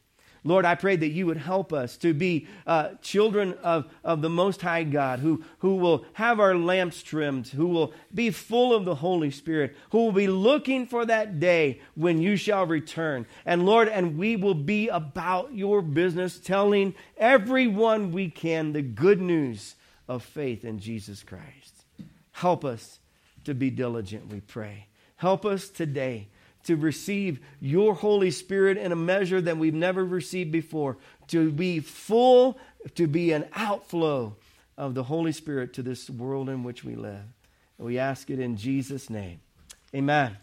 Lord, 0.45 0.65
I 0.65 0.75
pray 0.75 0.97
that 0.97 1.09
you 1.09 1.25
would 1.27 1.37
help 1.37 1.71
us 1.71 1.95
to 1.97 2.13
be 2.13 2.47
uh, 2.67 2.89
children 3.01 3.53
of, 3.63 3.85
of 4.03 4.21
the 4.21 4.29
Most 4.29 4.61
High 4.61 4.83
God 4.83 5.19
who, 5.19 5.43
who 5.59 5.77
will 5.77 6.05
have 6.13 6.39
our 6.39 6.55
lamps 6.55 7.01
trimmed, 7.01 7.47
who 7.47 7.67
will 7.67 7.93
be 8.13 8.29
full 8.29 8.73
of 8.73 8.83
the 8.83 8.95
Holy 8.95 9.31
Spirit, 9.31 9.75
who 9.91 9.99
will 9.99 10.11
be 10.11 10.27
looking 10.27 10.85
for 10.85 11.05
that 11.05 11.39
day 11.39 11.79
when 11.95 12.21
you 12.21 12.35
shall 12.35 12.65
return. 12.65 13.25
And 13.45 13.65
Lord, 13.65 13.87
and 13.87 14.17
we 14.17 14.35
will 14.35 14.53
be 14.53 14.89
about 14.89 15.53
your 15.53 15.81
business, 15.81 16.37
telling 16.39 16.93
everyone 17.17 18.11
we 18.11 18.29
can 18.29 18.73
the 18.73 18.81
good 18.81 19.21
news 19.21 19.75
of 20.09 20.23
faith 20.23 20.65
in 20.65 20.79
Jesus 20.79 21.23
Christ. 21.23 21.85
Help 22.31 22.65
us 22.65 22.99
to 23.45 23.53
be 23.53 23.69
diligent, 23.69 24.31
we 24.31 24.39
pray. 24.41 24.87
Help 25.17 25.45
us 25.45 25.69
today 25.69 26.27
to 26.63 26.75
receive 26.75 27.39
your 27.59 27.93
Holy 27.93 28.31
Spirit 28.31 28.77
in 28.77 28.91
a 28.91 28.95
measure 28.95 29.41
that 29.41 29.57
we've 29.57 29.73
never 29.73 30.05
received 30.05 30.51
before, 30.51 30.97
to 31.27 31.51
be 31.51 31.79
full, 31.79 32.57
to 32.95 33.07
be 33.07 33.31
an 33.31 33.45
outflow 33.53 34.35
of 34.77 34.95
the 34.95 35.03
Holy 35.03 35.31
Spirit 35.31 35.73
to 35.73 35.83
this 35.83 36.09
world 36.09 36.49
in 36.49 36.63
which 36.63 36.83
we 36.83 36.95
live. 36.95 37.23
And 37.77 37.87
we 37.87 37.99
ask 37.99 38.29
it 38.29 38.39
in 38.39 38.57
Jesus' 38.57 39.09
name. 39.09 39.39
Amen. 39.93 40.37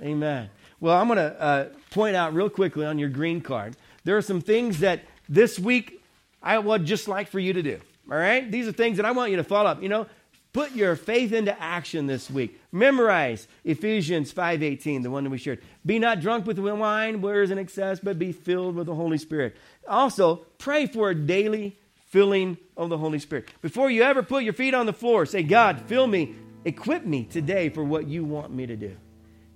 Amen. 0.00 0.12
Amen. 0.12 0.50
Well, 0.80 0.98
I'm 0.98 1.08
going 1.08 1.18
to 1.18 1.40
uh, 1.40 1.68
point 1.90 2.16
out 2.16 2.34
real 2.34 2.48
quickly 2.48 2.86
on 2.86 2.98
your 2.98 3.10
green 3.10 3.40
card. 3.40 3.76
There 4.04 4.16
are 4.16 4.22
some 4.22 4.40
things 4.40 4.80
that 4.80 5.04
this 5.28 5.58
week 5.58 6.02
I 6.42 6.58
would 6.58 6.86
just 6.86 7.06
like 7.06 7.28
for 7.28 7.38
you 7.38 7.52
to 7.52 7.62
do. 7.62 7.80
All 8.10 8.16
right? 8.16 8.50
These 8.50 8.66
are 8.66 8.72
things 8.72 8.96
that 8.96 9.06
I 9.06 9.12
want 9.12 9.30
you 9.30 9.36
to 9.36 9.44
follow 9.44 9.70
up. 9.70 9.82
You 9.82 9.90
know, 9.90 10.06
put 10.52 10.72
your 10.72 10.96
faith 10.96 11.32
into 11.32 11.58
action 11.60 12.06
this 12.06 12.30
week. 12.30 12.60
Memorize 12.72 13.46
Ephesians 13.64 14.32
5:18, 14.32 15.02
the 15.02 15.10
one 15.10 15.24
that 15.24 15.30
we 15.30 15.38
shared. 15.38 15.60
Be 15.84 15.98
not 15.98 16.20
drunk 16.20 16.46
with 16.46 16.58
wine, 16.58 17.20
where 17.20 17.42
is 17.42 17.50
an 17.50 17.58
excess, 17.58 18.00
but 18.00 18.18
be 18.18 18.32
filled 18.32 18.74
with 18.74 18.86
the 18.86 18.94
Holy 18.94 19.18
Spirit. 19.18 19.56
Also, 19.88 20.46
pray 20.58 20.86
for 20.86 21.10
a 21.10 21.14
daily 21.14 21.76
filling 22.10 22.58
of 22.76 22.88
the 22.88 22.98
Holy 22.98 23.18
Spirit. 23.18 23.48
Before 23.62 23.90
you 23.90 24.02
ever 24.02 24.22
put 24.22 24.42
your 24.42 24.52
feet 24.52 24.74
on 24.74 24.86
the 24.86 24.92
floor, 24.92 25.26
say, 25.26 25.42
God, 25.42 25.80
fill 25.82 26.06
me, 26.06 26.34
equip 26.64 27.04
me 27.04 27.24
today 27.24 27.68
for 27.68 27.84
what 27.84 28.08
you 28.08 28.24
want 28.24 28.52
me 28.52 28.66
to 28.66 28.76
do. 28.76 28.96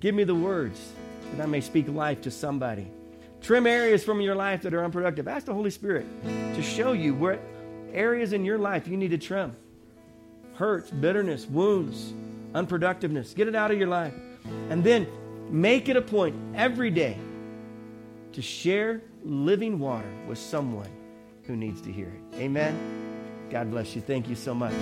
Give 0.00 0.14
me 0.14 0.24
the 0.24 0.34
words 0.34 0.92
that 1.32 1.42
I 1.42 1.46
may 1.46 1.60
speak 1.60 1.88
life 1.88 2.22
to 2.22 2.30
somebody. 2.30 2.86
Trim 3.42 3.66
areas 3.66 4.04
from 4.04 4.20
your 4.20 4.34
life 4.34 4.62
that 4.62 4.72
are 4.72 4.84
unproductive. 4.84 5.26
Ask 5.26 5.46
the 5.46 5.54
Holy 5.54 5.70
Spirit 5.70 6.06
to 6.24 6.62
show 6.62 6.92
you 6.92 7.14
where 7.14 7.40
areas 7.92 8.32
in 8.32 8.44
your 8.44 8.58
life 8.58 8.86
you 8.86 8.96
need 8.96 9.10
to 9.10 9.18
trim. 9.18 9.56
Hurts, 10.54 10.90
bitterness, 10.90 11.46
wounds, 11.46 12.12
unproductiveness. 12.52 13.34
Get 13.34 13.48
it 13.48 13.54
out 13.54 13.70
of 13.70 13.78
your 13.78 13.88
life. 13.88 14.14
And 14.70 14.84
then 14.84 15.06
make 15.50 15.88
it 15.88 15.96
a 15.96 16.02
point 16.02 16.36
every 16.54 16.90
day 16.90 17.18
to 18.32 18.42
share 18.42 19.02
living 19.24 19.78
water 19.78 20.10
with 20.28 20.38
someone 20.38 20.90
who 21.44 21.56
needs 21.56 21.80
to 21.82 21.92
hear 21.92 22.08
it. 22.08 22.36
Amen. 22.36 22.78
God 23.50 23.70
bless 23.70 23.94
you. 23.94 24.00
Thank 24.00 24.28
you 24.28 24.34
so 24.36 24.54
much. 24.54 24.74